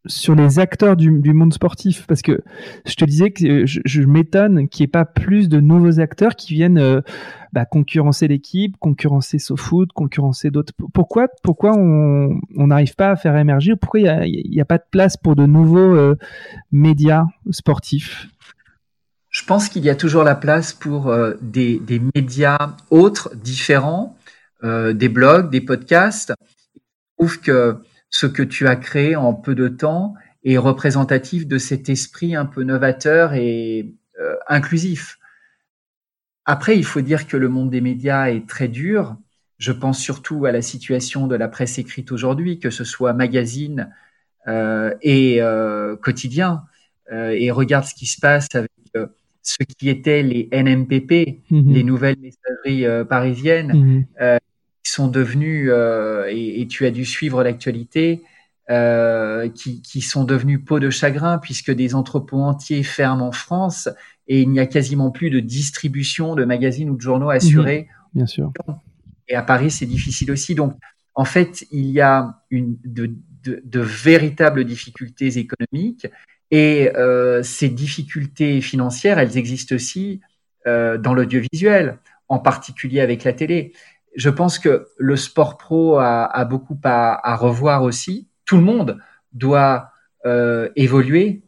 sur 0.05 0.35
les 0.35 0.59
acteurs 0.59 0.95
du, 0.95 1.19
du, 1.19 1.33
monde 1.33 1.53
sportif, 1.53 2.05
parce 2.07 2.21
que 2.21 2.41
je 2.85 2.95
te 2.95 3.05
disais 3.05 3.31
que 3.31 3.65
je, 3.65 3.81
je 3.83 4.01
m'étonne 4.03 4.67
qu'il 4.69 4.83
n'y 4.83 4.85
ait 4.85 4.91
pas 4.91 5.05
plus 5.05 5.49
de 5.49 5.59
nouveaux 5.59 5.99
acteurs 5.99 6.35
qui 6.35 6.53
viennent 6.53 6.77
euh, 6.77 7.01
bah, 7.51 7.65
concurrencer 7.65 8.27
l'équipe, 8.27 8.77
concurrencer 8.79 9.39
SoFoot, 9.39 9.91
concurrencer 9.93 10.51
d'autres. 10.51 10.73
Pourquoi, 10.93 11.29
pourquoi 11.43 11.75
on 11.75 12.39
n'arrive 12.55 12.95
pas 12.95 13.09
à 13.11 13.15
faire 13.15 13.35
émerger 13.37 13.75
Pourquoi 13.75 13.99
il 13.99 14.49
n'y 14.51 14.59
a, 14.59 14.63
a, 14.63 14.65
pas 14.65 14.77
de 14.77 14.85
place 14.91 15.17
pour 15.17 15.35
de 15.35 15.45
nouveaux 15.45 16.15
médias 16.71 17.25
sportifs? 17.49 18.27
Je 19.41 19.47
pense 19.47 19.69
qu'il 19.69 19.83
y 19.83 19.89
a 19.89 19.95
toujours 19.95 20.23
la 20.23 20.35
place 20.35 20.71
pour 20.71 21.07
euh, 21.07 21.33
des, 21.41 21.81
médias 22.13 22.75
autres, 22.91 23.35
différents, 23.35 24.15
euh, 24.63 24.93
des 24.93 25.09
blogs, 25.09 25.49
des 25.49 25.61
podcasts. 25.61 26.31
Je 26.75 26.79
trouve 27.17 27.41
que 27.41 27.77
ce 28.11 28.27
que 28.27 28.43
tu 28.43 28.67
as 28.67 28.75
créé 28.75 29.15
en 29.15 29.33
peu 29.33 29.55
de 29.55 29.67
temps 29.67 30.13
est 30.43 30.59
représentatif 30.59 31.47
de 31.47 31.57
cet 31.57 31.89
esprit 31.89 32.35
un 32.35 32.45
peu 32.45 32.61
novateur 32.61 33.33
et 33.33 33.95
euh, 34.19 34.35
inclusif. 34.47 35.17
Après, 36.45 36.77
il 36.77 36.85
faut 36.85 37.01
dire 37.01 37.25
que 37.25 37.35
le 37.35 37.49
monde 37.49 37.71
des 37.71 37.81
médias 37.81 38.29
est 38.29 38.47
très 38.47 38.67
dur. 38.67 39.17
Je 39.57 39.71
pense 39.71 39.97
surtout 39.99 40.45
à 40.45 40.51
la 40.51 40.61
situation 40.61 41.25
de 41.25 41.35
la 41.35 41.47
presse 41.47 41.79
écrite 41.79 42.11
aujourd'hui, 42.11 42.59
que 42.59 42.69
ce 42.69 42.83
soit 42.83 43.13
magazine 43.13 43.91
et 44.47 45.39
quotidien. 46.01 46.63
et 47.11 47.51
regarde 47.51 47.85
ce 47.85 47.93
qui 47.93 48.07
se 48.07 48.19
passe 48.19 48.47
avec 48.55 48.70
ce 49.43 49.57
qui 49.63 49.89
étaient 49.89 50.23
les 50.23 50.49
NMPP, 50.51 51.41
mhm. 51.49 51.73
les 51.73 51.83
nouvelles 51.83 52.17
messageries 52.19 52.85
euh, 52.85 53.03
parisiennes, 53.03 53.73
mhm. 53.73 54.05
euh, 54.21 54.37
qui 54.83 54.91
sont 54.91 55.07
devenues, 55.07 55.71
euh, 55.71 56.27
et, 56.29 56.67
tu 56.67 56.85
as 56.85 56.91
dû 56.91 57.05
suivre 57.05 57.43
l'actualité, 57.43 58.23
qui, 59.53 59.81
qui, 59.81 59.99
sont 59.99 60.23
devenues 60.23 60.59
peau 60.59 60.79
de 60.79 60.89
chagrin 60.89 61.39
puisque 61.39 61.71
des 61.71 61.93
entrepôts 61.93 62.41
entiers 62.41 62.83
ferment 62.83 63.27
en 63.27 63.31
France 63.33 63.89
et 64.29 64.43
il 64.43 64.49
n'y 64.49 64.61
a 64.61 64.65
quasiment 64.65 65.11
plus 65.11 65.29
de 65.29 65.41
distribution 65.41 66.35
de 66.35 66.45
magazines 66.45 66.89
ou 66.89 66.95
de 66.95 67.01
journaux 67.01 67.29
assurés. 67.29 67.89
Mhm. 67.89 68.05
Bien 68.13 68.25
sûr. 68.27 68.53
Et 69.27 69.35
à 69.35 69.41
Paris, 69.41 69.71
c'est 69.71 69.85
difficile 69.85 70.31
aussi. 70.31 70.55
Donc, 70.55 70.73
en 71.15 71.25
fait, 71.25 71.65
il 71.71 71.87
y 71.87 71.99
a 71.99 72.41
une, 72.49 72.77
de, 72.85 73.11
de, 73.43 73.61
de 73.65 73.79
véritables 73.81 74.63
difficultés 74.63 75.37
économiques 75.37 76.07
et 76.51 76.91
euh, 76.97 77.41
ces 77.43 77.69
difficultés 77.69 78.59
financières, 78.61 79.17
elles 79.17 79.37
existent 79.37 79.75
aussi 79.75 80.19
euh, 80.67 80.97
dans 80.97 81.13
l'audiovisuel, 81.13 81.97
en 82.27 82.39
particulier 82.39 82.99
avec 82.99 83.23
la 83.23 83.33
télé. 83.33 83.73
Je 84.15 84.29
pense 84.29 84.59
que 84.59 84.87
le 84.97 85.15
sport 85.15 85.57
pro 85.57 85.97
a, 85.97 86.25
a 86.25 86.45
beaucoup 86.45 86.77
à, 86.83 87.31
à, 87.31 87.35
revoir 87.35 87.83
aussi. 87.83 88.27
Tout 88.45 88.57
le 88.57 88.63
monde 88.63 88.99
doit 89.31 89.91
euh, 90.25 90.69
évoluer, 90.75 91.41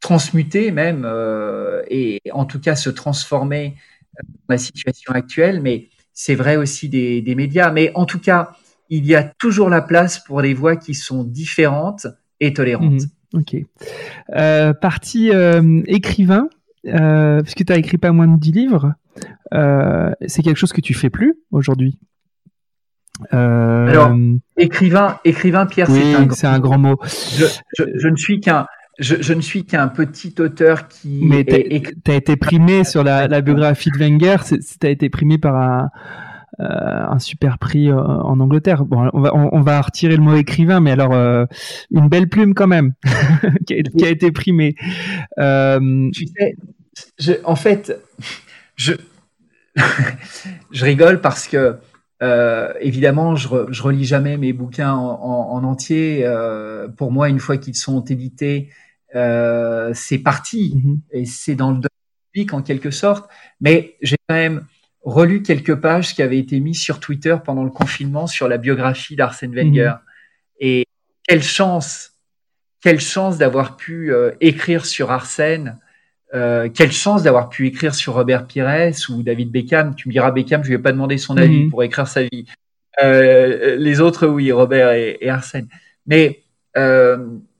transmuter 0.00 0.70
même, 0.70 1.02
euh, 1.04 1.82
et 1.90 2.20
en 2.32 2.44
tout 2.44 2.60
cas 2.60 2.76
se 2.76 2.88
transformer 2.88 3.74
dans 4.22 4.54
la 4.54 4.58
situation 4.58 5.12
actuelle. 5.12 5.60
Mais 5.60 5.88
c'est 6.12 6.36
vrai 6.36 6.56
aussi 6.56 6.88
des, 6.88 7.20
des 7.20 7.34
médias. 7.34 7.72
Mais 7.72 7.90
en 7.96 8.06
tout 8.06 8.20
cas, 8.20 8.52
il 8.88 9.04
y 9.04 9.16
a 9.16 9.24
toujours 9.24 9.68
la 9.68 9.82
place 9.82 10.20
pour 10.20 10.40
les 10.40 10.54
voix 10.54 10.76
qui 10.76 10.94
sont 10.94 11.24
différentes 11.24 12.06
et 12.38 12.52
tolérantes. 12.52 13.02
Mmh. 13.02 13.15
Ok. 13.36 13.54
Euh, 14.34 14.72
partie 14.72 15.30
euh, 15.30 15.82
écrivain, 15.86 16.48
euh, 16.86 17.42
puisque 17.42 17.64
tu 17.66 17.72
as 17.72 17.76
écrit 17.76 17.98
pas 17.98 18.12
moins 18.12 18.26
de 18.26 18.38
10 18.38 18.52
livres, 18.52 18.94
euh, 19.52 20.10
c'est 20.26 20.42
quelque 20.42 20.56
chose 20.56 20.72
que 20.72 20.80
tu 20.80 20.94
fais 20.94 21.10
plus 21.10 21.34
aujourd'hui 21.50 21.98
Alors, 23.30 24.16
écrivain, 24.56 25.18
écrivain 25.24 25.66
Pierre, 25.66 25.88
c'est 25.88 26.46
un, 26.46 26.58
grand 26.58 26.78
mot. 26.78 26.98
Je, 27.04 28.08
ne 28.08 28.16
suis 28.16 28.40
qu'un. 28.40 28.66
Je, 28.98 29.34
ne 29.34 29.42
suis 29.42 29.64
qu'un 29.64 29.88
petit 29.88 30.34
auteur 30.38 30.88
qui. 30.88 31.20
Mais 31.22 31.44
tu 31.44 32.10
as 32.10 32.14
été 32.14 32.36
primé 32.36 32.84
sur 32.84 33.04
la, 33.04 33.28
la 33.28 33.42
biographie 33.42 33.90
de 33.90 33.98
Wenger, 33.98 34.36
tu 34.48 34.86
as 34.86 34.90
été 34.90 35.10
primé 35.10 35.36
par 35.36 35.56
un, 35.56 35.90
un 36.58 37.18
super 37.18 37.58
prix 37.58 37.90
euh, 37.90 37.96
en 37.96 38.40
Angleterre. 38.40 38.84
Bon, 38.84 39.10
on 39.12 39.20
va, 39.20 39.34
on, 39.34 39.60
va 39.60 39.80
retirer 39.80 40.16
le 40.16 40.22
mot 40.22 40.34
écrivain, 40.34 40.80
mais 40.80 40.90
alors 40.90 41.12
euh, 41.12 41.44
une 41.90 42.08
belle 42.08 42.28
plume 42.28 42.54
quand 42.54 42.66
même 42.66 42.94
qui, 43.66 43.74
a, 43.74 44.08
été 44.08 44.32
primée. 44.32 44.74
Tu 44.78 46.26
sais, 46.26 46.56
je, 47.18 47.32
en 47.44 47.56
fait, 47.56 48.00
je 48.76 48.94
je 50.70 50.84
rigole 50.84 51.20
parce 51.20 51.46
que 51.46 51.76
euh, 52.22 52.72
évidemment, 52.80 53.36
je, 53.36 53.48
je 53.68 53.82
relis 53.82 54.04
jamais 54.04 54.36
mes 54.36 54.52
bouquins 54.52 54.94
en, 54.94 55.50
en, 55.50 55.64
entier. 55.64 56.22
Euh, 56.24 56.88
pour 56.88 57.12
moi, 57.12 57.28
une 57.28 57.40
fois 57.40 57.58
qu'ils 57.58 57.76
sont 57.76 58.02
édités, 58.04 58.70
euh, 59.14 59.92
c'est 59.94 60.18
parti 60.18 60.74
mm-hmm. 60.76 60.98
et 61.12 61.24
c'est 61.26 61.54
dans 61.54 61.72
le 61.72 61.80
public 62.32 62.54
en 62.54 62.62
quelque 62.62 62.90
sorte. 62.90 63.28
Mais 63.60 63.96
j'ai 64.00 64.16
quand 64.28 64.34
même 64.34 64.64
relu 65.06 65.42
quelques 65.42 65.76
pages 65.76 66.14
qui 66.14 66.22
avaient 66.22 66.38
été 66.38 66.58
mises 66.58 66.82
sur 66.82 66.98
Twitter 66.98 67.36
pendant 67.42 67.62
le 67.62 67.70
confinement 67.70 68.26
sur 68.26 68.48
la 68.48 68.58
biographie 68.58 69.14
d'Arsène 69.14 69.54
Wenger. 69.54 69.92
Mhm. 69.94 69.98
Et 70.58 70.86
quelle 71.26 71.44
chance, 71.44 72.14
quelle 72.82 73.00
chance 73.00 73.38
d'avoir 73.38 73.76
pu 73.76 74.12
euh, 74.12 74.32
écrire 74.40 74.84
sur 74.84 75.12
Arsène, 75.12 75.78
euh, 76.34 76.68
quelle 76.68 76.90
chance 76.90 77.22
d'avoir 77.22 77.48
pu 77.48 77.68
écrire 77.68 77.94
sur 77.94 78.14
Robert 78.14 78.48
Pires 78.48 78.90
ou 79.10 79.22
David 79.22 79.52
Beckham. 79.52 79.94
Tu 79.94 80.08
me 80.08 80.12
diras 80.12 80.32
Beckham, 80.32 80.64
je 80.64 80.68
lui 80.68 80.74
ai 80.74 80.78
pas 80.78 80.92
demandé 80.92 81.18
son 81.18 81.36
avis 81.36 81.64
mhm. 81.64 81.70
pour 81.70 81.84
écrire 81.84 82.08
sa 82.08 82.24
vie. 82.24 82.46
Euh, 83.02 83.76
les 83.76 84.00
autres, 84.00 84.26
oui, 84.26 84.50
Robert 84.50 84.90
et, 84.90 85.28
Arsène. 85.28 85.68
Mais 86.06 86.42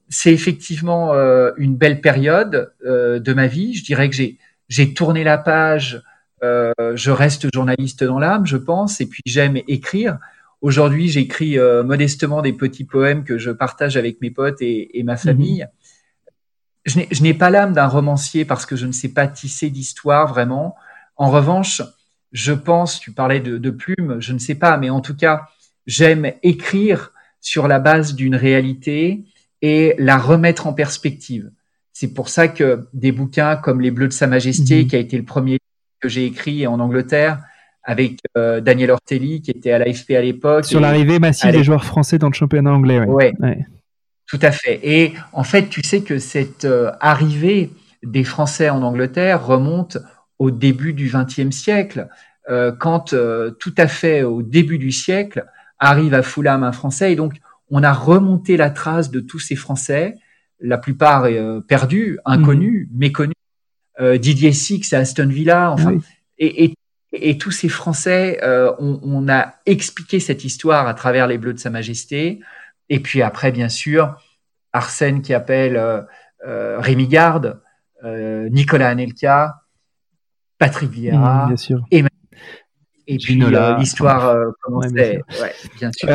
c'est 0.09 0.33
effectivement 0.33 1.13
une 1.57 1.75
belle 1.75 2.01
période 2.01 2.71
de 2.83 3.33
ma 3.33 3.47
vie. 3.47 3.73
Je 3.73 3.83
dirais 3.83 4.09
que 4.09 4.15
j'ai 4.15 4.37
j'ai 4.69 4.93
tourné 4.93 5.23
la 5.23 5.37
page. 5.37 6.01
Je 6.41 7.11
reste 7.11 7.53
journaliste 7.53 8.03
dans 8.03 8.19
l'âme, 8.19 8.45
je 8.45 8.57
pense, 8.57 9.01
et 9.01 9.07
puis 9.07 9.23
j'aime 9.25 9.57
écrire. 9.67 10.17
Aujourd'hui, 10.61 11.07
j'écris 11.07 11.57
modestement 11.85 12.41
des 12.41 12.53
petits 12.53 12.83
poèmes 12.83 13.23
que 13.23 13.37
je 13.37 13.51
partage 13.51 13.97
avec 13.97 14.21
mes 14.21 14.31
potes 14.31 14.61
et, 14.61 14.99
et 14.99 15.03
ma 15.03 15.17
famille. 15.17 15.61
Mhm 15.61 15.77
je 16.87 17.21
n'ai 17.21 17.33
pas 17.33 17.49
l'âme 17.49 17.73
d'un 17.73 17.87
romancier 17.87 18.45
parce 18.45 18.65
que 18.65 18.75
je 18.75 18.85
ne 18.85 18.91
sais 18.91 19.09
pas 19.09 19.27
tisser 19.27 19.69
d'histoire 19.69 20.27
vraiment. 20.27 20.75
En 21.17 21.29
revanche, 21.29 21.81
je 22.31 22.53
pense, 22.53 22.99
tu 22.99 23.11
parlais 23.11 23.39
de, 23.39 23.57
de 23.57 23.69
plumes, 23.69 24.17
je 24.19 24.33
ne 24.33 24.39
sais 24.39 24.55
pas, 24.55 24.77
mais 24.77 24.89
en 24.89 25.01
tout 25.01 25.15
cas, 25.15 25.47
j'aime 25.85 26.31
écrire 26.43 27.11
sur 27.41 27.67
la 27.67 27.79
base 27.79 28.15
d'une 28.15 28.35
réalité 28.35 29.25
et 29.61 29.95
la 29.97 30.17
remettre 30.17 30.67
en 30.67 30.73
perspective. 30.73 31.51
C'est 31.91 32.13
pour 32.13 32.29
ça 32.29 32.47
que 32.47 32.87
des 32.93 33.11
bouquins 33.11 33.55
comme 33.55 33.81
Les 33.81 33.91
Bleus 33.91 34.07
de 34.07 34.13
Sa 34.13 34.27
Majesté, 34.27 34.83
mhm. 34.83 34.87
qui 34.87 34.95
a 34.95 34.99
été 34.99 35.17
le 35.17 35.25
premier 35.25 35.59
que 35.99 36.09
j'ai 36.09 36.25
écrit 36.25 36.67
en 36.67 36.79
Angleterre, 36.79 37.39
avec 37.87 38.19
euh, 38.37 38.59
Daniel 38.59 38.91
Ortelli, 38.91 39.41
qui 39.41 39.51
était 39.51 39.71
à 39.71 39.79
l'AFP 39.79 40.11
à 40.11 40.21
l'époque. 40.21 40.65
Sur 40.65 40.81
l'arrivée 40.81 41.19
massive 41.19 41.51
des 41.51 41.63
joueurs 41.63 41.85
français 41.85 42.17
dans 42.17 42.27
le 42.27 42.33
championnat 42.33 42.73
anglais. 42.73 42.99
Ouais. 42.99 43.33
ouais. 43.39 43.65
Tout 44.27 44.39
à 44.41 44.51
fait. 44.51 44.81
Et 44.83 45.13
en 45.31 45.45
fait, 45.45 45.69
tu 45.69 45.81
sais 45.81 46.01
que 46.01 46.19
cette 46.19 46.65
euh, 46.65 46.91
arrivée 46.99 47.71
des 48.03 48.25
Français 48.25 48.69
en 48.69 48.83
Angleterre 48.83 49.45
remonte 49.45 49.97
au 50.37 50.51
début 50.51 50.91
du 50.91 51.09
XXe 51.09 51.55
siècle, 51.55 52.09
euh, 52.49 52.73
quand 52.77 53.15
tout 53.59 53.75
à 53.77 53.87
fait 53.87 54.23
au 54.23 54.43
début 54.43 54.77
du 54.77 54.91
siècle 54.91 55.45
arrive 55.79 56.13
à 56.13 56.21
Fulham 56.21 56.63
un 56.63 56.73
Français. 56.73 57.13
Et 57.13 57.15
donc, 57.15 57.35
on 57.71 57.83
a 57.83 57.93
remonté 57.93 58.57
la 58.57 58.69
trace 58.69 59.11
de 59.11 59.21
tous 59.21 59.39
ces 59.39 59.55
Français, 59.55 60.15
la 60.59 60.77
plupart 60.77 61.25
perdus, 61.67 62.19
inconnus, 62.25 62.87
mmh. 62.91 62.97
méconnus. 62.97 63.36
Didier 63.99 64.53
Six 64.53 64.93
à 64.93 64.99
Aston 64.99 65.27
Villa, 65.27 65.71
enfin, 65.71 65.97
et, 66.37 66.73
et, 67.11 67.37
tous 67.37 67.51
ces 67.51 67.69
Français, 67.69 68.39
on, 68.43 68.99
on, 69.01 69.27
a 69.27 69.55
expliqué 69.65 70.19
cette 70.19 70.43
histoire 70.45 70.87
à 70.87 70.93
travers 70.93 71.25
les 71.25 71.37
Bleus 71.39 71.53
de 71.53 71.59
Sa 71.59 71.71
Majesté. 71.71 72.39
Et 72.89 72.99
puis 72.99 73.21
après, 73.21 73.51
bien 73.51 73.69
sûr, 73.69 74.15
Arsène 74.73 75.21
qui 75.21 75.33
appelle 75.33 75.75
euh, 75.77 76.01
euh, 76.45 76.79
Rémi 76.79 77.07
Garde, 77.07 77.61
euh, 78.03 78.47
Nicolas 78.49 78.89
Anelka, 78.89 79.55
Patrick 80.57 80.89
Vieira, 80.89 81.47
mmh, 81.47 82.06
et 83.07 83.17
puis 83.17 83.41
l'histoire 83.79 84.35
commençait. 84.61 85.21
bien 85.79 85.91
sûr. 85.91 86.07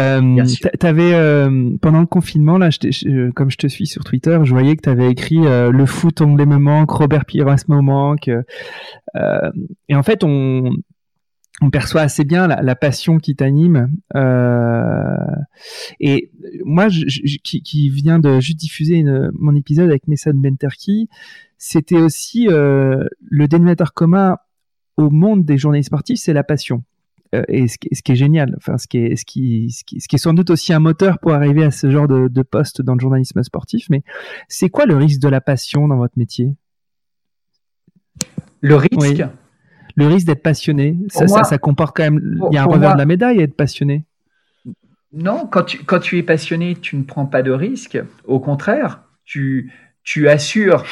pendant 1.80 2.00
le 2.00 2.06
confinement, 2.06 2.58
là, 2.58 2.70
comme 3.34 3.50
je 3.50 3.56
te 3.56 3.66
suis 3.66 3.86
sur 3.86 4.04
Twitter, 4.04 4.38
je 4.44 4.50
voyais 4.50 4.76
que 4.76 4.82
tu 4.82 4.90
avais 4.90 5.10
écrit 5.10 5.40
Le 5.40 5.86
foot 5.86 6.20
anglais 6.20 6.46
me 6.46 6.58
manque, 6.58 6.90
Robert 6.90 7.24
Pires 7.24 7.46
me 7.68 7.80
manque. 7.80 8.28
et 8.28 9.94
en 9.94 10.02
fait, 10.02 10.24
on, 10.24 10.70
on 11.62 11.70
perçoit 11.70 12.00
assez 12.00 12.24
bien 12.24 12.48
la, 12.48 12.74
passion 12.74 13.18
qui 13.18 13.36
t'anime. 13.36 13.90
Euh, 14.16 15.14
et 16.00 16.30
moi, 16.64 16.88
je, 16.88 17.04
qui, 17.42 17.62
qui 17.62 17.88
vient 17.88 18.18
de 18.18 18.40
juste 18.40 18.58
diffuser 18.58 19.04
mon 19.38 19.54
épisode 19.54 19.88
avec 19.88 20.08
Messad 20.08 20.34
Benterki, 20.34 21.08
c'était 21.58 22.00
aussi 22.00 22.48
euh, 22.48 23.04
le 23.20 23.46
dénominateur 23.46 23.94
commun 23.94 24.38
au 24.96 25.10
monde 25.10 25.44
des 25.44 25.58
journalistes 25.58 25.88
sportifs, 25.88 26.18
c'est 26.20 26.32
la 26.32 26.44
passion. 26.44 26.84
Euh, 27.34 27.42
et 27.48 27.66
ce 27.66 27.78
qui, 27.78 28.12
est 28.12 28.16
génial, 28.16 28.54
enfin 28.58 28.76
ce 28.76 28.86
qui 28.86 28.98
est, 28.98 29.16
ce 29.16 29.24
qui, 29.24 29.70
ce 29.70 29.84
qui, 29.84 30.16
est 30.16 30.18
sans 30.18 30.34
doute 30.34 30.50
aussi 30.50 30.72
un 30.74 30.80
moteur 30.80 31.18
pour 31.18 31.32
arriver 31.32 31.64
à 31.64 31.70
ce 31.70 31.90
genre 31.90 32.06
de, 32.06 32.28
de 32.28 32.42
poste 32.42 32.82
dans 32.82 32.94
le 32.94 33.00
journalisme 33.00 33.42
sportif. 33.42 33.86
Mais 33.88 34.02
c'est 34.48 34.68
quoi 34.68 34.84
le 34.84 34.96
risque 34.96 35.20
de 35.20 35.28
la 35.28 35.40
passion 35.40 35.88
dans 35.88 35.96
votre 35.96 36.18
métier? 36.18 36.54
Le 38.60 38.76
risque? 38.76 39.24
Le 39.94 40.06
risque 40.06 40.26
d'être 40.26 40.42
passionné, 40.42 40.96
ça, 41.08 41.26
ça, 41.26 41.58
comporte 41.58 41.94
quand 41.94 42.04
même. 42.04 42.40
il 42.50 42.54
y 42.54 42.58
a 42.58 42.62
un 42.62 42.66
revers 42.66 42.94
de 42.94 42.98
la 42.98 43.04
médaille 43.04 43.40
à 43.40 43.42
être 43.42 43.56
passionné. 43.56 44.06
Non, 45.12 45.46
quand 45.46 45.64
tu, 45.64 45.84
quand 45.84 46.00
tu 46.00 46.16
es 46.16 46.22
passionné, 46.22 46.76
tu 46.76 46.96
ne 46.96 47.02
prends 47.02 47.26
pas 47.26 47.42
de 47.42 47.50
risque. 47.50 48.02
Au 48.24 48.40
contraire, 48.40 49.02
tu, 49.26 49.70
tu 50.02 50.28
assures 50.28 50.84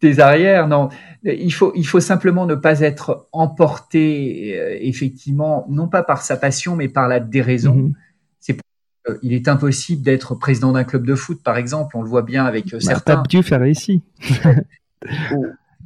tes 0.00 0.18
arrières. 0.18 0.68
Non, 0.68 0.88
il 1.24 1.52
faut, 1.52 1.72
il 1.74 1.86
faut 1.86 2.00
simplement 2.00 2.46
ne 2.46 2.54
pas 2.54 2.80
être 2.80 3.28
emporté, 3.32 4.58
euh, 4.58 4.76
effectivement, 4.80 5.66
non 5.68 5.88
pas 5.88 6.02
par 6.02 6.22
sa 6.22 6.36
passion, 6.36 6.76
mais 6.76 6.88
par 6.88 7.08
la 7.08 7.20
déraison. 7.20 7.74
Mhm. 7.74 7.94
C'est 8.40 8.56
il 9.22 9.32
est 9.32 9.46
impossible 9.48 10.02
d'être 10.02 10.34
président 10.34 10.72
d'un 10.72 10.84
club 10.84 11.06
de 11.06 11.14
foot, 11.14 11.42
par 11.42 11.56
exemple. 11.56 11.96
On 11.96 12.02
le 12.02 12.08
voit 12.08 12.22
bien 12.22 12.44
avec 12.44 12.74
euh, 12.74 12.78
bah, 12.78 12.80
certains. 12.80 13.16
Pape 13.16 13.28
Dieu 13.28 13.42
faire 13.42 13.64
ici. 13.66 14.02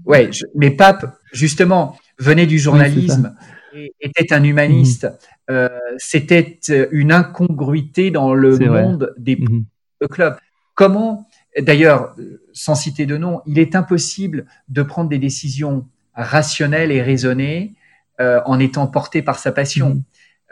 Ouais, 0.04 0.30
mais 0.54 0.70
Pape, 0.70 1.18
justement, 1.32 1.96
venait 2.18 2.46
du 2.46 2.58
journalisme 2.58 3.36
et 3.74 3.92
était 4.00 4.32
un 4.32 4.42
humaniste. 4.42 5.04
Mhm. 5.04 5.10
Euh, 5.50 5.68
C'était 5.98 6.58
une 6.90 7.12
incongruité 7.12 8.10
dans 8.10 8.34
le 8.34 8.58
monde 8.58 9.14
des 9.18 9.36
mhm. 9.36 9.64
clubs. 10.10 10.36
Comment, 10.74 11.28
d'ailleurs, 11.58 12.14
sans 12.52 12.74
citer 12.74 13.06
de 13.06 13.16
nom, 13.16 13.42
il 13.46 13.58
est 13.58 13.74
impossible 13.74 14.46
de 14.68 14.82
prendre 14.82 15.08
des 15.08 15.18
décisions 15.18 15.86
rationnelles 16.14 16.92
et 16.92 17.02
raisonnées 17.02 17.74
euh, 18.20 18.40
en 18.44 18.58
étant 18.58 18.86
porté 18.86 19.22
par 19.22 19.38
sa 19.38 19.52
passion. 19.52 19.94
Mhm. 19.94 20.02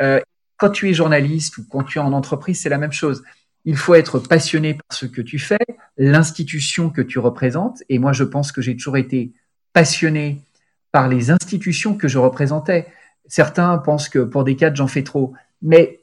Euh, 0.00 0.20
quand 0.56 0.70
tu 0.70 0.88
es 0.88 0.94
journaliste 0.94 1.58
ou 1.58 1.64
quand 1.68 1.84
tu 1.84 1.98
es 1.98 2.00
en 2.00 2.12
entreprise, 2.12 2.60
c'est 2.60 2.68
la 2.68 2.78
même 2.78 2.92
chose. 2.92 3.22
Il 3.64 3.76
faut 3.76 3.94
être 3.94 4.18
passionné 4.18 4.74
par 4.74 4.96
ce 4.96 5.06
que 5.06 5.20
tu 5.20 5.38
fais, 5.38 5.58
l'institution 5.96 6.90
que 6.90 7.02
tu 7.02 7.18
représentes. 7.18 7.82
Et 7.88 7.98
moi, 7.98 8.12
je 8.12 8.24
pense 8.24 8.52
que 8.52 8.60
j'ai 8.60 8.76
toujours 8.76 8.96
été 8.96 9.32
passionné 9.72 10.40
par 10.90 11.08
les 11.08 11.30
institutions 11.30 11.96
que 11.96 12.08
je 12.08 12.18
représentais. 12.18 12.86
Certains 13.26 13.76
pensent 13.78 14.08
que 14.08 14.20
pour 14.20 14.44
des 14.44 14.56
cadres, 14.56 14.76
j'en 14.76 14.88
fais 14.88 15.04
trop. 15.04 15.34
Mais 15.62 16.00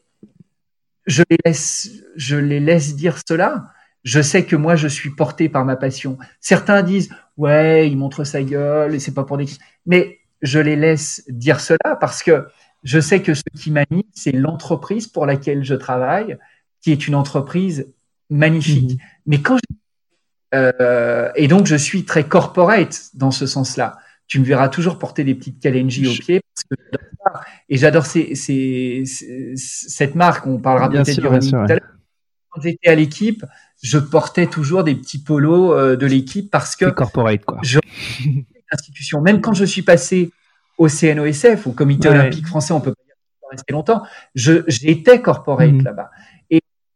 je 1.05 1.23
les 1.29 1.37
laisse, 1.43 1.89
je 2.15 2.35
les 2.35 2.59
laisse 2.59 2.95
dire 2.95 3.17
cela. 3.27 3.73
Je 4.05 4.21
sais 4.21 4.45
que 4.45 4.55
moi, 4.55 4.75
je 4.75 4.87
suis 4.87 5.09
porté 5.09 5.49
par 5.49 5.65
ma 5.65 5.75
passion. 5.75 6.17
Certains 6.39 6.83
disent, 6.83 7.09
ouais, 7.37 7.89
il 7.89 7.97
montre 7.97 8.23
sa 8.23 8.43
gueule 8.43 8.95
et 8.95 8.99
c'est 8.99 9.13
pas 9.13 9.23
pour 9.23 9.37
des. 9.37 9.47
Mais 9.85 10.19
je 10.41 10.59
les 10.59 10.77
laisse 10.77 11.23
dire 11.27 11.59
cela 11.59 11.97
parce 11.99 12.23
que 12.23 12.45
je 12.83 12.99
sais 12.99 13.21
que 13.21 13.33
ce 13.33 13.41
qui 13.57 13.71
m'anime, 13.71 14.03
c'est 14.13 14.31
l'entreprise 14.31 15.07
pour 15.07 15.25
laquelle 15.25 15.63
je 15.63 15.73
travaille, 15.73 16.37
qui 16.81 16.91
est 16.91 17.07
une 17.07 17.15
entreprise 17.15 17.91
magnifique. 18.29 18.91
Mhm. 18.91 18.97
Mais 19.25 19.41
quand 19.41 19.57
euh, 20.53 21.31
et 21.35 21.47
donc 21.47 21.65
je 21.65 21.75
suis 21.75 22.05
très 22.05 22.23
corporate 22.25 23.09
dans 23.15 23.31
ce 23.31 23.47
sens-là. 23.47 23.97
Tu 24.27 24.39
me 24.39 24.45
verras 24.45 24.69
toujours 24.69 24.97
porter 24.97 25.23
des 25.23 25.35
petites 25.35 25.59
Kalenji 25.59 26.07
au 26.07 26.13
pied 26.13 26.41
parce 26.53 26.63
que 26.63 26.75
j'adore 26.91 27.43
Et 27.69 27.77
j'adore 27.77 28.05
cette 29.55 30.15
marque. 30.15 30.47
On 30.47 30.59
parlera 30.59 30.89
peut-être 30.89 31.39
du 31.39 31.49
tout 31.49 31.55
à 31.55 31.67
l'heure. 31.67 31.94
Quand 32.55 32.61
j'étais 32.61 32.87
à 32.87 32.95
l'équipe, 32.95 33.43
je 33.83 33.97
portais 33.97 34.47
toujours 34.47 34.85
des 34.85 34.95
petits 34.95 35.21
polos 35.21 35.73
euh, 35.73 35.97
de 35.97 36.05
l'équipe 36.05 36.49
parce 36.49 36.77
que 36.77 36.85
corporate 36.85 37.43
quoi. 37.43 37.57
Je, 37.63 37.79
institution. 38.71 39.21
Même 39.21 39.41
quand 39.41 39.53
je 39.53 39.65
suis 39.65 39.81
passé 39.81 40.31
au 40.77 40.87
CNOSF, 40.87 41.67
au 41.67 41.71
Comité 41.71 42.07
olympique 42.07 42.47
français, 42.47 42.73
on 42.73 42.79
peut 42.79 42.93
pas 42.93 43.47
rester 43.51 43.73
longtemps. 43.73 44.03
j'étais 44.33 45.21
corporate 45.21 45.71
mhm. 45.71 45.83
là-bas. 45.83 46.09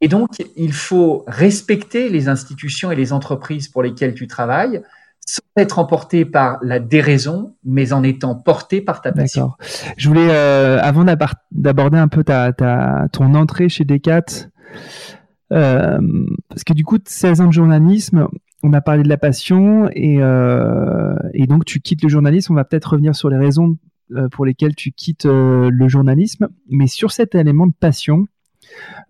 Et 0.01 0.07
donc, 0.07 0.30
il 0.55 0.72
faut 0.72 1.26
respecter 1.28 2.10
les 2.10 2.30
institutions 2.30 2.91
et 2.91 2.95
les 2.95 3.12
entreprises 3.12 3.68
pour 3.68 3.84
lesquelles 3.84 4.14
tu 4.14 4.28
travailles, 4.28 4.82
sans 5.26 5.43
être 5.57 5.78
emporté 5.78 6.24
par 6.24 6.57
la 6.62 6.80
déraison, 6.80 7.55
mais 7.66 7.91
en 7.91 8.03
étant 8.03 8.36
porté 8.36 8.82
par 8.82 9.01
ta 9.01 9.12
passion. 9.12 9.51
Je 9.97 10.07
voulais, 10.07 10.30
euh, 10.30 10.80
avant 10.82 11.03
d'aborder 11.51 11.97
un 11.97 12.07
peu 12.07 12.24
ta, 12.24 12.53
ta, 12.53 13.07
ton 13.12 13.36
entrée 13.36 13.68
chez 13.68 13.84
Decat, 13.84 14.47
parce 15.49 16.63
que 16.65 16.73
du 16.73 16.83
coup, 16.83 16.97
16 17.03 17.41
ans 17.41 17.47
de 17.47 17.53
journalisme, 17.53 18.27
on 18.63 18.73
a 18.73 18.81
parlé 18.81 19.03
de 19.03 19.09
la 19.09 19.17
passion, 19.17 19.89
et, 19.93 20.17
euh, 20.19 21.15
et 21.33 21.47
donc 21.47 21.65
tu 21.65 21.79
quittes 21.79 22.03
le 22.03 22.09
journalisme. 22.09 22.53
On 22.53 22.55
va 22.55 22.65
peut-être 22.65 22.91
revenir 22.91 23.15
sur 23.15 23.29
les 23.29 23.37
raisons 23.37 23.77
euh, 24.15 24.27
pour 24.29 24.45
lesquelles 24.45 24.75
tu 24.75 24.91
quittes 24.91 25.25
euh, 25.25 25.69
le 25.71 25.87
journalisme, 25.87 26.49
mais 26.69 26.87
sur 26.87 27.11
cet 27.11 27.35
élément 27.35 27.67
de 27.67 27.73
passion, 27.79 28.25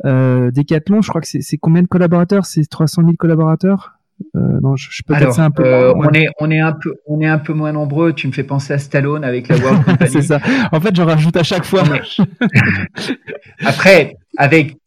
euh, 0.06 0.52
Decathlon, 0.52 1.02
je 1.02 1.10
crois 1.10 1.22
que 1.22 1.28
c'est 1.28 1.58
combien 1.58 1.82
de 1.82 1.88
collaborateurs? 1.88 2.46
C'est 2.46 2.68
300 2.70 3.04
000 3.04 3.14
collaborateurs? 3.18 3.94
Euh, 4.36 4.60
non, 4.62 4.76
je, 4.76 5.02
peux 5.04 5.14
Alors, 5.14 5.40
un 5.40 5.50
peu 5.50 5.66
euh, 5.66 5.94
on 5.96 6.12
est 6.12 6.28
on 6.42 6.52
est 6.52 6.60
un 6.60 6.74
peu 6.74 6.94
on 7.08 7.22
est 7.22 7.28
un 7.28 7.38
peu 7.38 7.54
moins 7.54 7.72
nombreux. 7.72 8.12
Tu 8.12 8.28
me 8.28 8.34
fais 8.34 8.44
penser 8.44 8.74
à 8.74 8.78
Stallone 8.78 9.24
avec 9.24 9.48
la 9.48 9.56
World 9.58 9.84
Company. 9.86 10.10
c'est 10.12 10.22
ça. 10.22 10.42
En 10.74 10.82
fait, 10.82 10.94
j'en 10.94 11.06
rajoute 11.06 11.38
à 11.38 11.44
chaque 11.44 11.64
fois. 11.64 11.84
Après, 13.66 14.18
avec 14.38 14.78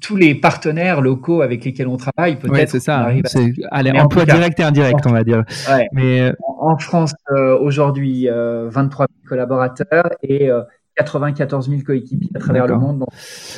tous 0.00 0.16
les 0.16 0.34
partenaires 0.34 1.00
locaux 1.00 1.42
avec 1.42 1.64
lesquels 1.64 1.88
on 1.88 1.96
travaille, 1.96 2.36
peut-être. 2.36 2.70
c'est 2.70 2.80
ça. 2.80 3.08
C'est 3.24 3.52
allez, 3.70 3.90
emploi 3.92 4.24
direct 4.24 4.58
et 4.60 4.62
indirect, 4.62 5.06
on 5.06 5.12
va 5.12 5.24
dire. 5.24 5.44
Mais 5.92 6.32
en 6.58 6.78
France 6.78 7.14
aujourd'hui, 7.60 8.28
23 8.28 9.06
000 9.06 9.28
collaborateurs 9.28 10.10
et 10.22 10.50
94 10.96 11.68
000 11.68 11.82
coéquipiers 11.82 12.30
à 12.34 12.38
travers 12.38 12.66
le 12.66 12.78
monde. 12.78 13.04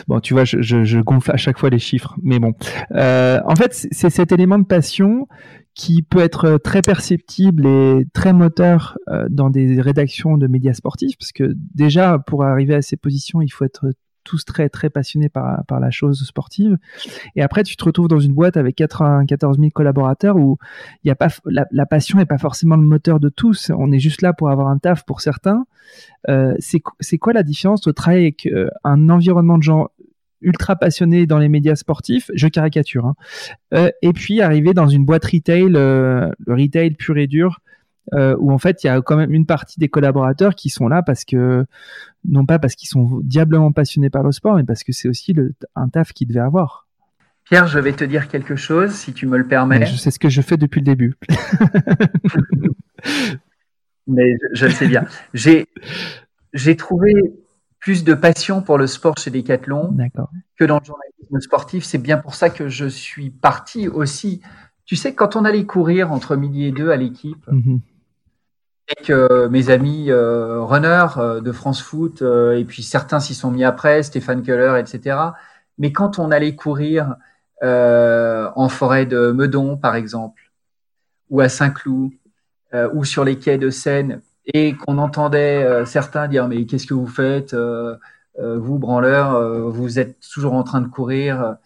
Bon, 0.07 0.21
tu 0.21 0.35
vois, 0.35 0.45
je, 0.45 0.61
je, 0.61 0.99
gonfle 1.01 1.33
à 1.33 1.37
chaque 1.37 1.59
fois 1.59 1.71
les 1.71 1.79
chiffres, 1.79 2.15
mais 2.23 2.39
bon. 2.39 2.53
Euh, 2.93 3.41
en 3.47 3.57
fait, 3.57 3.73
c'est 3.91 4.11
cet 4.11 4.33
élément 4.33 4.59
de 4.59 4.65
passion 4.65 5.27
qui 5.75 6.03
peut 6.03 6.21
être 6.21 6.59
très 6.63 6.83
perceptible 6.83 7.67
et 7.67 8.07
très 8.13 8.33
moteur 8.33 8.97
euh, 9.09 9.27
dans 9.29 9.51
des 9.51 9.81
rédactions 9.81 10.37
de 10.39 10.47
médias 10.47 10.75
sportifs, 10.75 11.17
parce 11.19 11.33
que 11.33 11.53
déjà, 11.75 12.21
pour 12.25 12.45
arriver 12.45 12.77
à 12.77 12.83
ces 12.83 12.97
positions, 12.97 13.43
il 13.43 13.49
faut 13.49 13.65
être 13.65 13.87
tous 14.25 14.45
très 14.45 14.69
très 14.69 14.91
passionnés 14.91 15.29
par, 15.29 15.63
la 15.71 15.91
chose 15.91 16.25
sportive. 16.25 16.79
Et 17.37 17.43
après, 17.43 17.63
tu 17.63 17.77
te 17.77 17.85
retrouves 17.85 18.09
dans 18.09 18.19
une 18.19 18.33
boîte 18.33 18.57
avec 18.57 18.77
94 18.77 19.59
000 19.59 19.71
collaborateurs 19.71 20.37
où 20.37 20.59
la, 21.05 21.87
passion 21.87 22.19
n'est 22.19 22.27
pas 22.27 22.39
forcément 22.39 22.77
le 22.77 22.83
moteur 22.83 23.21
de 23.21 23.29
tous. 23.29 23.71
On 23.77 23.93
est 23.93 23.99
juste 23.99 24.23
là 24.23 24.33
pour 24.33 24.51
avoir 24.51 24.69
un 24.69 24.79
taf 24.79 25.05
pour 25.05 25.21
certains. 25.21 25.67
Euh, 26.29 26.55
c'est 26.59 27.19
quoi 27.19 27.33
la 27.33 27.43
différence 27.43 27.83
de 27.83 27.93
travailler 27.93 28.25
avec 28.25 28.47
euh, 28.47 28.69
un 28.83 29.11
environnement 29.11 29.59
de 29.59 29.63
gens 29.63 29.89
ultra 30.41 30.77
passionnés 30.77 31.27
dans 31.27 31.39
les 31.39 31.49
médias 31.49 31.75
sportifs, 31.75 32.31
je 32.35 32.49
caricature, 32.49 33.07
hein, 33.07 33.15
euh, 33.73 33.91
et 34.03 34.13
puis 34.13 34.43
arriver 34.43 34.75
dans 34.75 34.89
une 34.89 35.05
boîte 35.05 35.25
retail, 35.25 35.69
le 35.71 36.33
retail 36.47 36.91
pur 36.93 37.17
et 37.17 37.27
dur, 37.27 37.61
euh, 38.13 38.37
où 38.39 38.53
en 38.53 38.59
fait 38.59 38.85
il 38.85 38.89
y 38.89 38.91
a 38.91 39.01
quand 39.01 39.17
même 39.17 39.33
une 39.33 39.47
partie 39.47 39.81
des 39.81 39.89
collaborateurs 39.89 40.55
qui 40.55 40.69
sont 40.69 40.89
là 40.89 41.03
parce 41.03 41.25
que 41.25 41.65
non 42.27 42.45
pas 42.45 42.59
parce 42.59 42.75
qu'ils 42.75 42.89
sont 42.89 43.21
diablement 43.23 43.73
passionnés 43.73 44.11
par 44.11 44.23
le 44.23 44.31
sport, 44.31 44.57
mais 44.57 44.65
parce 44.65 44.85
que 44.85 44.93
c'est 44.93 45.09
aussi 45.09 45.33
le, 45.33 45.55
un 45.75 45.89
taf 45.89 46.13
qu'ils 46.13 46.29
devaient 46.29 46.41
avoir. 46.41 46.87
Pierre, 47.45 47.67
je 47.67 47.79
vais 47.79 47.93
te 47.93 48.05
dire 48.05 48.29
quelque 48.29 48.57
chose, 48.57 48.93
si 48.93 49.13
tu 49.13 49.27
me 49.27 49.37
le 49.37 49.47
permets. 49.47 49.79
Mais 49.79 49.87
je 49.87 49.97
sais 49.97 50.11
ce 50.11 50.19
que 50.19 50.29
je 50.31 50.41
fais 50.41 50.57
depuis 50.57 50.81
le 50.81 50.87
début. 50.87 51.15
mais 54.07 54.37
je, 54.53 54.67
le 54.67 54.73
sais 54.73 54.87
bien. 54.87 55.05
J'ai 55.35 55.67
j'ai 56.53 56.77
trouvé 56.77 57.13
plus 57.81 58.05
de 58.05 58.15
passion 58.15 58.63
pour 58.63 58.79
le 58.79 58.87
sport 58.87 59.19
chez 59.19 59.31
Decathlon 59.31 59.97
que 60.59 60.65
dans 60.65 60.79
le 60.79 60.85
journalisme 60.85 61.41
sportif. 61.41 61.85
C'est 61.85 61.99
bien 61.99 62.17
pour 62.17 62.35
ça 62.35 62.49
que 62.49 62.69
je 62.69 62.87
suis 62.87 63.31
parti 63.31 63.89
aussi. 63.89 64.41
Tu 64.87 64.97
sais, 64.97 65.15
quand 65.15 65.37
on 65.37 65.45
allait 65.45 65.65
courir 65.65 66.13
entre 66.13 66.37
midi 66.37 66.65
et 66.65 66.73
deux 66.73 66.91
à 66.91 66.97
l'équipe, 66.97 67.47
mhm 67.51 67.81
et 68.89 69.03
que 69.03 69.49
mes 69.49 69.71
amis 69.71 70.11
euh, 70.11 70.63
runners 70.63 71.17
euh, 71.17 71.41
de 71.41 71.53
France 71.53 71.83
Foot, 71.83 72.23
euh, 72.23 72.57
et 72.57 72.65
puis 72.65 72.83
certains 72.83 73.21
s'y 73.21 73.35
sont 73.35 73.51
mis 73.51 73.65
après, 73.65 74.03
Stéphane 74.03 74.43
Keller, 74.43 74.79
etc. 74.79 75.17
Mais 75.79 75.93
quand 75.93 76.19
on 76.19 76.31
allait 76.31 76.55
courir 76.55 77.17
en 77.63 78.69
forêt 78.69 79.07
de 79.07 79.31
Meudon, 79.33 79.79
par 79.79 79.95
exemple, 79.95 80.53
ou 81.31 81.41
à 81.41 81.49
Saint-Cloud, 81.49 82.13
ou 82.93 83.05
sur 83.05 83.25
les 83.25 83.39
quais 83.39 83.57
de 83.57 83.71
Seine, 83.71 84.21
et 84.53 84.77
qu'on 84.77 84.99
entendait 84.99 85.87
certains 85.87 86.29
dire 86.29 86.47
mais 86.47 86.67
qu'est-ce 86.67 86.87
que 86.87 86.93
vous 86.93 87.07
faites, 87.07 87.57
vous 88.39 88.79
branleurs, 88.79 89.71
vous 89.71 89.99
êtes 89.99 90.19
toujours 90.21 90.53
en 90.53 90.63
train 90.63 90.83
de 90.83 90.89
courir. 90.89 91.57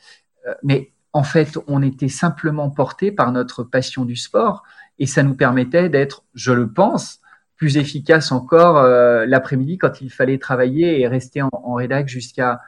mais 0.62 0.92
en 1.12 1.24
fait, 1.24 1.58
on 1.66 1.82
était 1.82 2.08
simplement 2.08 2.70
porté 2.70 3.10
par 3.10 3.32
notre 3.32 3.64
passion 3.64 4.04
du 4.04 4.14
sport 4.14 4.62
et 4.98 5.06
ça 5.06 5.22
nous 5.22 5.34
permettait 5.34 5.88
d'être, 5.88 6.24
je 6.34 6.52
le 6.52 6.70
pense, 6.70 7.20
plus 7.56 7.76
efficace 7.76 8.32
encore 8.32 8.78
euh, 8.78 9.26
l'après-midi 9.26 9.78
quand 9.78 10.00
il 10.00 10.10
fallait 10.10 10.38
travailler 10.38 11.00
et 11.00 11.08
rester 11.08 11.42
en, 11.42 11.50
en 11.52 11.74
rédac 11.74 12.08
jusqu'à 12.08 12.60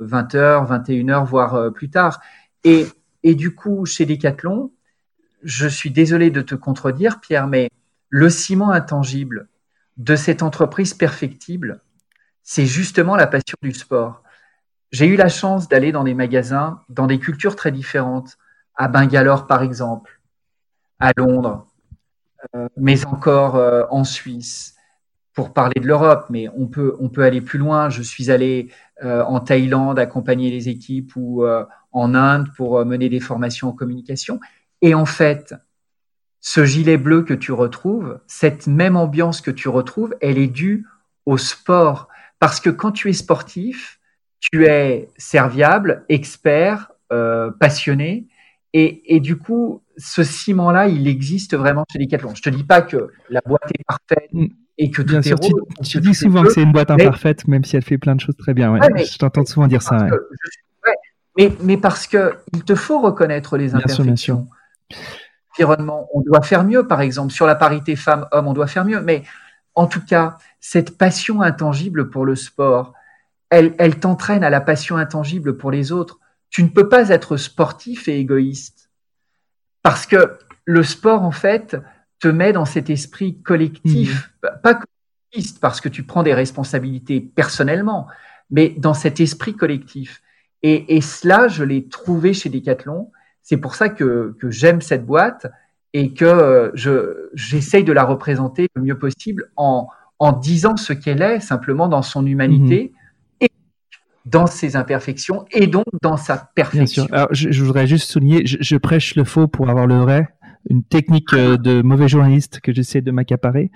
20h, 0.00 0.66
21h, 0.66 1.24
voire 1.24 1.54
euh, 1.54 1.70
plus 1.70 1.90
tard. 1.90 2.20
Et, 2.64 2.86
et 3.22 3.34
du 3.34 3.54
coup, 3.54 3.84
chez 3.84 4.06
Decathlon, 4.06 4.72
je 5.42 5.68
suis 5.68 5.90
désolé 5.90 6.30
de 6.30 6.42
te 6.42 6.54
contredire, 6.54 7.20
Pierre, 7.20 7.46
mais 7.46 7.70
le 8.08 8.28
ciment 8.28 8.72
intangible 8.72 9.48
de 9.96 10.16
cette 10.16 10.42
entreprise 10.42 10.94
perfectible, 10.94 11.80
c'est 12.42 12.66
justement 12.66 13.16
la 13.16 13.26
passion 13.26 13.56
du 13.62 13.72
sport. 13.72 14.22
J'ai 14.90 15.06
eu 15.06 15.16
la 15.16 15.28
chance 15.28 15.68
d'aller 15.68 15.92
dans 15.92 16.04
des 16.04 16.14
magasins, 16.14 16.80
dans 16.88 17.06
des 17.06 17.18
cultures 17.18 17.56
très 17.56 17.70
différentes, 17.70 18.38
à 18.74 18.88
Bangalore 18.88 19.46
par 19.46 19.62
exemple, 19.62 20.20
à 20.98 21.12
Londres, 21.16 21.66
mais 22.76 23.04
encore 23.06 23.56
euh, 23.56 23.84
en 23.90 24.04
Suisse, 24.04 24.74
pour 25.32 25.52
parler 25.52 25.80
de 25.80 25.86
l'Europe, 25.86 26.26
mais 26.30 26.48
on 26.56 26.66
peut, 26.66 26.96
on 27.00 27.08
peut 27.08 27.22
aller 27.22 27.40
plus 27.40 27.58
loin. 27.58 27.88
Je 27.88 28.02
suis 28.02 28.30
allé 28.30 28.70
euh, 29.02 29.22
en 29.22 29.40
Thaïlande 29.40 29.98
accompagner 29.98 30.50
les 30.50 30.68
équipes 30.68 31.12
ou 31.16 31.44
en 31.92 32.14
Inde 32.14 32.48
pour 32.56 32.84
mener 32.84 33.08
des 33.08 33.20
formations 33.20 33.68
en 33.68 33.72
communication. 33.72 34.40
Et 34.82 34.94
en 34.94 35.06
fait, 35.06 35.54
ce 36.40 36.64
gilet 36.64 36.96
bleu 36.96 37.22
que 37.22 37.34
tu 37.34 37.52
retrouves, 37.52 38.18
cette 38.26 38.66
même 38.66 38.96
ambiance 38.96 39.40
que 39.40 39.50
tu 39.50 39.68
retrouves, 39.68 40.14
elle 40.20 40.36
est 40.36 40.48
due 40.48 40.86
au 41.26 41.38
sport. 41.38 42.08
Parce 42.38 42.58
que 42.60 42.70
quand 42.70 42.92
tu 42.92 43.08
es 43.08 43.12
sportif, 43.12 44.00
tu 44.40 44.66
es 44.66 45.10
serviable, 45.16 46.04
expert, 46.08 46.90
passionné, 47.60 48.26
et, 48.72 49.16
et, 49.16 49.20
du 49.20 49.36
coup, 49.36 49.82
ce 49.96 50.22
ciment-là, 50.22 50.86
il 50.86 51.08
existe 51.08 51.56
vraiment 51.56 51.84
chez 51.90 51.98
Decathlon. 51.98 52.34
Je 52.34 52.42
te 52.42 52.50
dis 52.50 52.62
pas 52.62 52.82
que 52.82 53.10
la 53.28 53.40
boîte 53.44 53.68
est 53.74 53.84
parfaite 53.84 54.28
mm. 54.32 54.46
et 54.78 54.90
que 54.90 55.02
tout 55.02 55.14
est 55.14 55.32
rose. 55.32 55.50
Tu, 55.84 56.00
dis 56.00 56.14
souvent 56.14 56.44
que 56.44 56.50
c'est 56.50 56.62
une 56.62 56.72
boîte 56.72 56.90
imparfaite, 56.90 57.48
même 57.48 57.64
si 57.64 57.76
elle 57.76 57.82
fait 57.82 57.98
plein 57.98 58.14
de 58.14 58.20
choses 58.20 58.36
très 58.36 58.54
bien. 58.54 58.72
je 58.96 59.18
t'entends 59.18 59.44
souvent 59.44 59.66
dire 59.66 59.82
ça. 59.82 60.06
mais, 61.36 61.52
mais, 61.62 61.76
parce 61.76 62.06
que 62.06 62.34
il 62.52 62.62
te 62.62 62.76
faut 62.76 63.00
reconnaître 63.00 63.56
les 63.56 63.74
imperfections. 63.74 64.46
Environnement, 65.54 66.08
on 66.14 66.20
doit 66.20 66.42
faire 66.42 66.62
mieux, 66.62 66.86
par 66.86 67.00
exemple, 67.00 67.32
sur 67.32 67.46
la 67.46 67.56
parité 67.56 67.96
femmes-hommes, 67.96 68.46
on 68.46 68.52
doit 68.52 68.68
faire 68.68 68.84
mieux. 68.84 69.00
Mais 69.02 69.24
en 69.74 69.88
tout 69.88 70.00
cas, 70.00 70.38
cette 70.60 70.96
passion 70.96 71.42
intangible 71.42 72.08
pour 72.08 72.24
le 72.24 72.36
sport, 72.36 72.94
elle, 73.50 73.74
elle 73.78 73.98
t'entraîne 73.98 74.44
à 74.44 74.50
la 74.50 74.60
passion 74.60 74.96
intangible 74.96 75.56
pour 75.56 75.72
les 75.72 75.90
autres 75.90 76.19
tu 76.50 76.62
ne 76.62 76.68
peux 76.68 76.88
pas 76.88 77.08
être 77.08 77.36
sportif 77.36 78.08
et 78.08 78.18
égoïste. 78.18 78.90
Parce 79.82 80.06
que 80.06 80.38
le 80.64 80.82
sport, 80.82 81.22
en 81.22 81.30
fait, 81.30 81.76
te 82.18 82.28
met 82.28 82.52
dans 82.52 82.64
cet 82.64 82.90
esprit 82.90 83.40
collectif, 83.40 84.32
mmh. 84.42 84.48
pas 84.62 84.74
collectif 84.74 85.60
parce 85.60 85.80
que 85.80 85.88
tu 85.88 86.02
prends 86.02 86.22
des 86.22 86.34
responsabilités 86.34 87.20
personnellement, 87.20 88.06
mais 88.50 88.74
dans 88.76 88.94
cet 88.94 89.20
esprit 89.20 89.54
collectif. 89.54 90.22
Et, 90.62 91.00
cela, 91.00 91.48
je 91.48 91.64
l'ai 91.64 91.88
trouvé 91.88 92.34
chez 92.34 92.50
Decathlon. 92.50 93.10
C'est 93.42 93.56
pour 93.56 93.74
ça 93.74 93.88
que, 93.88 94.36
j'aime 94.48 94.82
cette 94.82 95.06
boîte 95.06 95.46
et 95.94 96.12
que 96.12 96.70
je, 96.74 97.30
j'essaye 97.32 97.82
de 97.82 97.92
la 97.92 98.04
représenter 98.04 98.68
le 98.74 98.82
mieux 98.82 98.98
possible 98.98 99.50
en, 99.56 99.88
en 100.18 100.32
disant 100.32 100.76
ce 100.76 100.92
qu'elle 100.92 101.22
est, 101.22 101.40
simplement 101.40 101.88
dans 101.88 102.02
son 102.02 102.26
humanité. 102.26 102.92
Mmh 102.92 102.99
dans 104.26 104.46
ses 104.46 104.76
imperfections 104.76 105.44
et 105.50 105.66
donc 105.66 105.86
dans 106.02 106.16
sa 106.16 106.50
perfection. 106.54 107.04
Bien 107.04 107.08
sûr. 107.08 107.14
Alors, 107.14 107.28
je, 107.32 107.64
voudrais 107.64 107.86
juste 107.86 108.10
souligner, 108.10 108.42
je, 108.44 108.76
prêche 108.76 109.14
le 109.14 109.24
faux 109.24 109.48
pour 109.48 109.70
avoir 109.70 109.86
le 109.86 109.98
vrai. 109.98 110.28
Une 110.68 110.82
technique 110.82 111.32
euh, 111.32 111.56
de 111.56 111.80
mauvais 111.80 112.06
journaliste 112.06 112.60
que 112.60 112.74
j'essaie 112.74 113.00
de 113.00 113.10
m'accaparer. 113.10 113.70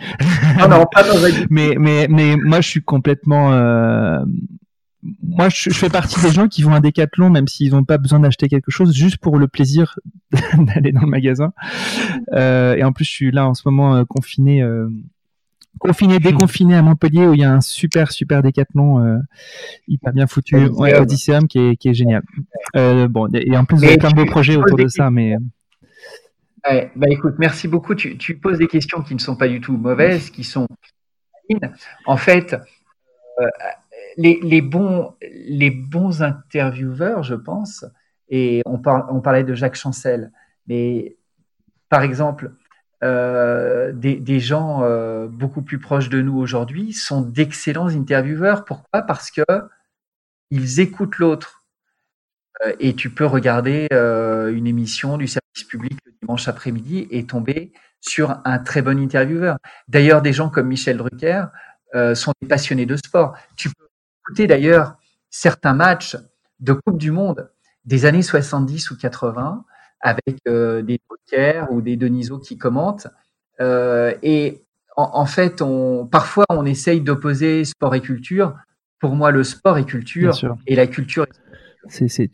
Non, 0.58 0.68
non, 0.68 0.84
pas 0.92 1.02
mais, 1.50 1.76
mais, 1.78 2.06
mais 2.10 2.36
moi, 2.36 2.60
je 2.60 2.68
suis 2.68 2.82
complètement. 2.82 3.52
Euh... 3.54 4.18
Moi, 5.22 5.48
je, 5.50 5.70
fais 5.70 5.90
partie 5.90 6.20
des 6.22 6.30
gens 6.30 6.48
qui 6.48 6.62
vont 6.62 6.72
à 6.72 6.80
Decathlon, 6.80 7.28
même 7.28 7.46
s'ils 7.46 7.72
n'ont 7.72 7.84
pas 7.84 7.98
besoin 7.98 8.20
d'acheter 8.20 8.48
quelque 8.48 8.70
chose, 8.70 8.94
juste 8.94 9.18
pour 9.18 9.38
le 9.38 9.48
plaisir 9.48 9.96
d'aller 10.58 10.92
dans 10.92 11.02
le 11.02 11.06
magasin. 11.06 11.52
Euh, 12.32 12.74
et 12.74 12.84
en 12.84 12.92
plus, 12.92 13.04
je 13.04 13.10
suis 13.10 13.30
là 13.30 13.46
en 13.46 13.54
ce 13.54 13.62
moment 13.66 13.96
euh, 13.96 14.04
confiné 14.04 14.62
euh, 14.62 14.88
confiné, 15.78 16.18
déconfiné 16.18 16.76
à 16.76 16.82
Montpellier 16.82 17.26
où 17.26 17.34
il 17.34 17.40
y 17.40 17.44
a 17.44 17.52
un 17.52 17.60
super 17.60 18.12
super 18.12 18.42
décathlon 18.42 19.04
euh, 19.04 19.18
hyper 19.88 20.12
bien 20.12 20.26
foutu, 20.26 20.66
ouais, 20.68 20.98
Odysseum 20.98 21.46
qui 21.46 21.58
est, 21.58 21.76
qui 21.76 21.88
est 21.88 21.94
génial. 21.94 22.22
Euh, 22.76 23.08
bon, 23.08 23.28
et 23.32 23.56
en 23.56 23.64
plus 23.64 23.78
il 23.82 23.88
y 23.88 23.92
a 23.92 23.96
plein 23.96 24.10
de 24.10 24.16
beaux 24.16 24.24
projets 24.24 24.56
autour 24.56 24.78
de 24.78 24.88
ça, 24.88 25.10
mais 25.10 25.36
ouais, 26.68 26.90
bah 26.96 27.06
écoute, 27.10 27.34
merci 27.38 27.68
beaucoup. 27.68 27.94
Tu, 27.94 28.16
tu, 28.18 28.36
poses 28.36 28.58
des 28.58 28.68
questions 28.68 29.02
qui 29.02 29.14
ne 29.14 29.20
sont 29.20 29.36
pas 29.36 29.48
du 29.48 29.60
tout 29.60 29.76
mauvaises, 29.76 30.30
qui 30.30 30.44
sont 30.44 30.66
en 32.06 32.16
fait 32.16 32.54
euh, 33.40 33.46
les, 34.16 34.38
les, 34.42 34.62
bons 34.62 35.14
les 35.20 35.70
bons 35.70 36.22
intervieweurs, 36.22 37.22
je 37.22 37.34
pense, 37.34 37.84
et 38.28 38.62
on, 38.64 38.78
par, 38.78 39.12
on 39.12 39.20
parlait 39.20 39.44
de 39.44 39.54
Jacques 39.54 39.76
Chancel, 39.76 40.32
mais 40.66 41.16
par 41.88 42.02
exemple 42.02 42.52
euh, 43.04 43.92
des, 43.92 44.40
gens 44.40 44.82
euh, 44.82 45.26
beaucoup 45.26 45.60
plus 45.60 45.78
proches 45.78 46.08
de 46.08 46.22
nous 46.22 46.38
aujourd'hui 46.38 46.94
sont 46.94 47.20
d'excellents 47.20 47.88
intervieweurs. 47.88 48.64
Pourquoi? 48.64 49.02
Parce 49.02 49.30
que 49.30 49.42
ils 50.50 50.80
écoutent 50.80 51.18
l'autre. 51.18 51.64
Euh, 52.64 52.72
et 52.80 52.94
tu 52.94 53.10
peux 53.10 53.26
regarder 53.26 53.88
une 53.90 54.66
émission 54.66 55.18
du 55.18 55.26
service 55.26 55.64
public 55.68 55.98
le 56.06 56.12
dimanche 56.22 56.48
après-midi 56.48 57.06
et 57.10 57.26
tomber 57.26 57.72
sur 58.00 58.38
un 58.44 58.58
très 58.58 58.80
bon 58.80 58.98
intervieweur. 58.98 59.58
D'ailleurs, 59.88 60.22
des 60.22 60.32
gens 60.32 60.48
comme 60.48 60.68
Michel 60.68 60.96
Drucker 60.96 61.46
sont 62.14 62.32
des 62.40 62.48
passionnés 62.48 62.86
de 62.86 62.96
sport. 62.96 63.36
Tu 63.56 63.68
peux 63.68 63.86
écouter 64.22 64.46
d'ailleurs 64.46 64.96
certains 65.30 65.74
matchs 65.74 66.16
de 66.60 66.72
Coupe 66.72 66.98
du 66.98 67.10
Monde 67.10 67.50
des 67.84 68.06
années 68.06 68.22
70 68.22 68.90
ou 68.90 68.96
80 68.96 69.64
avec 70.04 70.36
euh, 70.46 70.82
des 70.82 71.00
Drucker 71.08 71.64
ou 71.70 71.80
des 71.80 71.96
Deniso 71.96 72.38
qui 72.38 72.56
commentent. 72.56 73.08
Euh, 73.60 74.14
et 74.22 74.62
en, 74.96 75.26
fait, 75.26 75.60
on, 75.60 76.06
parfois, 76.06 76.44
on 76.50 76.64
essaye 76.64 77.00
d'opposer 77.00 77.64
sport 77.64 77.96
et 77.96 78.00
culture. 78.00 78.54
Pour 79.00 79.16
moi, 79.16 79.32
le 79.32 79.42
sport 79.42 79.76
est 79.78 79.84
culture 79.84 80.38
et 80.68 80.76
la 80.76 80.86
culture 80.86 81.26
c'est, 81.88 82.30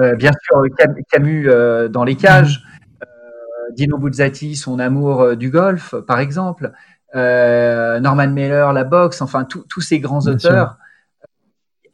euh, 0.00 0.14
bien 0.14 0.32
sûr, 0.42 0.62
Camus 1.10 1.48
euh, 1.48 1.88
dans 1.88 2.04
les 2.04 2.16
cages, 2.16 2.64
euh, 3.02 3.06
Dino 3.72 3.98
Buzzati, 3.98 4.56
son 4.56 4.78
amour 4.78 5.36
du 5.36 5.50
golf, 5.50 5.94
par 6.06 6.18
exemple, 6.18 6.72
Norman 7.14 8.28
Mailer, 8.28 8.72
la 8.72 8.84
boxe, 8.84 9.22
enfin, 9.22 9.44
tous 9.44 9.80
ces 9.80 10.00
grands 10.00 10.26
auteurs 10.26 10.78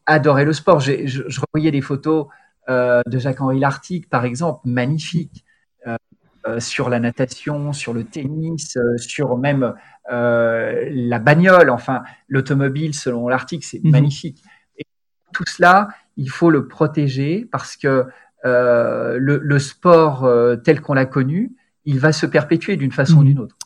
adoraient 0.06 0.44
le 0.44 0.52
sport. 0.52 0.80
je, 0.80 1.06
je, 1.06 1.40
revoyais 1.40 1.70
des 1.70 1.80
photos 1.80 2.26
de 2.68 3.18
Jacques-Henri 3.18 3.58
Lartigue, 3.58 4.08
par 4.08 4.24
exemple, 4.24 4.60
magnifiques. 4.64 5.44
Euh, 6.48 6.58
sur 6.58 6.88
la 6.88 6.98
natation, 6.98 7.72
sur 7.72 7.94
le 7.94 8.02
tennis, 8.02 8.76
euh, 8.76 8.98
sur 8.98 9.38
même 9.38 9.74
euh, 10.10 10.88
la 10.90 11.20
bagnole, 11.20 11.70
enfin 11.70 12.02
l'automobile 12.26 12.94
selon 12.94 13.28
l'article, 13.28 13.64
c'est 13.64 13.82
mhm. 13.84 13.92
magnifique. 13.92 14.42
Et 14.76 14.84
tout 15.32 15.44
cela, 15.46 15.86
il 16.16 16.28
faut 16.28 16.50
le 16.50 16.66
protéger 16.66 17.46
parce 17.52 17.76
que 17.76 18.06
le, 18.44 19.58
sport 19.60 20.28
tel 20.64 20.80
qu'on 20.80 20.94
l'a 20.94 21.06
connu, 21.06 21.52
il 21.84 22.00
va 22.00 22.10
se 22.10 22.26
perpétuer 22.26 22.76
d'une 22.76 22.90
façon 22.90 23.18
ou 23.18 23.20
mhm. 23.20 23.26
d'une 23.26 23.38
autre. 23.38 23.56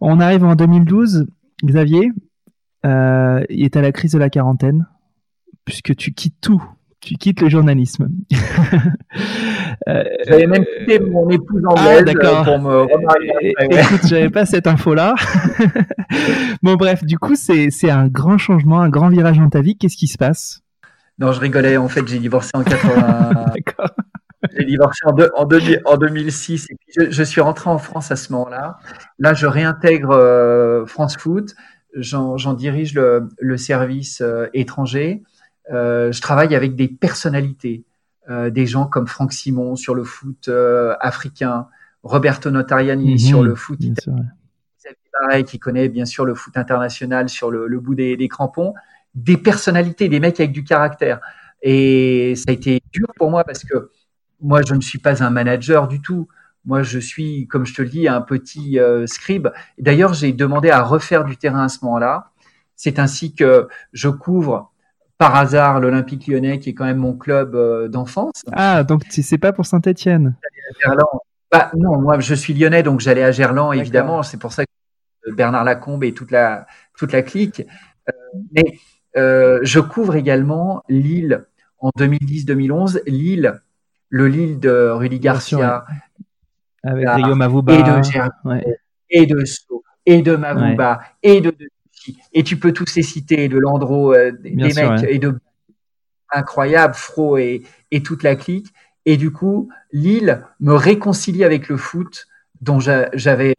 On 0.00 0.18
arrive 0.18 0.44
en 0.44 0.54
2012, 0.54 1.26
Xavier, 1.62 2.10
il 2.84 3.64
est 3.64 3.76
à 3.76 3.82
la 3.82 3.92
crise 3.92 4.12
de 4.12 4.18
la 4.18 4.30
quarantaine, 4.30 4.86
puisque 5.66 5.94
tu 5.94 6.14
quittes 6.14 6.40
tout 6.40 6.64
tu 7.04 7.14
quittes 7.14 7.40
le 7.40 7.48
journalisme. 7.48 8.08
Euh, 9.88 10.04
j'avais 10.26 10.46
même 10.46 10.64
quitté 10.64 10.98
mon 11.00 11.28
épouse 11.28 11.62
en 11.66 11.74
ah, 11.76 11.96
euh, 11.96 12.44
pour 12.44 12.58
me 12.60 12.82
remarier. 12.82 13.54
Écoute, 13.58 14.06
j'avais 14.06 14.30
pas 14.30 14.46
cette 14.46 14.66
info-là. 14.66 15.14
bon, 16.62 16.74
bref, 16.76 17.04
du 17.04 17.18
coup, 17.18 17.34
c'est 17.34 17.90
un 17.90 18.06
grand 18.06 18.38
changement, 18.38 18.80
un 18.80 18.88
grand 18.88 19.08
virage 19.08 19.38
dans 19.38 19.50
ta 19.50 19.60
vie. 19.60 19.76
Qu'est-ce 19.76 19.96
qui 19.96 20.06
se 20.06 20.16
passe? 20.16 20.62
Non, 21.18 21.32
je 21.32 21.40
rigolais. 21.40 21.76
En 21.76 21.88
fait, 21.88 22.06
j'ai 22.06 22.18
divorcé 22.18 22.50
en 22.54 22.62
80. 22.62 23.44
D'accord. 23.54 23.90
J'ai 24.56 24.64
divorcé 24.64 25.00
en, 25.04 25.12
en, 25.12 25.96
2006 25.96 26.66
et 26.70 26.76
puis 26.76 27.06
je, 27.10 27.22
suis 27.22 27.40
rentré 27.40 27.68
en 27.68 27.78
France 27.78 28.10
à 28.10 28.16
ce 28.16 28.32
moment-là. 28.32 28.78
Là, 29.18 29.34
je 29.34 29.46
réintègre 29.46 30.12
euh, 30.12 30.86
France 30.86 31.16
Foot. 31.16 31.54
J'en 31.94 32.54
dirige 32.54 32.94
le, 32.94 33.28
le 33.38 33.56
service 33.56 34.22
étranger. 34.54 35.22
Euh, 35.72 36.12
je 36.12 36.20
travaille 36.20 36.54
avec 36.54 36.76
des 36.76 36.88
personnalités, 36.88 37.84
euh, 38.28 38.50
des 38.50 38.66
gens 38.66 38.86
comme 38.86 39.06
Franck 39.06 39.32
Simon 39.32 39.76
sur 39.76 39.94
le 39.94 40.04
foot 40.04 40.48
euh, 40.48 40.94
africain, 41.00 41.68
Roberto 42.02 42.50
Notariani 42.50 43.12
mhm, 43.12 43.18
sur 43.18 43.42
le 43.42 43.54
foot 43.54 43.82
italien, 43.82 45.42
qui 45.46 45.58
connaît 45.58 45.88
bien 45.88 46.04
sûr 46.04 46.24
le 46.24 46.34
foot 46.34 46.56
international 46.56 47.28
sur 47.28 47.50
le, 47.50 47.80
bout 47.80 47.94
des, 47.94 48.16
des, 48.16 48.28
crampons, 48.28 48.74
des 49.14 49.38
personnalités, 49.38 50.08
des 50.08 50.20
mecs 50.20 50.38
avec 50.38 50.52
du 50.52 50.64
caractère. 50.64 51.20
Et 51.62 52.34
ça 52.36 52.44
a 52.48 52.52
été 52.52 52.82
dur 52.92 53.06
pour 53.16 53.30
moi 53.30 53.44
parce 53.44 53.64
que 53.64 53.90
moi, 54.42 54.60
je 54.66 54.74
ne 54.74 54.82
suis 54.82 54.98
pas 54.98 55.22
un 55.22 55.30
manager 55.30 55.88
du 55.88 56.02
tout. 56.02 56.28
Moi, 56.66 56.82
je 56.82 56.98
suis, 56.98 57.46
comme 57.46 57.64
je 57.64 57.72
te 57.72 57.80
le 57.80 57.88
dis, 57.88 58.06
un 58.06 58.20
petit 58.20 58.78
scribe. 59.06 59.48
D'ailleurs, 59.78 60.12
j'ai 60.12 60.32
demandé 60.32 60.68
à 60.68 60.82
refaire 60.82 61.24
du 61.24 61.38
terrain 61.38 61.64
à 61.64 61.68
ce 61.70 61.82
moment-là. 61.84 62.32
C'est 62.76 62.98
ainsi 62.98 63.34
que 63.34 63.68
je 63.94 64.08
couvre 64.10 64.73
par 65.18 65.36
hasard 65.36 65.80
l'Olympique 65.80 66.26
lyonnais, 66.26 66.58
qui 66.58 66.70
est 66.70 66.74
quand 66.74 66.84
même 66.84 66.98
mon 66.98 67.14
club 67.14 67.54
euh, 67.54 67.88
d'enfance. 67.88 68.42
Ah, 68.52 68.82
donc 68.84 69.02
c'est 69.10 69.38
pas 69.38 69.52
pour 69.52 69.66
Saint-Etienne 69.66 70.36
bah, 71.50 71.70
Non, 71.76 72.00
moi 72.00 72.18
je 72.20 72.34
suis 72.34 72.54
lyonnais, 72.54 72.82
donc 72.82 73.00
j'allais 73.00 73.22
à 73.22 73.30
Gerland, 73.30 73.72
évidemment. 73.74 74.22
C'est 74.22 74.38
pour 74.38 74.52
ça 74.52 74.64
que 74.64 75.30
Bernard 75.32 75.64
Lacombe 75.64 76.04
et 76.04 76.12
toute 76.12 76.30
la, 76.30 76.66
toute 76.96 77.12
la 77.12 77.22
clique. 77.22 77.62
Euh, 78.08 78.12
mais 78.52 78.78
euh, 79.16 79.60
je 79.62 79.80
couvre 79.80 80.16
également 80.16 80.82
Lille 80.88 81.44
en 81.78 81.90
2010-2011. 81.98 83.02
Lille, 83.06 83.60
le 84.08 84.28
Lille 84.28 84.58
de 84.58 84.90
Rudy 84.90 85.20
Garcia. 85.20 85.84
Avec 86.82 87.08
Rio 87.08 87.34
Mavouba. 87.34 87.72
Et 87.72 87.82
de 87.82 88.74
et 89.10 89.26
de 89.26 89.44
So, 89.44 89.84
et 90.06 90.22
de 90.22 90.36
Mavouba, 90.36 91.00
et 91.22 91.40
de 91.40 91.54
et 92.32 92.42
tu 92.42 92.58
peux 92.58 92.72
tous 92.72 92.94
les 92.96 93.02
citer, 93.02 93.48
de 93.48 93.58
Landreau, 93.58 94.12
euh, 94.12 94.32
des, 94.32 94.52
mecs, 94.52 95.04
et 95.08 95.18
de 95.18 95.38
incroyable, 96.30 96.94
Fro 96.94 97.36
et, 97.38 97.62
et 97.90 98.02
toute 98.02 98.22
la 98.22 98.36
clique. 98.36 98.68
Et 99.06 99.16
du 99.16 99.30
coup, 99.30 99.68
Lille 99.92 100.44
me 100.60 100.74
réconcilie 100.74 101.44
avec 101.44 101.68
le 101.68 101.76
foot 101.76 102.26
dont 102.60 102.80
j'avais 102.80 103.54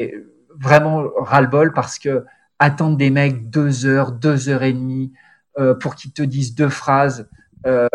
vraiment 0.60 1.04
ras-le-bol 1.18 1.74
parce 1.74 2.00
que 2.00 2.26
attendre 2.58 2.98
des 2.98 3.10
mecs 3.10 3.50
deux 3.50 3.86
heures, 3.86 4.12
deux 4.12 4.50
heures 4.50 4.64
et 4.64 4.74
demie 4.74 5.14
euh, 5.60 5.76
pour 5.76 5.96
qu'ils 5.96 6.14
te 6.14 6.24
disent 6.24 6.56
deux 6.56 6.70
phrases. 6.70 7.30
Euh, 7.68 7.88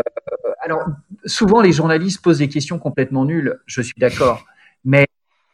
alors, 0.61 0.85
souvent, 1.25 1.61
les 1.61 1.73
journalistes 1.73 2.23
posent 2.23 2.39
des 2.39 2.49
questions 2.49 2.79
complètement 2.79 3.25
nulles, 3.25 3.59
je 3.67 3.83
suis 3.83 3.99
d'accord, 3.99 4.45
mais 4.85 5.07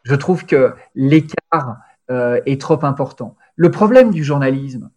je 0.04 0.14
trouve 0.14 0.44
que 0.44 0.74
l'écart 0.94 1.78
est 2.08 2.60
trop 2.60 2.84
important. 2.84 3.36
Le 3.56 3.70
problème 3.70 4.10
du 4.10 4.22
journalisme 4.22 4.90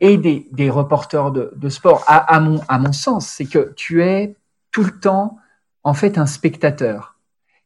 et 0.00 0.16
des, 0.16 0.70
reporters 0.70 1.30
de, 1.30 1.68
sport, 1.68 2.04
à, 2.06 2.40
mon, 2.40 2.60
à 2.68 2.78
mon 2.78 2.92
sens, 2.92 3.26
c'est 3.26 3.46
que 3.46 3.72
tu 3.74 4.02
es 4.02 4.36
tout 4.70 4.84
le 4.84 4.92
temps, 4.92 5.38
en 5.82 5.94
fait, 5.94 6.18
un 6.18 6.26
spectateur. 6.26 7.16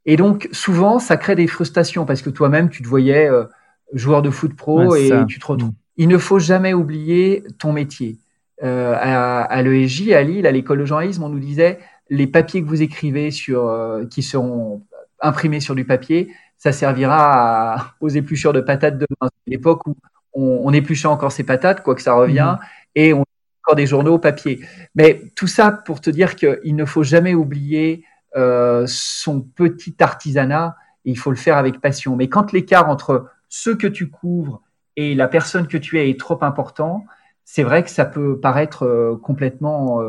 Et 0.06 0.16
donc, 0.16 0.48
souvent, 0.52 0.98
ça 0.98 1.16
crée 1.16 1.34
des 1.34 1.46
frustrations 1.46 2.06
parce 2.06 2.22
que 2.22 2.30
toi-même, 2.30 2.70
tu 2.70 2.82
te 2.82 2.88
voyais 2.88 3.28
euh, 3.28 3.44
joueur 3.92 4.22
de 4.22 4.30
foot 4.30 4.54
pro 4.54 4.94
et 4.94 5.10
tu 5.28 5.38
te 5.38 5.46
retrouves. 5.46 5.70
Mm. 5.70 5.74
Il 5.98 6.08
ne 6.08 6.18
faut 6.18 6.38
jamais 6.38 6.72
oublier 6.72 7.44
ton 7.58 7.72
métier. 7.72 8.18
Euh, 8.62 8.94
à, 8.96 9.42
à 9.42 9.62
l'ESJ, 9.62 10.12
à 10.12 10.22
Lille, 10.22 10.46
à 10.46 10.52
l'école 10.52 10.78
de 10.78 10.84
journalisme, 10.84 11.22
on 11.24 11.28
nous 11.28 11.40
disait 11.40 11.80
les 12.10 12.26
papiers 12.26 12.62
que 12.62 12.68
vous 12.68 12.82
écrivez 12.82 13.30
sur, 13.30 13.66
euh, 13.66 14.04
qui 14.06 14.22
seront 14.22 14.82
imprimés 15.20 15.60
sur 15.60 15.74
du 15.74 15.84
papier, 15.84 16.28
ça 16.62 16.70
servira 16.70 17.74
à, 17.74 17.94
aux 18.00 18.08
épluchures 18.08 18.52
de 18.52 18.60
patates 18.60 18.96
demain. 18.96 19.28
C'est 19.30 19.50
l'époque 19.50 19.84
où 19.88 19.96
on, 20.32 20.60
on, 20.62 20.72
épluchait 20.72 21.08
encore 21.08 21.32
ses 21.32 21.42
patates, 21.42 21.82
quoi 21.82 21.96
que 21.96 22.02
ça 22.02 22.14
revient, 22.14 22.54
mhm. 22.56 22.66
et 22.94 23.12
on 23.12 23.24
encore 23.64 23.74
des 23.74 23.86
journaux 23.86 24.14
au 24.14 24.18
papier. 24.20 24.64
Mais 24.94 25.22
tout 25.34 25.48
ça 25.48 25.72
pour 25.72 26.00
te 26.00 26.08
dire 26.08 26.36
qu'il 26.36 26.76
ne 26.76 26.84
faut 26.84 27.02
jamais 27.02 27.34
oublier 27.34 28.04
euh, 28.36 28.84
son 28.86 29.40
petit 29.40 29.96
artisanat, 29.98 30.76
et 31.04 31.10
il 31.10 31.18
faut 31.18 31.30
le 31.30 31.36
faire 31.36 31.56
avec 31.56 31.80
passion. 31.80 32.14
Mais 32.14 32.28
quand 32.28 32.52
l'écart 32.52 32.88
entre 32.88 33.26
ce 33.48 33.70
que 33.70 33.88
tu 33.88 34.08
couvres 34.08 34.62
et 34.94 35.16
la 35.16 35.26
personne 35.26 35.66
que 35.66 35.76
tu 35.76 35.98
es 35.98 36.10
est 36.10 36.18
trop 36.18 36.38
important, 36.42 37.04
c'est 37.44 37.64
vrai 37.64 37.82
que 37.82 37.90
ça 37.90 38.04
peut 38.04 38.38
paraître 38.38 38.84
euh, 38.84 39.16
complètement 39.20 40.00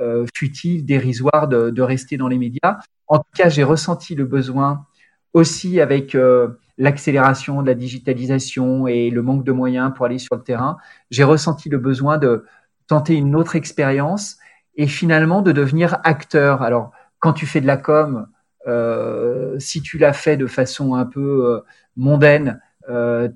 euh, 0.00 0.24
futile, 0.36 0.84
dérisoire 0.84 1.48
de, 1.48 1.70
de, 1.70 1.82
rester 1.82 2.16
dans 2.16 2.28
les 2.28 2.38
médias. 2.38 2.78
En 3.08 3.18
tout 3.18 3.30
cas, 3.34 3.48
j'ai 3.48 3.64
ressenti 3.64 4.14
le 4.14 4.24
besoin 4.24 4.85
aussi 5.36 5.82
avec 5.82 6.14
euh, 6.14 6.48
l'accélération 6.78 7.60
de 7.60 7.66
la 7.66 7.74
digitalisation 7.74 8.86
et 8.86 9.10
le 9.10 9.20
manque 9.20 9.44
de 9.44 9.52
moyens 9.52 9.92
pour 9.94 10.06
aller 10.06 10.18
sur 10.18 10.34
le 10.34 10.42
terrain, 10.42 10.78
j'ai 11.10 11.24
ressenti 11.24 11.68
le 11.68 11.76
besoin 11.76 12.16
de 12.16 12.46
tenter 12.86 13.16
une 13.16 13.36
autre 13.36 13.54
expérience 13.54 14.38
et 14.76 14.86
finalement 14.86 15.42
de 15.42 15.52
devenir 15.52 15.98
acteur. 16.04 16.62
Alors, 16.62 16.90
quand 17.18 17.34
tu 17.34 17.44
fais 17.44 17.60
de 17.60 17.66
la 17.66 17.76
com, 17.76 18.26
euh, 18.66 19.58
si 19.58 19.82
tu 19.82 19.98
l'as 19.98 20.14
fait 20.14 20.38
de 20.38 20.46
façon 20.46 20.94
un 20.94 21.04
peu 21.04 21.44
euh, 21.44 21.60
mondaine, 21.96 22.60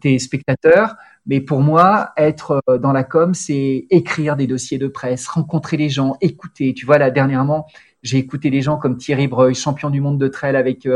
t'es 0.00 0.18
spectateur. 0.20 0.94
Mais 1.26 1.40
pour 1.40 1.60
moi, 1.60 2.12
être 2.16 2.62
dans 2.80 2.92
la 2.92 3.02
com, 3.02 3.34
c'est 3.34 3.86
écrire 3.90 4.36
des 4.36 4.46
dossiers 4.46 4.78
de 4.78 4.86
presse, 4.86 5.26
rencontrer 5.26 5.76
les 5.76 5.88
gens, 5.88 6.16
écouter. 6.20 6.72
Tu 6.72 6.86
vois, 6.86 6.98
là, 6.98 7.10
dernièrement, 7.10 7.66
j'ai 8.02 8.18
écouté 8.18 8.48
des 8.50 8.62
gens 8.62 8.76
comme 8.76 8.96
Thierry 8.96 9.26
Breuil, 9.26 9.56
champion 9.56 9.90
du 9.90 10.00
monde 10.00 10.18
de 10.18 10.28
trail 10.28 10.54
avec 10.54 10.86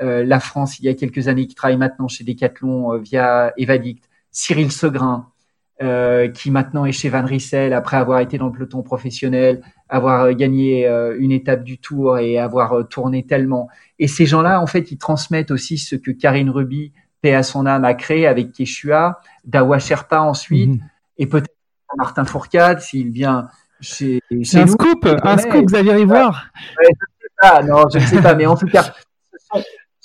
la 0.00 0.40
France 0.40 0.78
il 0.78 0.84
y 0.84 0.88
a 0.88 0.94
quelques 0.94 1.28
années 1.28 1.46
qui 1.46 1.54
travaille 1.54 1.76
maintenant 1.76 2.08
chez 2.08 2.24
Decathlon 2.24 2.92
euh, 2.92 2.98
via 2.98 3.52
Evadict, 3.56 4.08
Cyril 4.30 4.70
Segrin 4.70 5.28
euh, 5.82 6.28
qui 6.28 6.50
maintenant 6.50 6.86
est 6.86 6.92
chez 6.92 7.08
Van 7.08 7.24
Rissel 7.24 7.72
après 7.72 7.96
avoir 7.96 8.20
été 8.20 8.38
dans 8.38 8.46
le 8.46 8.52
peloton 8.52 8.82
professionnel, 8.82 9.62
avoir 9.88 10.32
gagné 10.34 10.88
une 11.18 11.32
étape 11.32 11.64
du 11.64 11.78
Tour 11.78 12.18
et 12.18 12.38
avoir 12.38 12.88
tourné 12.88 13.26
tellement. 13.26 13.68
Et 13.98 14.08
ces 14.08 14.26
gens-là, 14.26 14.60
en 14.60 14.66
fait, 14.66 14.90
ils 14.90 14.98
transmettent 14.98 15.50
aussi 15.50 15.78
ce 15.78 15.94
que 15.94 16.10
Karine 16.10 16.50
Ruby, 16.50 16.92
paix 17.20 17.34
à 17.34 17.42
son 17.42 17.66
âme, 17.66 17.84
a 17.84 17.94
créé 17.94 18.26
avec 18.26 18.52
Keshua, 18.52 19.20
Dawa 19.44 19.78
Sherpa 19.78 20.20
ensuite, 20.20 20.70
mhm. 20.70 20.80
et 21.18 21.26
peut-être 21.26 21.54
Martin 21.96 22.24
Fourcade 22.24 22.80
s'il 22.80 23.10
vient 23.10 23.48
chez, 23.80 24.20
chez 24.42 24.58
un 24.58 24.66
Scoop, 24.66 25.06
un 25.22 25.38
scoop, 25.38 25.66
Xavier 25.66 26.00
Ivoire. 26.00 26.50
Ouais, 26.78 26.88
je 26.88 26.90
ne 26.90 27.20
sais 27.20 27.34
pas, 27.40 27.62
non, 27.62 27.88
je 27.92 27.98
ne 27.98 28.04
sais 28.04 28.22
pas, 28.22 28.34
mais 28.34 28.46
en 28.46 28.56
tout 28.56 28.66
cas, 28.66 28.82
ce 28.82 29.46
sont 29.52 29.62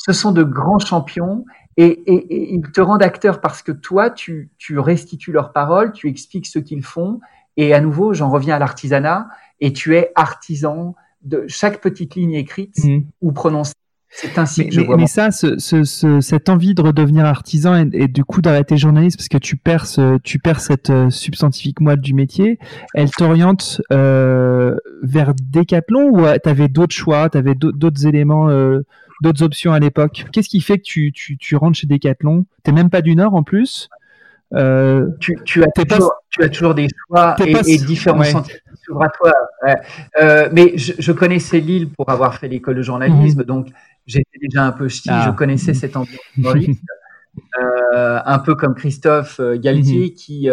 de 0.07 0.43
grands 0.43 0.79
champions 0.79 1.45
et, 1.77 2.53
ils 2.53 2.71
te 2.71 2.81
rendent 2.81 3.03
acteur 3.03 3.41
parce 3.41 3.61
que 3.61 3.71
toi, 3.71 4.09
tu, 4.09 4.49
restitues 4.69 5.31
leurs 5.31 5.53
paroles, 5.53 5.91
tu 5.93 6.09
expliques 6.09 6.47
ce 6.47 6.59
qu'ils 6.59 6.83
font. 6.83 7.19
Et 7.57 7.73
à 7.73 7.81
nouveau, 7.81 8.13
j'en 8.13 8.29
reviens 8.29 8.55
à 8.55 8.59
l'artisanat 8.59 9.27
et 9.59 9.73
tu 9.73 9.95
es 9.95 10.11
artisan 10.15 10.95
de 11.23 11.45
chaque 11.47 11.81
petite 11.81 12.15
ligne 12.15 12.33
écrite 12.33 12.77
mmh. 12.83 12.99
ou 13.21 13.31
prononcée 13.31 13.73
C'est 14.09 14.37
ainsi 14.39 14.61
mais, 14.61 14.69
que 14.69 14.73
je 14.73 14.79
mais, 14.79 14.85
vois. 14.87 14.97
Mais 14.97 15.07
ça, 15.07 15.31
ce, 15.31 15.59
ce, 15.59 16.21
cette 16.21 16.49
envie 16.49 16.73
de 16.73 16.81
redevenir 16.81 17.25
artisan 17.25 17.75
et, 17.75 17.89
et 17.93 18.07
du 18.07 18.23
coup 18.23 18.41
d'arrêter 18.41 18.77
journaliste 18.77 19.17
parce 19.17 19.27
que 19.27 19.37
tu 19.37 19.57
perds, 19.57 19.85
tu 20.23 20.39
perds 20.39 20.61
cette 20.61 20.89
euh, 20.89 21.09
substantifique 21.09 21.79
moelle 21.81 22.01
du 22.01 22.13
métier, 22.13 22.57
elle 22.93 23.11
t'oriente 23.11 23.81
euh, 23.91 24.75
vers 25.03 25.33
Decathlon 25.35 26.09
ou 26.09 26.25
tu 26.41 26.49
avais 26.49 26.69
d'autres 26.69 26.95
choix, 26.95 27.29
tu 27.29 27.37
avais 27.37 27.53
d'autres 27.53 28.07
éléments, 28.07 28.49
euh, 28.49 28.81
d'autres 29.22 29.43
options 29.43 29.74
à 29.74 29.80
l'époque 29.80 30.26
Qu'est-ce 30.32 30.49
qui 30.49 30.61
fait 30.61 30.78
que 30.78 30.84
tu, 30.84 31.11
tu, 31.11 31.38
tu 31.38 31.55
rentres 31.55 31.78
chez 31.78 31.88
Decathlon? 31.88 32.45
T'es 32.63 32.72
même 32.72 32.89
pas 32.89 33.01
du 33.01 33.15
Nord 33.15 33.36
en 33.36 33.43
plus 33.43 33.89
euh, 34.53 35.07
tu, 35.19 35.38
tu, 35.45 35.63
as 35.63 35.67
toujours, 35.67 36.09
pas, 36.09 36.15
tu 36.30 36.43
as 36.43 36.49
toujours 36.49 36.76
des 36.76 36.88
choix 37.07 37.36
et, 37.45 37.53
pas, 37.53 37.61
et, 37.65 37.78
différents 37.78 38.19
ouais. 38.19 38.32
sentiments 38.32 38.59
s'ouvrent 38.86 39.03
à 39.03 39.09
toi. 39.09 39.32
Euh, 40.19 40.49
mais 40.51 40.78
je, 40.78 40.93
je, 40.99 41.11
connaissais 41.13 41.59
Lille 41.59 41.89
pour 41.89 42.09
avoir 42.09 42.36
fait 42.36 42.49
l'école 42.49 42.76
de 42.76 42.82
journalisme, 42.82 43.41
mmh. 43.41 43.45
donc 43.45 43.69
j'étais 44.05 44.39
déjà 44.41 44.65
un 44.65 44.74
peu 44.74 44.89
ch'ti, 44.89 45.09
ah. 45.09 45.24
je 45.26 45.32
connaissais 45.32 45.74
cette 45.74 45.95
ambiance 45.95 46.19
journaliste. 46.38 46.84
euh, 47.95 48.19
un 48.26 48.39
peu 48.39 48.55
comme 48.55 48.76
Christophe 48.76 49.39
Galtier, 49.39 50.07
mmh. 50.07 50.13
qui 50.15 50.49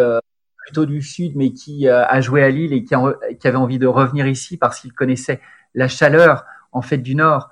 plutôt 0.65 0.85
du 0.85 1.01
sud, 1.01 1.33
mais 1.35 1.51
qui 1.51 1.89
a 1.89 2.21
joué 2.21 2.43
à 2.43 2.49
Lille 2.49 2.71
et 2.71 2.85
qui, 2.85 2.95
qui 3.39 3.47
avait 3.47 3.57
envie 3.57 3.79
de 3.79 3.87
revenir 3.87 4.27
ici 4.27 4.55
parce 4.55 4.79
qu'il 4.79 4.93
connaissait 4.93 5.41
la 5.75 5.89
chaleur 5.89 6.45
en 6.71 6.81
fait 6.81 6.99
du 6.99 7.15
Nord. 7.15 7.49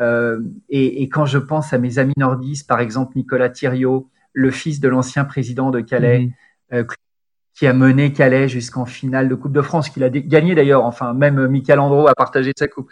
Euh, 0.00 0.40
et, 0.68 1.02
et, 1.02 1.08
quand 1.08 1.26
je 1.26 1.38
pense 1.38 1.72
à 1.72 1.78
mes 1.78 1.98
amis 1.98 2.14
nordistes, 2.16 2.66
par 2.66 2.80
exemple 2.80 3.12
Nicolas 3.16 3.48
Thiriot, 3.48 4.10
le 4.32 4.50
fils 4.50 4.80
de 4.80 4.88
l'ancien 4.88 5.24
président 5.24 5.70
de 5.70 5.80
Calais, 5.80 6.20
mmh. 6.20 6.74
euh, 6.74 6.84
qui 7.54 7.66
a 7.68 7.72
mené 7.72 8.12
Calais 8.12 8.48
jusqu'en 8.48 8.86
finale 8.86 9.28
de 9.28 9.34
Coupe 9.36 9.52
de 9.52 9.62
France, 9.62 9.88
qu'il 9.88 10.02
a 10.02 10.10
gagné 10.10 10.56
d'ailleurs, 10.56 10.84
enfin 10.84 11.14
même 11.14 11.46
Michael 11.46 11.78
Andro 11.78 12.08
a 12.08 12.14
partagé 12.14 12.52
sa 12.56 12.66
coupe. 12.66 12.90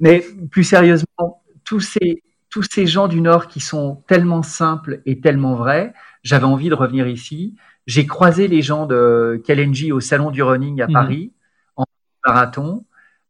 Mais 0.00 0.24
plus 0.50 0.64
sérieusement, 0.64 1.42
tous 1.64 1.80
ces, 1.80 2.22
tous 2.48 2.62
ces 2.62 2.86
gens 2.86 3.08
du 3.08 3.20
Nord 3.20 3.48
qui 3.48 3.60
sont 3.60 4.02
tellement 4.06 4.42
simples 4.42 5.02
et 5.04 5.20
tellement 5.20 5.54
vrais, 5.54 5.92
j'avais 6.22 6.46
envie 6.46 6.70
de 6.70 6.74
revenir 6.74 7.06
ici. 7.06 7.56
J'ai 7.86 8.06
croisé 8.06 8.48
les 8.48 8.62
gens 8.62 8.86
de 8.86 9.40
Kalenji 9.46 9.92
au 9.92 10.00
Salon 10.00 10.30
du 10.30 10.42
Running 10.42 10.80
à 10.80 10.88
Mmh. 10.88 10.92
Paris, 10.92 11.32
en 11.76 11.84
marathon. 12.26 12.84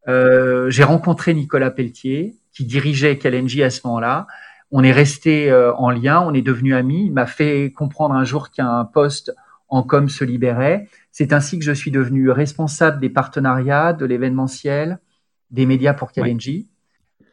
Euh, 0.06 0.70
j'ai 0.70 0.84
rencontré 0.84 1.34
Nicolas 1.34 1.70
Pelletier, 1.70 2.37
qui 2.58 2.64
dirigeait 2.64 3.18
Kalenji 3.18 3.62
à 3.62 3.70
ce 3.70 3.86
moment-là. 3.86 4.26
On 4.72 4.82
est 4.82 4.90
resté 4.90 5.48
euh, 5.48 5.72
en 5.74 5.90
lien, 5.90 6.20
on 6.20 6.34
est 6.34 6.42
devenus 6.42 6.74
amis. 6.74 7.06
Il 7.06 7.12
m'a 7.12 7.26
fait 7.26 7.70
comprendre 7.70 8.16
un 8.16 8.24
jour 8.24 8.50
qu'un 8.50 8.84
poste 8.84 9.32
en 9.68 9.84
com 9.84 10.08
se 10.08 10.24
libérait. 10.24 10.88
C'est 11.12 11.32
ainsi 11.32 11.60
que 11.60 11.64
je 11.64 11.70
suis 11.70 11.92
devenu 11.92 12.30
responsable 12.30 12.98
des 12.98 13.10
partenariats, 13.10 13.92
de 13.92 14.04
l'événementiel, 14.04 14.98
des 15.52 15.66
médias 15.66 15.94
pour 15.94 16.10
Kalenji. 16.10 16.68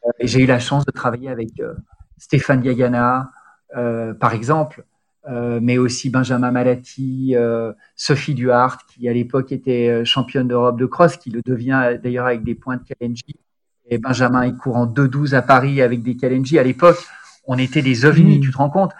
Ouais. 0.03 0.11
Et 0.19 0.27
j'ai 0.27 0.43
eu 0.43 0.45
la 0.45 0.59
chance 0.59 0.85
de 0.85 0.91
travailler 0.91 1.29
avec 1.29 1.59
euh, 1.59 1.73
Stéphane 2.19 2.61
Gagana, 2.61 3.31
euh, 3.75 4.13
par 4.13 4.35
exemple, 4.35 4.85
euh, 5.27 5.59
mais 5.59 5.79
aussi 5.79 6.11
Benjamin 6.11 6.51
Malati, 6.51 7.33
euh, 7.35 7.73
Sophie 7.95 8.35
Duhart, 8.35 8.85
qui 8.85 9.09
à 9.09 9.13
l'époque 9.13 9.51
était 9.51 10.05
championne 10.05 10.47
d'Europe 10.47 10.77
de 10.77 10.85
cross, 10.85 11.17
qui 11.17 11.31
le 11.31 11.41
devient 11.41 11.97
d'ailleurs 12.03 12.27
avec 12.27 12.43
des 12.43 12.53
points 12.53 12.77
de 12.77 12.83
Kalenji. 12.83 13.39
Et 13.87 13.97
Benjamin, 13.97 14.45
il 14.45 14.55
court 14.55 14.77
en 14.77 14.87
2-12 14.87 15.35
à 15.35 15.41
Paris 15.41 15.81
avec 15.81 16.01
des 16.01 16.15
Kalenji. 16.15 16.57
À 16.57 16.63
l'époque, 16.63 16.97
on 17.45 17.57
était 17.57 17.81
des 17.81 18.05
ovnis, 18.05 18.39
mmh. 18.39 18.41
tu 18.41 18.51
te 18.51 18.57
rends 18.57 18.69
compte? 18.69 18.91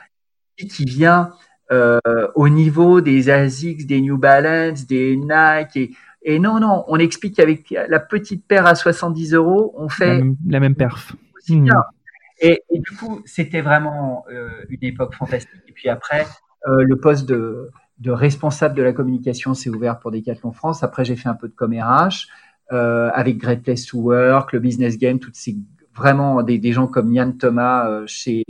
Qui 0.58 0.86
vient 0.86 1.32
euh, 1.72 2.00
au 2.36 2.48
niveau 2.48 3.02
des 3.02 3.30
ASICS, 3.30 3.86
des 3.86 4.02
New 4.02 4.18
Balance, 4.18 4.86
des 4.86 5.18
Nike. 5.18 5.76
Et, 5.76 5.96
et 6.22 6.40
non, 6.40 6.60
non, 6.60 6.84
on 6.88 6.98
explique 6.98 7.36
qu'avec 7.36 7.72
la 7.72 8.00
petite 8.00 8.48
paire 8.48 8.68
à 8.68 8.76
70 8.76 9.34
euros, 9.34 9.74
on 9.78 9.90
fait 9.90 10.08
la 10.08 10.18
même, 10.18 10.36
la 10.48 10.60
même 10.60 10.76
perf. 10.76 11.16
Mmh. 11.50 11.70
Et, 12.42 12.64
et, 12.70 12.80
du 12.80 12.96
coup, 12.98 13.22
c'était 13.26 13.62
vraiment 13.62 14.26
euh, 14.32 14.50
une 14.70 14.84
époque 14.84 15.16
fantastique. 15.16 15.62
Et 15.68 15.72
puis 15.72 15.90
après, 15.90 16.26
euh, 16.68 16.84
le 16.84 16.98
poste 16.98 17.28
de, 17.28 17.70
de, 18.00 18.12
responsable 18.12 18.76
de 18.76 18.84
la 18.84 18.94
communication 18.94 19.54
s'est 19.54 19.70
ouvert 19.70 20.00
pour 20.00 20.12
Decathlon 20.12 20.52
France. 20.52 20.84
Après, 20.84 21.06
j'ai 21.06 21.16
fait 21.16 21.30
un 21.30 21.36
peu 21.36 21.48
de 21.48 21.54
com 21.54 21.74
RH 21.74 22.28
avec 22.72 23.38
Great 23.38 23.62
Place 23.62 23.86
to 23.86 24.00
Work, 24.00 24.54
le 24.54 24.60
Business 24.60 24.98
Game, 24.98 25.20
toutes 25.20 25.36
ces 25.36 25.56
vraiment 25.96 26.44
des, 26.44 26.60
des 26.60 26.72
gens 26.74 26.88
comme 26.88 27.14
Yann 27.14 27.38
Thomas 27.38 27.90
euh, 27.90 28.04
chez, 28.06 28.44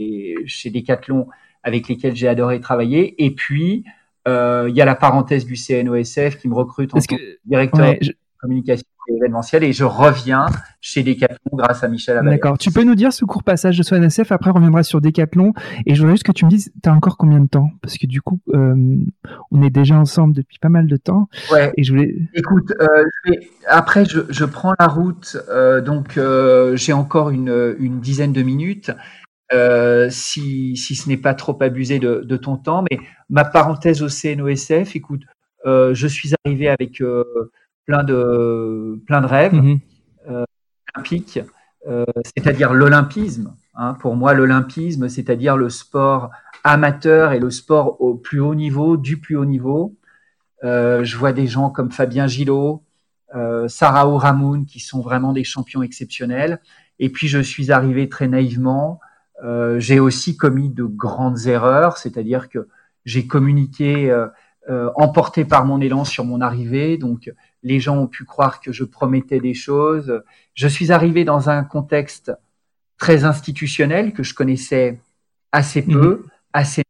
chez 0.46 0.70
Decathlon 0.70 1.28
avec 1.62 1.88
lesquels 1.88 2.14
j'ai 2.14 2.28
adoré 2.28 2.60
travailler. 2.60 3.24
Et 3.24 3.30
puis, 3.30 3.84
euh, 4.28 4.66
il 4.68 4.76
y 4.76 4.80
a 4.80 4.84
la 4.84 4.94
parenthèse 4.94 5.46
du 5.46 5.56
CNOSF 5.56 6.38
qui 6.38 6.48
me 6.48 6.54
recrute 6.54 6.94
en 6.94 6.98
tant 6.98 7.16
que 7.16 7.38
directeur 7.44 7.80
ouais, 7.80 7.98
je... 8.00 8.10
de 8.10 8.16
communication 8.40 8.86
événementielle 9.08 9.64
et 9.64 9.72
je 9.72 9.84
reviens 9.84 10.46
chez 10.80 11.02
Decathlon 11.02 11.38
grâce 11.52 11.82
à 11.82 11.88
Michel 11.88 12.16
Abalet. 12.16 12.36
D'accord. 12.36 12.58
Tu 12.58 12.70
peux 12.70 12.84
nous 12.84 12.94
dire 12.94 13.12
ce 13.12 13.24
court 13.24 13.42
passage 13.42 13.76
de 13.76 13.82
CNOSF 13.82 14.30
Après, 14.32 14.50
on 14.50 14.54
reviendra 14.54 14.82
sur 14.82 15.00
Decathlon. 15.00 15.52
Et 15.84 15.94
je 15.94 16.00
voudrais 16.00 16.14
juste 16.14 16.24
que 16.24 16.32
tu 16.32 16.44
me 16.44 16.50
dises, 16.50 16.72
tu 16.82 16.88
as 16.88 16.92
encore 16.92 17.16
combien 17.16 17.40
de 17.40 17.48
temps? 17.48 17.70
Parce 17.82 17.98
que 17.98 18.06
du 18.06 18.20
coup, 18.20 18.40
euh, 18.54 18.74
on 19.50 19.62
est 19.62 19.70
déjà 19.70 19.96
ensemble 19.96 20.34
depuis 20.34 20.58
pas 20.58 20.68
mal 20.68 20.86
de 20.86 20.96
temps. 20.96 21.28
Ouais. 21.52 21.72
Et 21.76 21.82
je 21.82 21.92
voulais... 21.92 22.14
Écoute, 22.34 22.72
euh, 22.80 22.86
je 23.24 23.30
vais... 23.30 23.40
après, 23.66 24.04
je, 24.04 24.20
je, 24.28 24.44
prends 24.44 24.74
la 24.78 24.86
route. 24.86 25.36
Euh, 25.48 25.80
donc, 25.80 26.18
j'ai 26.76 26.92
encore 26.92 27.30
une, 27.30 27.76
une, 27.78 28.00
dizaine 28.00 28.32
de 28.32 28.42
minutes. 28.42 28.90
Si, 30.10 30.76
si, 30.76 30.94
ce 30.94 31.08
n'est 31.08 31.16
pas 31.16 31.34
trop 31.34 31.56
abusé 31.60 31.98
de, 31.98 32.22
de, 32.24 32.36
ton 32.36 32.56
temps. 32.56 32.84
Mais 32.90 32.98
ma 33.28 33.44
parenthèse 33.44 34.02
au 34.02 34.08
CNOSF, 34.08 34.94
écoute, 34.94 35.22
je 35.64 36.06
suis 36.06 36.32
arrivé 36.44 36.68
avec 36.68 37.02
plein, 37.86 38.04
de, 38.04 39.00
plein 39.06 39.20
de 39.20 39.26
rêves 39.26 39.54
Mhm. 39.54 39.78
mm-hmm. 40.28 40.44
olympiques, 40.94 41.40
c'est-à-dire 42.24 42.72
l'olympisme. 42.74 43.54
Hein, 43.74 43.94
pour 43.94 44.16
moi, 44.16 44.34
l'olympisme, 44.34 45.08
c'est-à-dire 45.08 45.56
le 45.56 45.68
sport 45.68 46.30
amateur 46.64 47.32
et 47.32 47.38
le 47.38 47.50
sport 47.50 48.00
au 48.00 48.14
plus 48.14 48.40
haut 48.40 48.54
niveau, 48.54 48.96
du 48.96 49.18
plus 49.18 49.36
haut 49.36 49.44
niveau. 49.44 49.94
je 50.62 51.16
vois 51.16 51.32
des 51.32 51.46
gens 51.46 51.70
comme 51.70 51.92
Fabien 51.92 52.26
Gillot, 52.26 52.82
Sarah 53.68 54.04
Ramoun, 54.18 54.66
qui 54.66 54.80
sont 54.80 55.00
vraiment 55.00 55.32
des 55.32 55.44
champions 55.44 55.82
exceptionnels. 55.82 56.60
Et 56.98 57.10
puis, 57.10 57.28
je 57.28 57.38
suis 57.38 57.70
arrivé 57.70 58.08
très 58.08 58.26
naïvement 58.26 59.00
euh, 59.44 59.78
j'ai 59.78 60.00
aussi 60.00 60.36
commis 60.36 60.70
de 60.70 60.84
grandes 60.84 61.46
erreurs, 61.46 61.98
c'est-à-dire 61.98 62.48
que 62.48 62.68
j'ai 63.04 63.26
communiqué 63.26 64.10
euh, 64.68 64.86
euh, 64.86 64.90
emporté 64.96 65.44
par 65.44 65.64
mon 65.64 65.80
élan 65.80 66.04
sur 66.04 66.24
mon 66.24 66.40
arrivée, 66.40 66.98
donc 66.98 67.32
les 67.62 67.80
gens 67.80 67.98
ont 67.98 68.06
pu 68.06 68.24
croire 68.24 68.60
que 68.60 68.72
je 68.72 68.84
promettais 68.84 69.40
des 69.40 69.54
choses. 69.54 70.22
Je 70.54 70.68
suis 70.68 70.92
arrivé 70.92 71.24
dans 71.24 71.48
un 71.48 71.64
contexte 71.64 72.32
très 72.98 73.24
institutionnel 73.24 74.12
que 74.12 74.22
je 74.22 74.34
connaissais 74.34 74.98
assez 75.52 75.82
peu, 75.82 76.22
mmh. 76.24 76.30
assez 76.52 76.82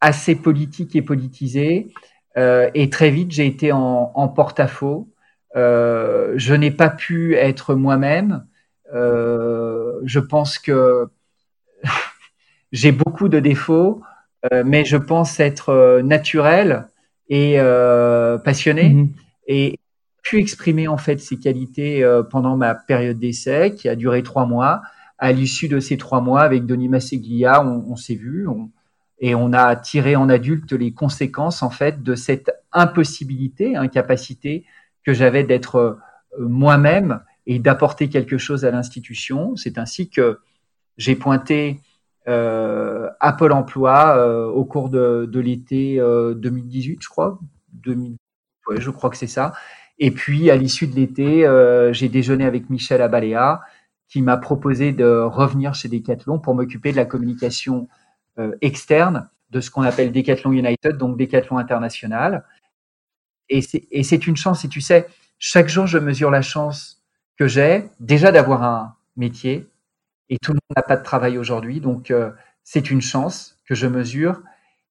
assez 0.00 0.36
politique 0.36 0.94
et 0.96 1.02
politisé, 1.02 1.88
et 2.36 2.90
très 2.90 3.10
vite 3.10 3.32
j'ai 3.32 3.46
été 3.46 3.72
en, 3.72 4.12
en 4.14 4.28
porte-à-faux. 4.28 5.08
je 5.54 6.54
n'ai 6.54 6.70
pas 6.70 6.90
pu 6.90 7.34
être 7.34 7.74
moi-même. 7.74 8.46
je 8.92 10.18
pense 10.18 10.58
que 10.58 11.08
j'ai 12.72 12.92
beaucoup 12.92 13.28
de 13.28 13.40
défauts, 13.40 14.02
euh, 14.02 14.17
mais 14.64 14.84
je 14.84 14.96
pense 14.96 15.40
être 15.40 15.70
euh, 15.70 16.02
naturel 16.02 16.88
et 17.28 17.54
euh, 17.58 18.38
passionné 18.38 18.90
Mhm. 18.90 19.08
et 19.48 19.78
pu 20.22 20.38
exprimer 20.38 20.88
en 20.88 20.98
fait 20.98 21.18
ces 21.20 21.38
qualités 21.38 22.04
euh, 22.04 22.22
pendant 22.22 22.56
ma 22.56 22.74
période 22.74 23.18
d'essai 23.18 23.74
qui 23.74 23.88
a 23.88 23.96
duré 23.96 24.22
trois 24.22 24.46
mois. 24.46 24.82
À 25.18 25.32
l'issue 25.32 25.68
de 25.68 25.80
ces 25.80 25.96
trois 25.96 26.20
mois, 26.20 26.42
avec 26.42 26.66
Denis 26.66 26.88
Masseglia, 26.88 27.64
on, 27.64 27.84
on 27.90 27.96
s'est 27.96 28.14
vu 28.14 28.46
on, 28.46 28.70
et 29.20 29.34
on 29.34 29.52
a 29.52 29.74
tiré 29.74 30.14
en 30.16 30.28
adulte 30.28 30.72
les 30.72 30.92
conséquences 30.92 31.62
en 31.62 31.70
fait 31.70 32.02
de 32.02 32.14
cette 32.14 32.50
impossibilité, 32.72 33.76
incapacité 33.76 34.64
que 35.04 35.12
j'avais 35.12 35.44
d'être 35.44 35.76
euh, 35.76 35.94
moi-même 36.38 37.20
et 37.46 37.58
d'apporter 37.58 38.08
quelque 38.08 38.38
chose 38.38 38.64
à 38.64 38.70
l'institution. 38.70 39.56
C'est 39.56 39.78
ainsi 39.78 40.10
que 40.10 40.38
j'ai 40.98 41.16
pointé 41.16 41.80
euh, 42.28 43.08
à 43.20 43.32
Pôle 43.32 43.52
emploi 43.52 44.16
euh, 44.16 44.46
au 44.46 44.64
cours 44.64 44.90
de, 44.90 45.28
de 45.30 45.40
l'été 45.40 45.98
euh, 45.98 46.34
2018, 46.34 46.98
je 47.02 47.08
crois. 47.08 47.38
2000, 47.72 48.16
ouais, 48.68 48.80
je 48.80 48.90
crois 48.90 49.10
que 49.10 49.16
c'est 49.16 49.26
ça. 49.26 49.54
Et 49.98 50.10
puis, 50.10 50.50
à 50.50 50.56
l'issue 50.56 50.86
de 50.86 50.94
l'été, 50.94 51.46
euh, 51.46 51.92
j'ai 51.92 52.08
déjeuné 52.08 52.44
avec 52.44 52.70
Michel 52.70 53.02
Abaléa, 53.02 53.62
qui 54.08 54.22
m'a 54.22 54.36
proposé 54.36 54.92
de 54.92 55.20
revenir 55.20 55.74
chez 55.74 55.88
Decathlon 55.88 56.38
pour 56.38 56.54
m'occuper 56.54 56.92
de 56.92 56.96
la 56.96 57.04
communication 57.04 57.88
euh, 58.38 58.54
externe 58.60 59.28
de 59.50 59.60
ce 59.60 59.70
qu'on 59.70 59.82
appelle 59.82 60.12
Decathlon 60.12 60.52
United, 60.52 60.96
donc 60.96 61.18
Decathlon 61.18 61.58
International. 61.58 62.44
Et 63.50 63.62
c'est 63.62 64.26
une 64.26 64.36
chance, 64.36 64.64
et 64.66 64.68
tu 64.68 64.82
sais, 64.82 65.06
chaque 65.38 65.68
jour, 65.68 65.86
je 65.86 65.98
mesure 65.98 66.30
la 66.30 66.42
chance 66.42 67.02
que 67.38 67.48
j'ai 67.48 67.88
déjà 67.98 68.30
d'avoir 68.30 68.62
un 68.62 68.94
métier, 69.16 69.66
et 70.30 70.38
tout 70.38 70.52
le 70.52 70.56
monde 70.56 70.76
n'a 70.76 70.82
pas 70.82 70.96
de 70.96 71.02
travail 71.02 71.38
aujourd'hui, 71.38 71.80
donc 71.80 72.10
euh, 72.10 72.30
c'est 72.64 72.90
une 72.90 73.00
chance 73.00 73.58
que 73.66 73.74
je 73.74 73.86
mesure, 73.86 74.42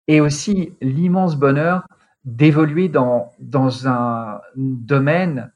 et 0.07 0.21
aussi 0.21 0.73
l'immense 0.81 1.35
bonheur 1.35 1.87
d'évoluer 2.25 2.89
dans, 2.89 3.31
dans 3.39 3.87
un 3.87 4.41
domaine 4.55 5.51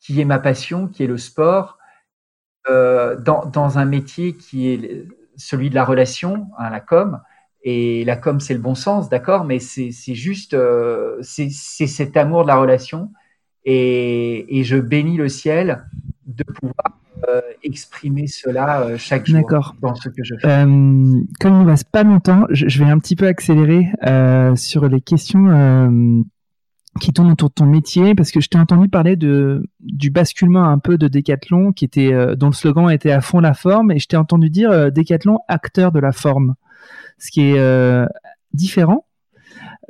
qui 0.00 0.20
est 0.20 0.24
ma 0.24 0.38
passion, 0.38 0.88
qui 0.88 1.04
est 1.04 1.06
le 1.06 1.18
sport, 1.18 1.78
euh, 2.68 3.16
dans, 3.16 3.44
dans, 3.46 3.78
un 3.78 3.84
métier 3.84 4.34
qui 4.34 4.68
est 4.68 5.06
celui 5.36 5.68
de 5.70 5.74
la 5.74 5.84
relation, 5.84 6.48
hein, 6.58 6.70
la 6.70 6.80
com. 6.80 7.20
Et 7.62 8.04
la 8.04 8.16
com, 8.16 8.40
c'est 8.40 8.54
le 8.54 8.60
bon 8.60 8.74
sens, 8.74 9.08
d'accord, 9.08 9.44
mais 9.44 9.58
c'est 9.58 9.90
juste, 10.14 10.56
c'est 11.22 11.50
cet 11.50 12.16
amour 12.16 12.42
de 12.42 12.48
la 12.48 12.56
relation. 12.56 13.10
Et, 13.64 14.58
et, 14.58 14.64
je 14.64 14.76
bénis 14.76 15.16
le 15.16 15.28
ciel 15.30 15.86
de 16.26 16.44
pouvoir 16.44 16.74
euh, 16.86 17.03
exprimer 17.64 18.26
cela 18.26 18.82
euh, 18.82 18.98
chaque 18.98 19.26
jour 19.26 19.74
dans 19.80 19.94
ce 19.94 20.08
que 20.08 20.22
je 20.22 20.34
fais. 20.40 20.46
Euh, 20.46 20.64
comme 21.40 21.54
il 21.54 21.64
ne 21.64 21.66
reste 21.66 21.90
pas 21.90 22.04
longtemps, 22.04 22.44
je, 22.50 22.78
vais 22.78 22.90
un 22.90 22.98
petit 22.98 23.16
peu 23.16 23.26
accélérer 23.26 23.88
sur 24.56 24.88
les 24.88 25.00
questions 25.00 26.24
qui 27.00 27.12
tournent 27.12 27.32
autour 27.32 27.48
de 27.48 27.54
ton 27.54 27.66
métier 27.66 28.14
parce 28.14 28.30
que 28.30 28.40
je 28.40 28.48
t'ai 28.48 28.58
entendu 28.58 28.88
parler 28.88 29.16
de 29.16 29.68
du 29.80 30.10
basculement 30.10 30.64
un 30.64 30.78
peu 30.78 30.96
de 30.96 31.08
Decathlon 31.08 31.72
qui 31.72 31.84
était 31.84 32.12
dont 32.36 32.48
le 32.48 32.52
slogan 32.52 32.88
était 32.90 33.10
à 33.10 33.20
fond 33.20 33.40
la 33.40 33.54
forme 33.54 33.90
et 33.90 33.98
je 33.98 34.06
t'ai 34.06 34.16
entendu 34.16 34.50
dire 34.50 34.92
Decathlon 34.92 35.38
acteur 35.48 35.90
de 35.90 35.98
la 35.98 36.12
forme. 36.12 36.54
Ce 37.18 37.30
qui 37.30 37.42
est 37.42 38.06
différent 38.52 39.06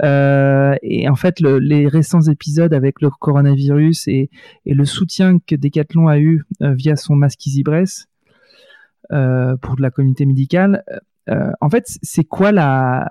euh, 0.03 0.75
et 0.83 1.09
en 1.09 1.15
fait, 1.15 1.41
le, 1.41 1.59
les 1.59 1.87
récents 1.87 2.23
épisodes 2.23 2.75
avec 2.75 3.01
le 3.01 3.11
coronavirus 3.11 4.09
et, 4.09 4.31
et 4.67 4.75
le 4.75 4.85
soutien 4.85 5.39
que 5.39 5.55
Decathlon 5.55 6.09
a 6.09 6.19
eu 6.19 6.45
euh, 6.63 6.75
via 6.75 6.97
son 6.97 7.15
masque 7.15 7.47
EasyBress 7.47 8.07
euh, 9.13 9.57
pour 9.57 9.77
de 9.77 9.83
la 9.83 9.91
communauté 9.91 10.27
médicale, 10.27 10.83
euh, 11.31 11.51
en 11.61 11.71
fait, 11.71 11.85
c'est 12.03 12.25
quoi 12.25 12.53
la, 12.53 13.09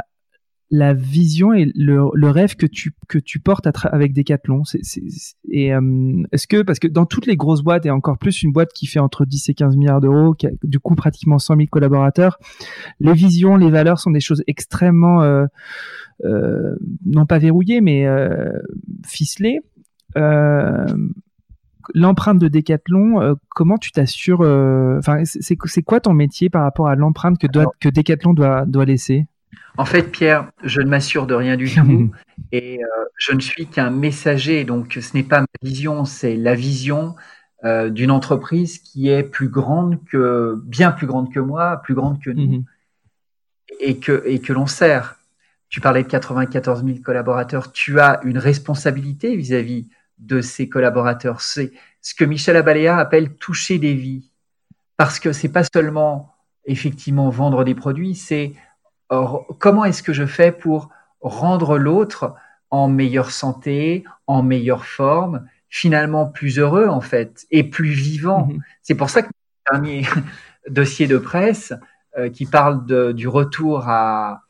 la 0.73 0.95
vision 0.95 1.53
et 1.53 1.71
le, 1.75 2.09
le, 2.15 2.29
rêve 2.31 2.55
que 2.55 2.65
tu 2.65 2.95
que 3.07 3.19
tu 3.19 3.39
portes 3.39 3.67
avec 3.91 4.11
Decathlon 4.11 4.63
c'est, 4.63 4.79
c'est, 4.81 5.03
et 5.47 5.71
euh, 5.71 6.23
est-ce 6.31 6.47
que 6.47 6.63
parce 6.63 6.79
que 6.79 6.87
dans 6.87 7.05
toutes 7.05 7.27
les 7.27 7.35
grosses 7.35 7.61
boîtes 7.61 7.85
et 7.85 7.91
encore 7.91 8.17
plus 8.17 8.41
une 8.41 8.51
boîte 8.51 8.73
qui 8.73 8.87
fait 8.87 8.97
entre 8.97 9.23
10 9.23 9.49
et 9.49 9.53
15 9.53 9.77
milliards 9.77 10.01
d'euros 10.01 10.33
qui 10.33 10.47
a 10.47 10.49
du 10.63 10.79
coup 10.79 10.95
pratiquement 10.95 11.37
100 11.37 11.57
000 11.57 11.67
collaborateurs 11.69 12.39
les 12.99 13.13
visions 13.13 13.55
les 13.55 13.69
valeurs 13.69 13.99
sont 13.99 14.09
des 14.09 14.19
choses 14.19 14.41
extrêmement 14.47 15.21
euh, 15.21 15.45
euh, 16.25 16.75
non 17.05 17.27
pas 17.27 17.37
verrouillées 17.37 17.81
mais 17.81 18.07
ficelées. 19.05 19.59
L'empreinte 21.93 22.39
de 22.39 22.47
Decathlon, 22.47 23.35
comment 23.49 23.77
tu 23.77 23.91
t'assures 23.91 24.39
Enfin, 24.39 25.23
c'est, 25.25 25.57
c'est 25.65 25.83
quoi 25.83 25.99
ton 25.99 26.13
métier 26.13 26.49
par 26.49 26.63
rapport 26.63 26.87
à 26.87 26.95
l'empreinte 26.95 27.37
que, 27.37 27.45
doit, 27.45 27.65
que 27.81 27.89
Decathlon 27.89 28.33
doit, 28.33 28.65
doit 28.65 28.85
laisser? 28.85 29.27
En 29.77 29.85
fait, 29.85 30.03
Pierre, 30.03 30.51
je 30.63 30.81
ne 30.81 30.87
m'assure 30.87 31.27
de 31.27 31.33
rien 31.33 31.57
du 31.57 31.69
tout 31.75 32.11
et 32.51 32.79
euh, 32.83 32.87
je 33.17 33.33
ne 33.33 33.39
suis 33.39 33.67
qu'un 33.67 33.89
messager. 33.89 34.63
Donc, 34.63 34.97
ce 35.01 35.15
n'est 35.15 35.23
pas 35.23 35.41
ma 35.41 35.47
vision, 35.61 36.05
c'est 36.05 36.35
la 36.35 36.55
vision 36.55 37.15
euh, 37.63 37.89
d'une 37.89 38.11
entreprise 38.11 38.79
qui 38.79 39.09
est 39.09 39.23
plus 39.23 39.49
grande 39.49 40.03
que, 40.05 40.61
bien 40.65 40.91
plus 40.91 41.07
grande 41.07 41.33
que 41.33 41.39
moi, 41.39 41.81
plus 41.83 41.95
grande 41.95 42.21
que 42.21 42.29
nous 42.29 42.57
mhm. 42.57 42.65
et 43.79 43.99
que, 43.99 44.23
et 44.25 44.39
que 44.39 44.53
l'on 44.53 44.67
sert. 44.67 45.17
Tu 45.69 45.81
parlais 45.81 46.03
de 46.03 46.07
94 46.07 46.85
000 46.85 46.99
collaborateurs. 46.99 47.71
Tu 47.71 47.99
as 47.99 48.19
une 48.23 48.37
responsabilité 48.37 49.35
vis-à-vis 49.35 49.87
de 50.19 50.41
ces 50.41 50.69
collaborateurs. 50.69 51.41
C'est 51.41 51.71
ce 52.01 52.13
que 52.13 52.25
Michel 52.25 52.57
Abaléa 52.57 52.97
appelle 52.97 53.33
toucher 53.35 53.79
des 53.79 53.95
vies. 53.95 54.29
Parce 54.97 55.19
que 55.19 55.31
c'est 55.31 55.49
pas 55.49 55.63
seulement 55.63 56.35
effectivement 56.65 57.29
vendre 57.29 57.63
des 57.63 57.75
produits, 57.75 58.15
c'est 58.15 58.53
comment 59.07 59.85
est-ce 59.85 60.03
que 60.03 60.13
je 60.13 60.25
fais 60.25 60.51
pour 60.51 60.89
rendre 61.21 61.77
l'autre 61.77 62.35
en 62.69 62.87
meilleure 62.87 63.31
santé, 63.31 64.03
en 64.27 64.41
meilleure 64.43 64.85
forme, 64.85 65.47
finalement 65.69 66.27
plus 66.27 66.59
heureux 66.59 66.87
en 66.87 67.01
fait 67.01 67.45
et 67.51 67.63
plus 67.63 67.91
vivant? 67.91 68.47
Mhm. 68.47 68.59
C'est 68.81 68.95
pour 68.95 69.09
ça 69.09 69.21
que 69.21 69.27
le 69.27 69.71
dernier 69.73 70.07
dossier 70.69 71.07
de 71.07 71.17
presse 71.17 71.73
euh, 72.17 72.29
qui 72.29 72.45
parle 72.45 73.13
du 73.13 73.27
retour 73.27 73.87
à, 73.87 74.41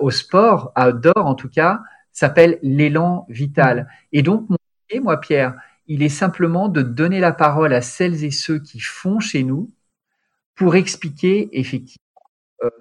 au 0.00 0.10
sport, 0.10 0.72
à 0.74 0.90
outdoor 0.90 1.26
en 1.26 1.34
tout 1.34 1.48
cas, 1.48 1.80
s'appelle 2.12 2.58
l'élan 2.62 3.26
vital. 3.28 3.78
Mhm. 3.78 3.86
Et 4.12 4.22
donc, 4.22 4.48
mon 4.48 4.58
métier, 4.88 5.00
moi 5.00 5.20
Pierre, 5.20 5.54
il 5.86 6.02
est 6.02 6.08
simplement 6.08 6.68
de 6.68 6.82
donner 6.82 7.20
la 7.20 7.32
parole 7.32 7.72
à 7.72 7.80
celles 7.80 8.24
et 8.24 8.30
ceux 8.30 8.58
qui 8.58 8.80
font 8.80 9.20
chez 9.20 9.42
nous 9.42 9.70
pour 10.54 10.76
expliquer 10.76 11.48
effectivement 11.58 11.98
euh, 11.98 12.01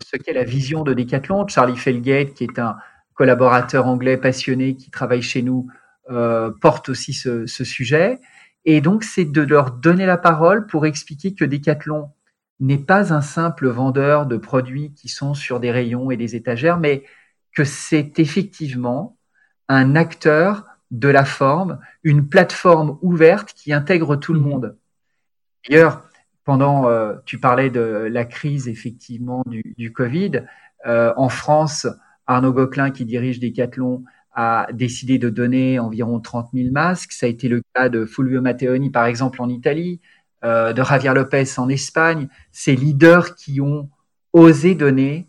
ce 0.03 0.17
qu'est 0.17 0.33
la 0.33 0.43
vision 0.43 0.83
de 0.83 0.93
Decathlon. 0.93 1.47
Charlie 1.47 1.77
Felgate, 1.77 2.33
qui 2.33 2.43
est 2.43 2.59
un 2.59 2.77
collaborateur 3.13 3.87
anglais 3.87 4.17
passionné 4.17 4.75
qui 4.75 4.89
travaille 4.91 5.21
chez 5.21 5.41
nous, 5.41 5.67
euh, 6.09 6.51
porte 6.61 6.89
aussi 6.89 7.13
ce, 7.13 7.45
sujet. 7.45 8.19
Et 8.65 8.81
donc, 8.81 9.03
c'est 9.03 9.25
de 9.25 9.41
leur 9.41 9.71
donner 9.71 10.05
la 10.05 10.17
parole 10.17 10.65
pour 10.67 10.85
expliquer 10.85 11.33
que 11.33 11.45
Decathlon 11.45 12.09
n'est 12.59 12.77
pas 12.77 13.13
un 13.13 13.21
simple 13.21 13.67
vendeur 13.69 14.25
de 14.25 14.37
produits 14.37 14.93
qui 14.93 15.09
sont 15.09 15.33
sur 15.33 15.59
des 15.59 15.71
rayons 15.71 16.11
et 16.11 16.17
des 16.17 16.35
étagères, 16.35 16.77
mais 16.77 17.03
que 17.55 17.63
c'est 17.63 18.19
effectivement 18.19 19.17
un 19.67 19.95
acteur 19.95 20.65
de 20.91 21.07
la 21.07 21.25
forme, 21.25 21.79
une 22.03 22.27
plateforme 22.27 22.97
ouverte 23.01 23.53
qui 23.53 23.73
intègre 23.73 24.15
tout 24.15 24.33
le 24.33 24.39
mmh. 24.39 24.43
monde. 24.43 24.77
D'ailleurs, 25.69 26.03
pendant, 26.43 26.87
euh, 26.87 27.15
tu 27.25 27.39
parlais 27.39 27.69
de 27.69 28.07
la 28.11 28.25
crise 28.25 28.67
effectivement 28.67 29.43
du, 29.45 29.75
du 29.77 29.91
Covid. 29.91 30.43
Euh, 30.85 31.13
en 31.17 31.29
France, 31.29 31.87
Arnaud 32.27 32.53
Gauquelin, 32.53 32.91
qui 32.91 33.05
dirige 33.05 33.39
Decathlon, 33.39 34.03
a 34.33 34.67
décidé 34.73 35.17
de 35.17 35.29
donner 35.29 35.79
environ 35.79 36.19
30 36.19 36.49
000 36.53 36.71
masques. 36.71 37.11
Ça 37.11 37.25
a 37.25 37.29
été 37.29 37.49
le 37.49 37.61
cas 37.73 37.89
de 37.89 38.05
Fulvio 38.05 38.41
Matteoni, 38.41 38.89
par 38.89 39.05
exemple, 39.05 39.41
en 39.41 39.49
Italie, 39.49 39.99
euh, 40.43 40.73
de 40.73 40.83
Javier 40.83 41.13
Lopez 41.13 41.45
en 41.57 41.69
Espagne. 41.69 42.27
Ces 42.51 42.75
leaders 42.75 43.35
qui 43.35 43.61
ont 43.61 43.89
osé 44.33 44.75
donner 44.75 45.27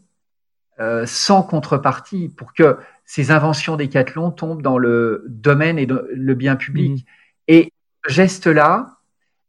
euh, 0.80 1.04
sans 1.06 1.42
contrepartie 1.42 2.28
pour 2.28 2.54
que 2.54 2.78
ces 3.04 3.30
inventions 3.30 3.76
Decathlon 3.76 4.30
tombent 4.30 4.62
dans 4.62 4.78
le 4.78 5.24
domaine 5.28 5.78
et 5.78 5.86
le 5.86 6.34
bien 6.34 6.56
public. 6.56 7.04
Mmh. 7.04 7.10
Et 7.48 7.72
ce 8.06 8.12
geste-là, 8.12 8.98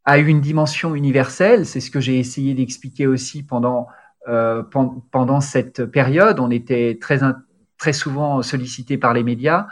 a 0.04 0.18
une 0.18 0.40
dimension 0.40 0.94
universelle. 0.94 1.66
C'est 1.66 1.80
ce 1.80 1.90
que 1.90 2.00
j'ai 2.00 2.18
essayé 2.18 2.54
d'expliquer 2.54 3.06
aussi 3.06 3.42
pendant, 3.42 3.86
euh, 4.28 4.62
pendant 5.10 5.40
cette 5.40 5.84
période. 5.84 6.40
On 6.40 6.50
était 6.50 6.98
très, 7.00 7.20
très 7.78 7.92
souvent 7.92 8.42
sollicité 8.42 8.98
par 8.98 9.14
les 9.14 9.22
médias 9.22 9.66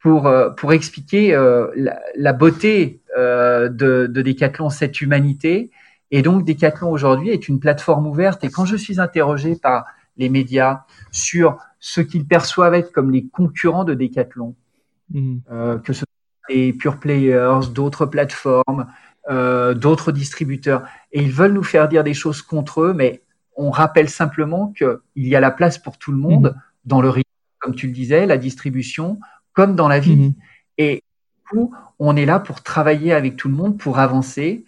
pour, 0.00 0.26
euh, 0.26 0.50
pour 0.50 0.72
expliquer 0.72 1.34
euh, 1.34 1.68
la, 2.16 2.32
beauté 2.32 3.02
euh, 3.16 3.68
de, 3.68 4.06
de 4.06 4.22
Decathlon, 4.22 4.70
cette 4.70 5.00
humanité. 5.00 5.70
Et 6.10 6.22
donc, 6.22 6.44
Decathlon 6.44 6.90
aujourd'hui 6.90 7.30
est 7.30 7.48
une 7.48 7.60
plateforme 7.60 8.06
ouverte. 8.06 8.42
Et 8.44 8.50
quand 8.50 8.64
je 8.64 8.76
suis 8.76 8.98
interrogé 8.98 9.56
par 9.56 9.84
les 10.16 10.28
médias 10.28 10.84
sur 11.12 11.58
ce 11.78 12.00
qu'ils 12.00 12.26
perçoivent 12.26 12.74
être 12.74 12.92
comme 12.92 13.10
les 13.10 13.26
concurrents 13.26 13.84
de 13.84 13.94
Decathlon, 13.94 14.54
mmh. 15.10 15.38
que 15.84 15.92
ce 15.92 16.00
soit 16.00 16.06
des 16.48 16.72
pure 16.72 16.98
players, 16.98 17.60
d'autres 17.72 18.06
plateformes, 18.06 18.86
euh, 19.28 19.74
d'autres 19.74 20.12
distributeurs. 20.12 20.84
Et 21.12 21.22
ils 21.22 21.32
veulent 21.32 21.52
nous 21.52 21.62
faire 21.62 21.88
dire 21.88 22.04
des 22.04 22.14
choses 22.14 22.42
contre 22.42 22.82
eux, 22.82 22.94
mais 22.94 23.22
on 23.56 23.70
rappelle 23.70 24.08
simplement 24.08 24.72
qu'il 24.72 24.98
y 25.16 25.36
a 25.36 25.40
la 25.40 25.50
place 25.50 25.78
pour 25.78 25.98
tout 25.98 26.12
le 26.12 26.18
monde 26.18 26.54
mhm. 26.54 26.62
dans 26.86 27.00
le 27.02 27.12
comme 27.58 27.74
tu 27.74 27.86
le 27.86 27.92
disais, 27.92 28.24
la 28.24 28.38
distribution, 28.38 29.20
comme 29.52 29.76
dans 29.76 29.88
la 29.88 30.00
vie. 30.00 30.16
Mhm. 30.16 30.34
Et 30.78 30.94
du 30.94 31.50
coup, 31.50 31.74
on 31.98 32.16
est 32.16 32.24
là 32.24 32.40
pour 32.40 32.62
travailler 32.62 33.12
avec 33.12 33.36
tout 33.36 33.48
le 33.48 33.54
monde, 33.54 33.76
pour 33.76 33.98
avancer. 33.98 34.64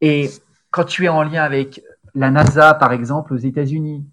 Et 0.00 0.30
quand 0.70 0.84
tu 0.84 1.04
es 1.04 1.08
en 1.08 1.22
lien 1.22 1.42
avec 1.42 1.82
la 2.14 2.30
NASA, 2.30 2.72
par 2.74 2.92
exemple, 2.92 3.34
aux 3.34 3.38
États-Unis, 3.38 4.06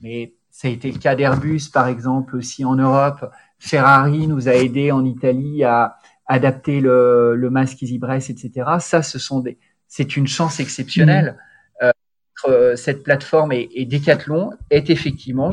mais 0.00 0.32
ça 0.50 0.68
a 0.68 0.70
été 0.70 0.90
le 0.90 0.98
cas 0.98 1.14
d'Airbus, 1.14 1.68
par 1.70 1.86
exemple, 1.86 2.36
aussi 2.36 2.64
en 2.64 2.76
Europe. 2.76 3.30
Ferrari 3.58 4.26
nous 4.26 4.48
a 4.48 4.52
aidés 4.52 4.90
en 4.90 5.04
Italie 5.04 5.64
à, 5.64 5.98
adapter 6.26 6.80
le, 6.80 7.34
le 7.36 7.50
masque 7.50 7.82
EasyBress, 7.82 8.30
etc. 8.30 8.70
Ça, 8.80 9.02
ce 9.02 9.18
sont 9.18 9.40
des, 9.40 9.58
c'est 9.88 10.16
une 10.16 10.26
chance 10.26 10.60
exceptionnelle. 10.60 11.36
Mmh. 11.36 11.46
Euh, 12.48 12.76
cette 12.76 13.02
plateforme 13.02 13.52
et, 13.52 13.68
et, 13.74 13.86
Decathlon 13.86 14.50
est 14.70 14.90
effectivement 14.90 15.52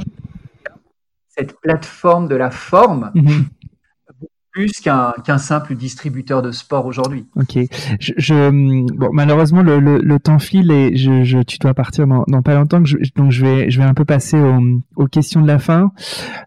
cette 1.30 1.60
plateforme 1.62 2.28
de 2.28 2.36
la 2.36 2.52
forme. 2.52 3.12
Mmh. 3.16 3.30
Plus 4.52 4.82
qu'un 4.82 5.38
simple 5.40 5.74
distributeur 5.74 6.44
de 6.44 6.52
sport 6.52 6.86
aujourd'hui. 6.86 7.26
Ok. 7.36 7.58
Je, 8.00 8.14
je, 8.18 8.52
bon, 8.52 9.10
malheureusement, 9.12 9.64
le, 9.64 9.80
le, 9.80 9.98
le, 9.98 10.20
temps 10.20 10.38
file 10.38 10.72
et 10.72 10.96
je, 10.96 11.24
je, 11.24 11.40
tu 11.40 11.58
dois 11.58 11.74
partir 11.74 12.06
dans, 12.06 12.24
dans 12.28 12.44
pas 12.44 12.54
longtemps. 12.54 12.86
Je, 12.86 12.98
donc, 13.16 13.32
je 13.32 13.44
vais, 13.44 13.72
je 13.72 13.80
vais 13.80 13.86
un 13.86 13.96
peu 13.96 14.06
passer 14.06 14.38
aux, 14.38 14.60
aux 14.96 15.08
questions 15.08 15.42
de 15.42 15.48
la 15.48 15.58
fin. 15.58 15.92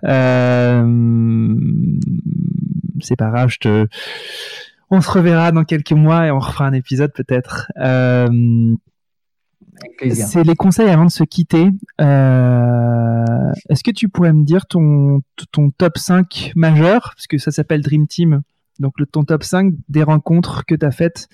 Euh, 0.05 0.87
c'est 3.01 3.17
pas 3.17 3.31
grave, 3.31 3.49
je 3.51 3.59
te... 3.59 3.87
on 4.91 5.01
se 5.01 5.11
reverra 5.11 5.53
dans 5.53 5.65
quelques 5.65 5.93
mois 5.93 6.27
et 6.27 6.31
on 6.31 6.39
refera 6.39 6.67
un 6.67 6.73
épisode 6.73 7.13
peut-être. 7.13 7.71
Euh, 7.79 8.29
c'est 10.13 10.45
les 10.45 10.55
conseils 10.55 10.89
avant 10.89 11.05
de 11.05 11.11
se 11.11 11.25
quitter. 11.25 11.71
Euh, 12.01 13.53
est-ce 13.69 13.85
que 13.85 13.91
tu 13.91 14.09
pourrais 14.09 14.33
me 14.33 14.45
dire 14.45 14.67
ton, 14.67 15.21
ton 15.53 15.71
top 15.71 15.99
5 15.99 16.53
majeur, 16.57 17.13
parce 17.15 17.27
que 17.27 17.39
ça 17.39 17.51
s'appelle 17.51 17.83
Dream 17.83 18.07
Team, 18.07 18.43
donc 18.79 18.93
le, 18.99 19.07
ton 19.07 19.25
top 19.25 19.43
5 19.43 19.75
des 19.89 20.03
rencontres 20.03 20.65
que 20.67 20.75
tu 20.75 20.85
as 20.85 20.91
faites 20.91 21.29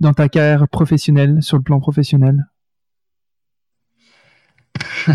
dans 0.00 0.12
ta 0.12 0.28
carrière 0.28 0.68
professionnelle, 0.68 1.42
sur 1.42 1.56
le 1.56 1.62
plan 1.62 1.80
professionnel? 1.80 2.46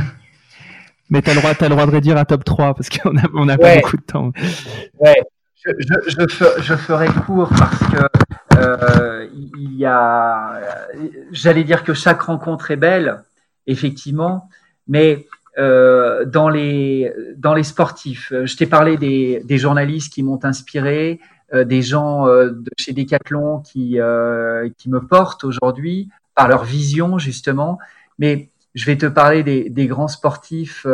Mais 1.10 1.22
tu 1.22 1.30
as, 1.30 1.34
le 1.36 1.70
droit 1.70 1.86
de 1.86 1.92
réduire 1.92 2.18
à 2.18 2.26
top 2.26 2.44
3 2.44 2.74
parce 2.74 2.90
qu'on 2.90 3.16
a, 3.18 3.24
on 3.36 3.48
a 3.48 3.58
pas 3.58 3.76
beaucoup 3.76 3.98
de 3.98 4.02
temps. 4.02 4.32
Ouais, 5.00 5.22
je, 5.66 6.62
je, 6.62 6.76
ferai 6.76 7.08
court 7.26 7.50
parce 7.58 7.80
que 7.80 8.58
euh, 8.58 9.28
il 9.34 9.76
y 9.76 9.86
a. 9.86 10.62
J'allais 11.32 11.64
dire 11.64 11.84
que 11.84 11.94
chaque 11.94 12.22
rencontre 12.22 12.72
est 12.72 12.78
belle, 12.78 13.24
effectivement, 13.68 14.50
mais 14.88 15.28
euh, 15.58 16.26
dans 16.26 16.50
les 16.50 17.14
dans 17.38 17.54
les 17.54 17.64
sportifs, 17.64 18.32
je 18.32 18.56
t'ai 18.56 18.66
parlé 18.66 18.98
des, 18.98 19.42
des 19.46 19.58
journalistes 19.58 20.14
qui 20.14 20.24
m'ont 20.24 20.40
inspiré, 20.44 21.20
euh, 21.54 21.66
des 21.66 21.82
gens 21.82 22.28
euh, 22.28 22.50
de 22.50 22.70
chez 22.80 22.94
Decathlon 22.94 23.60
qui, 23.60 24.00
euh, 24.00 24.70
qui 24.78 24.90
me 24.90 25.06
portent 25.06 25.44
aujourd'hui 25.44 26.10
par 26.36 26.48
leur 26.48 26.64
vision 26.64 27.20
justement. 27.20 27.78
Mais 28.18 28.50
je 28.74 28.86
vais 28.86 28.98
te 28.98 29.06
parler 29.06 29.44
des, 29.44 29.70
des 29.70 29.86
grands 29.86 30.08
sportifs 30.08 30.88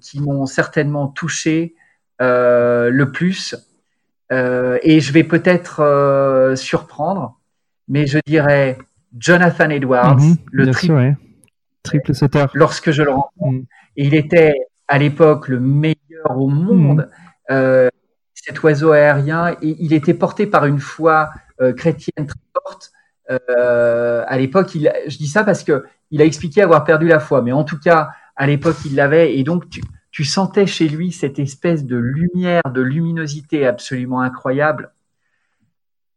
qui 0.00 0.20
m'ont 0.20 0.46
certainement 0.46 1.08
touché 1.08 1.74
le 2.20 3.04
plus. 3.06 3.56
Et 4.30 5.00
je 5.00 5.12
vais 5.12 5.24
peut-être 5.24 6.54
surprendre, 6.56 7.40
mais 7.88 8.06
je 8.06 8.18
dirais 8.26 8.78
Jonathan 9.18 9.70
Edwards, 9.70 10.20
mhm, 10.20 10.36
le 10.52 10.70
triple, 10.70 11.16
triple 11.82 12.14
sauteur. 12.14 12.50
Lorsque 12.54 12.90
je 12.92 13.02
le 13.02 13.10
rencontre, 13.10 13.52
mhm. 13.52 13.64
il 13.96 14.14
était 14.14 14.54
à 14.88 14.98
l'époque 14.98 15.48
le 15.48 15.60
meilleur 15.60 16.36
au 16.36 16.48
monde. 16.48 17.08
Mhm 17.50 17.90
cet 18.44 18.62
oiseau 18.62 18.92
aérien, 18.92 19.56
et 19.62 19.76
il 19.78 19.92
était 19.92 20.14
porté 20.14 20.46
par 20.46 20.66
une 20.66 20.78
foi 20.78 21.30
euh, 21.60 21.72
chrétienne 21.72 22.26
très 22.26 22.40
forte. 22.54 22.92
Euh, 23.30 24.24
à 24.26 24.38
l'époque, 24.38 24.70
je 24.72 25.16
dis 25.16 25.28
ça 25.28 25.44
parce 25.44 25.62
que 25.62 25.84
il 26.10 26.20
a 26.20 26.24
expliqué 26.24 26.62
avoir 26.62 26.84
perdu 26.84 27.06
la 27.06 27.20
foi, 27.20 27.42
mais 27.42 27.52
en 27.52 27.64
tout 27.64 27.78
cas, 27.78 28.10
à 28.34 28.46
l'époque, 28.46 28.76
il 28.84 28.96
l'avait, 28.96 29.36
et 29.36 29.44
donc 29.44 29.68
tu, 29.68 29.82
tu, 30.10 30.24
sentais 30.24 30.66
chez 30.66 30.88
lui 30.88 31.12
cette 31.12 31.38
espèce 31.38 31.84
de 31.84 31.96
lumière, 31.96 32.62
de 32.72 32.80
luminosité 32.80 33.66
absolument 33.66 34.20
incroyable. 34.20 34.92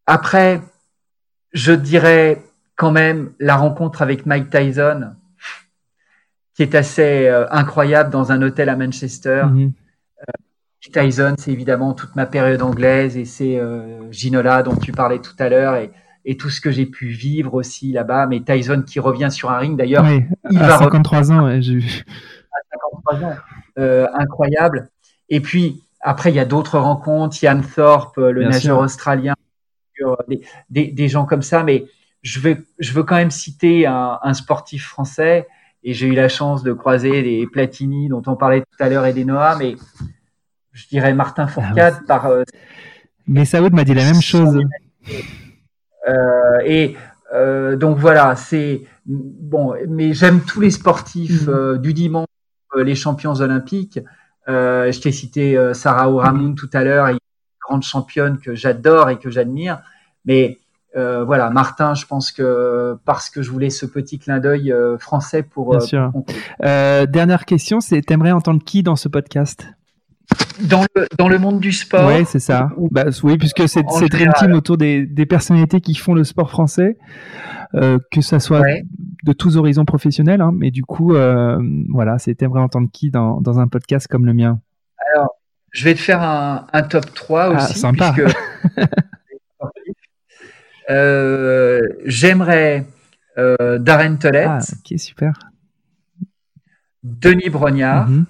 Après, 0.05 0.61
je 1.53 1.71
dirais 1.71 2.43
quand 2.75 2.91
même 2.91 3.31
la 3.39 3.55
rencontre 3.55 4.01
avec 4.01 4.25
Mike 4.25 4.49
Tyson, 4.49 5.11
qui 6.55 6.63
est 6.63 6.75
assez 6.75 7.27
euh, 7.27 7.45
incroyable 7.51 8.09
dans 8.09 8.31
un 8.31 8.41
hôtel 8.41 8.69
à 8.69 8.75
Manchester. 8.75 9.43
Mm-hmm. 9.45 9.71
Tyson, 10.91 11.35
c'est 11.37 11.51
évidemment 11.51 11.93
toute 11.93 12.15
ma 12.15 12.25
période 12.25 12.61
anglaise 12.61 13.15
et 13.15 13.25
c'est 13.25 13.57
euh, 13.57 14.11
Ginola 14.11 14.63
dont 14.63 14.75
tu 14.75 14.91
parlais 14.91 15.19
tout 15.19 15.35
à 15.39 15.47
l'heure 15.47 15.75
et, 15.75 15.91
et, 16.25 16.35
tout 16.35 16.49
ce 16.49 16.59
que 16.59 16.71
j'ai 16.71 16.85
pu 16.85 17.07
vivre 17.07 17.53
aussi 17.53 17.93
là-bas. 17.93 18.27
Mais 18.27 18.41
Tyson 18.41 18.83
qui 18.85 18.99
revient 18.99 19.29
sur 19.31 19.49
un 19.51 19.57
ring 19.59 19.77
d'ailleurs. 19.77 20.03
Oui, 20.03 20.25
il 20.51 20.57
à 20.59 20.77
53 20.77 21.31
ans, 21.31 21.61
j'ai 21.61 21.75
vu. 21.75 22.03
À 22.03 22.03
53 22.03 22.11
ans, 22.11 22.42
euh, 23.77 24.07
incroyable. 24.13 24.89
Et 25.29 25.39
puis 25.39 25.81
après, 26.01 26.31
il 26.31 26.35
y 26.35 26.39
a 26.39 26.45
d'autres 26.45 26.79
rencontres. 26.79 27.43
Ian 27.43 27.61
Thorpe, 27.61 28.17
le 28.17 28.43
nageur 28.43 28.79
australien, 28.79 29.35
des, 30.27 30.41
des, 30.69 30.87
des, 30.87 31.07
gens 31.07 31.25
comme 31.25 31.41
ça. 31.41 31.63
Mais 31.63 31.85
je 32.21 32.39
veux, 32.39 32.65
je 32.79 32.93
veux 32.93 33.03
quand 33.03 33.15
même 33.15 33.31
citer 33.31 33.85
un, 33.85 34.19
un 34.21 34.33
sportif 34.33 34.85
français. 34.87 35.47
Et 35.83 35.93
j'ai 35.93 36.07
eu 36.07 36.13
la 36.13 36.29
chance 36.29 36.63
de 36.63 36.71
croiser 36.71 37.23
des 37.23 37.45
Platini 37.45 38.07
dont 38.07 38.23
on 38.27 38.35
parlait 38.35 38.61
tout 38.61 38.83
à 38.83 38.89
l'heure 38.89 39.05
et 39.05 39.13
des 39.13 39.25
Noah, 39.25 39.57
mais 39.57 39.75
je 40.71 40.87
dirais 40.87 41.13
Martin 41.13 41.47
Fourcade 41.47 41.97
ah 41.99 42.03
par. 42.07 42.25
Euh, 42.27 42.43
mais 43.27 43.45
Saoud 43.45 43.73
m'a 43.73 43.83
dit 43.83 43.93
la 43.93 44.03
même 44.03 44.21
chose. 44.21 44.59
Euh, 46.07 46.59
et 46.65 46.95
euh, 47.33 47.75
donc 47.75 47.97
voilà, 47.97 48.35
c'est 48.35 48.81
bon, 49.05 49.75
mais 49.87 50.13
j'aime 50.13 50.41
tous 50.41 50.61
les 50.61 50.71
sportifs 50.71 51.47
mm. 51.47 51.77
du 51.77 51.93
dimanche, 51.93 52.27
les 52.75 52.95
champions 52.95 53.35
olympiques. 53.35 53.99
je 54.47 54.99
t'ai 54.99 55.11
cité 55.11 55.73
Sarah 55.73 56.09
Ouramoun 56.09 56.51
mm. 56.51 56.55
tout 56.55 56.69
à 56.73 56.83
l'heure, 56.83 57.07
une 57.07 57.19
grande 57.61 57.83
championne 57.83 58.37
que 58.39 58.55
j'adore 58.55 59.09
et 59.09 59.17
que 59.17 59.29
j'admire. 59.29 59.79
Mais 60.25 60.59
voilà, 60.95 61.49
Martin, 61.49 61.93
je 61.93 62.05
pense 62.05 62.31
que 62.31 62.97
parce 63.05 63.29
que 63.29 63.41
je 63.41 63.51
voulais 63.51 63.69
ce 63.69 63.85
petit 63.85 64.19
clin 64.19 64.39
d'œil 64.39 64.73
français 64.99 65.43
pour. 65.43 65.71
Bien 65.71 65.79
sûr. 65.79 66.11
dernière 66.59 67.45
question, 67.45 67.79
c'est 67.79 68.01
t'aimerais 68.01 68.31
entendre 68.31 68.63
qui 68.63 68.83
dans 68.83 68.95
ce 68.95 69.07
podcast? 69.07 69.67
Dans 70.63 70.85
le, 70.95 71.07
dans 71.17 71.27
le 71.27 71.37
monde 71.37 71.59
du 71.59 71.71
sport. 71.71 72.07
Oui, 72.07 72.25
c'est 72.25 72.39
ça. 72.39 72.69
bah, 72.91 73.05
oui, 73.23 73.37
puisque 73.37 73.67
c'est 73.67 73.83
Dream 74.09 74.31
Team 74.37 74.53
autour 74.53 74.77
des, 74.77 75.05
des, 75.05 75.25
personnalités 75.25 75.81
qui 75.81 75.95
font 75.95 76.13
le 76.13 76.23
sport 76.23 76.49
français, 76.49 76.97
euh, 77.75 77.99
que 78.11 78.21
ça 78.21 78.39
soit 78.39 78.63
de 79.23 79.33
tous 79.33 79.57
horizons 79.57 79.85
professionnels. 79.85 80.41
Hein, 80.41 80.51
mais 80.53 80.71
du 80.71 80.83
coup, 80.83 81.15
euh, 81.15 81.61
voilà, 81.89 82.19
c'était 82.19 82.45
vraiment 82.45 82.65
entendre 82.65 82.89
qui 82.91 83.11
dans, 83.11 83.41
dans 83.41 83.59
un 83.59 83.67
podcast 83.67 84.07
comme 84.07 84.25
le 84.25 84.33
mien 84.33 84.59
Alors, 85.13 85.29
je 85.71 85.85
vais 85.85 85.93
te 85.93 85.99
faire 85.99 86.21
un, 86.21 86.67
un 86.71 86.83
top 86.83 87.13
3 87.13 87.41
ah, 87.41 87.51
aussi. 87.51 87.79
Sympa. 87.79 88.15
euh, 90.89 91.81
J'aimerais 92.05 92.85
Darren 93.79 94.17
Tollett. 94.17 94.47
Ah, 94.47 94.59
ok, 94.59 94.99
super. 94.99 95.33
Denis 97.03 97.49
Brognard. 97.49 98.09
Mm-hmm 98.09 98.25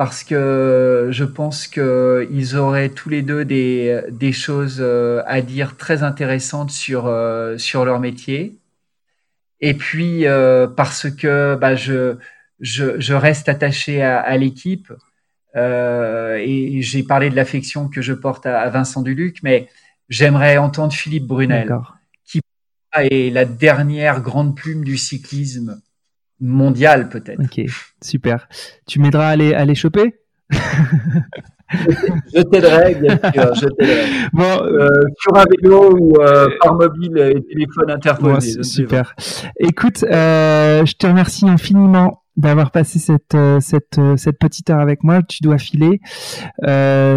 parce 0.00 0.24
que 0.24 1.08
je 1.10 1.24
pense 1.24 1.66
qu'ils 1.66 2.56
auraient 2.56 2.88
tous 2.88 3.10
les 3.10 3.20
deux 3.20 3.44
des, 3.44 4.00
des, 4.10 4.32
choses 4.32 4.78
euh, 4.80 5.22
à 5.26 5.42
dire 5.42 5.76
très 5.76 6.02
intéressantes 6.02 6.70
sur, 6.70 7.06
euh, 7.06 7.58
sur 7.58 7.84
leur 7.84 8.00
métier. 8.00 8.56
Et 9.60 9.74
puis, 9.74 10.26
euh, 10.26 10.66
parce 10.66 11.10
que 11.10 11.54
bah, 11.54 11.76
je, 11.76 12.16
je, 12.60 12.98
je, 12.98 13.12
reste 13.12 13.50
attaché 13.50 14.00
à, 14.00 14.20
à 14.20 14.38
l'équipe 14.38 14.90
et 15.54 16.78
j'ai 16.80 17.02
parlé 17.02 17.28
de 17.28 17.36
l'affection 17.36 17.90
que 17.90 18.00
je 18.00 18.14
porte 18.14 18.46
à, 18.46 18.58
à 18.58 18.70
Vincent 18.70 19.02
Duluc, 19.02 19.42
mais 19.42 19.68
j'aimerais 20.08 20.56
entendre 20.56 20.94
Philippe 20.94 21.26
Brunel, 21.26 21.76
qui 22.24 22.40
est 22.94 23.30
la 23.30 23.44
dernière 23.44 24.22
grande 24.22 24.56
plume 24.56 24.82
du 24.82 24.96
cyclisme 24.96 25.78
mondial 26.40 27.08
peut-être. 27.08 27.40
Ok, 27.40 27.60
super. 28.02 28.48
Tu 28.86 29.00
m'aideras 29.00 29.28
à 29.28 29.36
les, 29.36 29.54
à 29.54 29.64
les 29.64 29.74
choper? 29.74 30.14
Je 32.34 32.42
t'aiderai, 32.42 32.96
bien 32.96 33.16
sûr. 33.32 33.54
Je 33.54 33.66
t'aiderai. 33.68 34.04
Bon, 34.32 34.42
euh, 34.42 34.88
sur 35.20 35.36
un 35.36 35.44
vélo 35.44 35.96
ou 35.96 36.20
euh, 36.20 36.48
par 36.60 36.74
mobile 36.74 37.16
et 37.16 37.42
téléphone 37.46 37.90
interposé. 37.90 38.62
super. 38.62 39.14
Écoute, 39.58 40.02
euh, 40.04 40.84
je 40.84 40.94
te 40.94 41.06
remercie 41.06 41.48
infiniment 41.48 42.22
d'avoir 42.36 42.70
passé 42.70 42.98
cette, 42.98 43.36
cette, 43.60 44.00
cette 44.16 44.38
petite 44.38 44.70
heure 44.70 44.80
avec 44.80 45.04
moi. 45.04 45.22
Tu 45.22 45.42
dois 45.42 45.58
filer. 45.58 46.00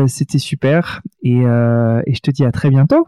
C'était 0.07 0.37
super. 0.37 1.01
Et, 1.23 1.39
et 1.39 2.13
je 2.13 2.19
te 2.19 2.29
dis 2.29 2.45
à 2.45 2.51
très 2.51 2.69
bientôt. 2.69 3.07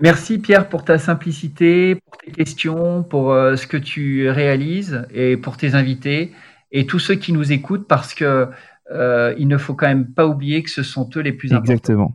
Merci 0.00 0.38
Pierre 0.38 0.68
pour 0.68 0.84
ta 0.84 0.98
simplicité, 0.98 1.96
pour 1.96 2.16
tes 2.18 2.30
questions, 2.30 3.02
pour 3.02 3.32
euh, 3.32 3.56
ce 3.56 3.66
que 3.66 3.76
tu 3.76 4.30
réalises 4.30 5.04
et 5.12 5.36
pour 5.36 5.56
tes 5.56 5.74
invités 5.74 6.32
et 6.70 6.86
tous 6.86 7.00
ceux 7.00 7.16
qui 7.16 7.32
nous 7.32 7.50
écoutent 7.52 7.88
parce 7.88 8.14
que 8.14 8.48
euh, 8.92 9.34
il 9.38 9.48
ne 9.48 9.58
faut 9.58 9.74
quand 9.74 9.88
même 9.88 10.06
pas 10.06 10.26
oublier 10.26 10.62
que 10.62 10.70
ce 10.70 10.82
sont 10.82 11.08
eux 11.16 11.20
les 11.20 11.32
plus 11.32 11.52
importants. 11.52 11.72
Exactement. 11.72 12.14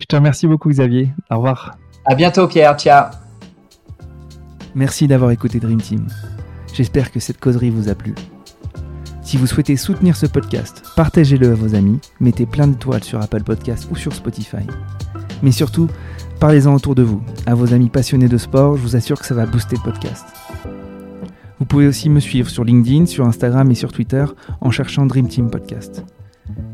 Je 0.00 0.06
te 0.06 0.14
remercie 0.14 0.46
beaucoup 0.46 0.70
Xavier. 0.70 1.10
Au 1.30 1.36
revoir. 1.36 1.76
À 2.04 2.14
bientôt 2.14 2.46
Pierre. 2.46 2.76
Ciao. 2.76 3.10
Merci 4.76 5.08
d'avoir 5.08 5.32
écouté 5.32 5.58
Dream 5.58 5.80
Team. 5.80 6.06
J'espère 6.72 7.10
que 7.10 7.18
cette 7.18 7.40
causerie 7.40 7.70
vous 7.70 7.88
a 7.88 7.94
plu. 7.94 8.14
Si 9.22 9.36
vous 9.36 9.46
souhaitez 9.46 9.76
soutenir 9.76 10.16
ce 10.16 10.26
podcast, 10.26 10.84
partagez-le 10.96 11.50
à 11.50 11.54
vos 11.54 11.74
amis, 11.74 11.98
mettez 12.20 12.46
plein 12.46 12.68
d'étoiles 12.68 13.02
sur 13.02 13.20
Apple 13.20 13.42
Podcast 13.42 13.88
ou 13.90 13.96
sur 13.96 14.12
Spotify. 14.12 14.66
Mais 15.42 15.52
surtout, 15.52 15.88
Parlez-en 16.40 16.74
autour 16.74 16.94
de 16.94 17.02
vous, 17.02 17.22
à 17.46 17.54
vos 17.54 17.72
amis 17.72 17.88
passionnés 17.88 18.28
de 18.28 18.36
sport, 18.36 18.76
je 18.76 18.82
vous 18.82 18.96
assure 18.96 19.18
que 19.18 19.26
ça 19.26 19.34
va 19.34 19.46
booster 19.46 19.76
le 19.76 19.82
podcast. 19.82 20.26
Vous 21.58 21.64
pouvez 21.64 21.86
aussi 21.86 22.10
me 22.10 22.20
suivre 22.20 22.50
sur 22.50 22.64
LinkedIn, 22.64 23.06
sur 23.06 23.24
Instagram 23.24 23.70
et 23.70 23.74
sur 23.74 23.92
Twitter 23.92 24.24
en 24.60 24.70
cherchant 24.70 25.06
Dream 25.06 25.28
Team 25.28 25.50
Podcast. 25.50 26.04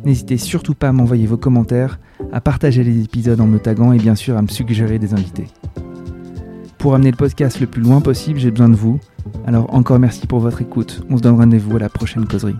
N'hésitez 0.04 0.38
surtout 0.38 0.74
pas 0.74 0.88
à 0.88 0.92
m'envoyer 0.92 1.26
vos 1.26 1.36
commentaires, 1.36 2.00
à 2.32 2.40
partager 2.40 2.82
les 2.82 3.04
épisodes 3.04 3.40
en 3.40 3.46
me 3.46 3.58
taguant 3.58 3.92
et 3.92 3.98
bien 3.98 4.14
sûr 4.14 4.36
à 4.36 4.42
me 4.42 4.48
suggérer 4.48 4.98
des 4.98 5.12
invités. 5.12 5.46
Pour 6.78 6.94
amener 6.94 7.10
le 7.10 7.16
podcast 7.16 7.60
le 7.60 7.66
plus 7.66 7.82
loin 7.82 8.00
possible, 8.00 8.40
j'ai 8.40 8.50
besoin 8.50 8.70
de 8.70 8.74
vous. 8.74 8.98
Alors 9.46 9.72
encore 9.74 9.98
merci 9.98 10.26
pour 10.26 10.40
votre 10.40 10.62
écoute. 10.62 11.04
On 11.10 11.18
se 11.18 11.22
donne 11.22 11.36
rendez-vous 11.36 11.76
à 11.76 11.80
la 11.80 11.90
prochaine 11.90 12.26
causerie. 12.26 12.56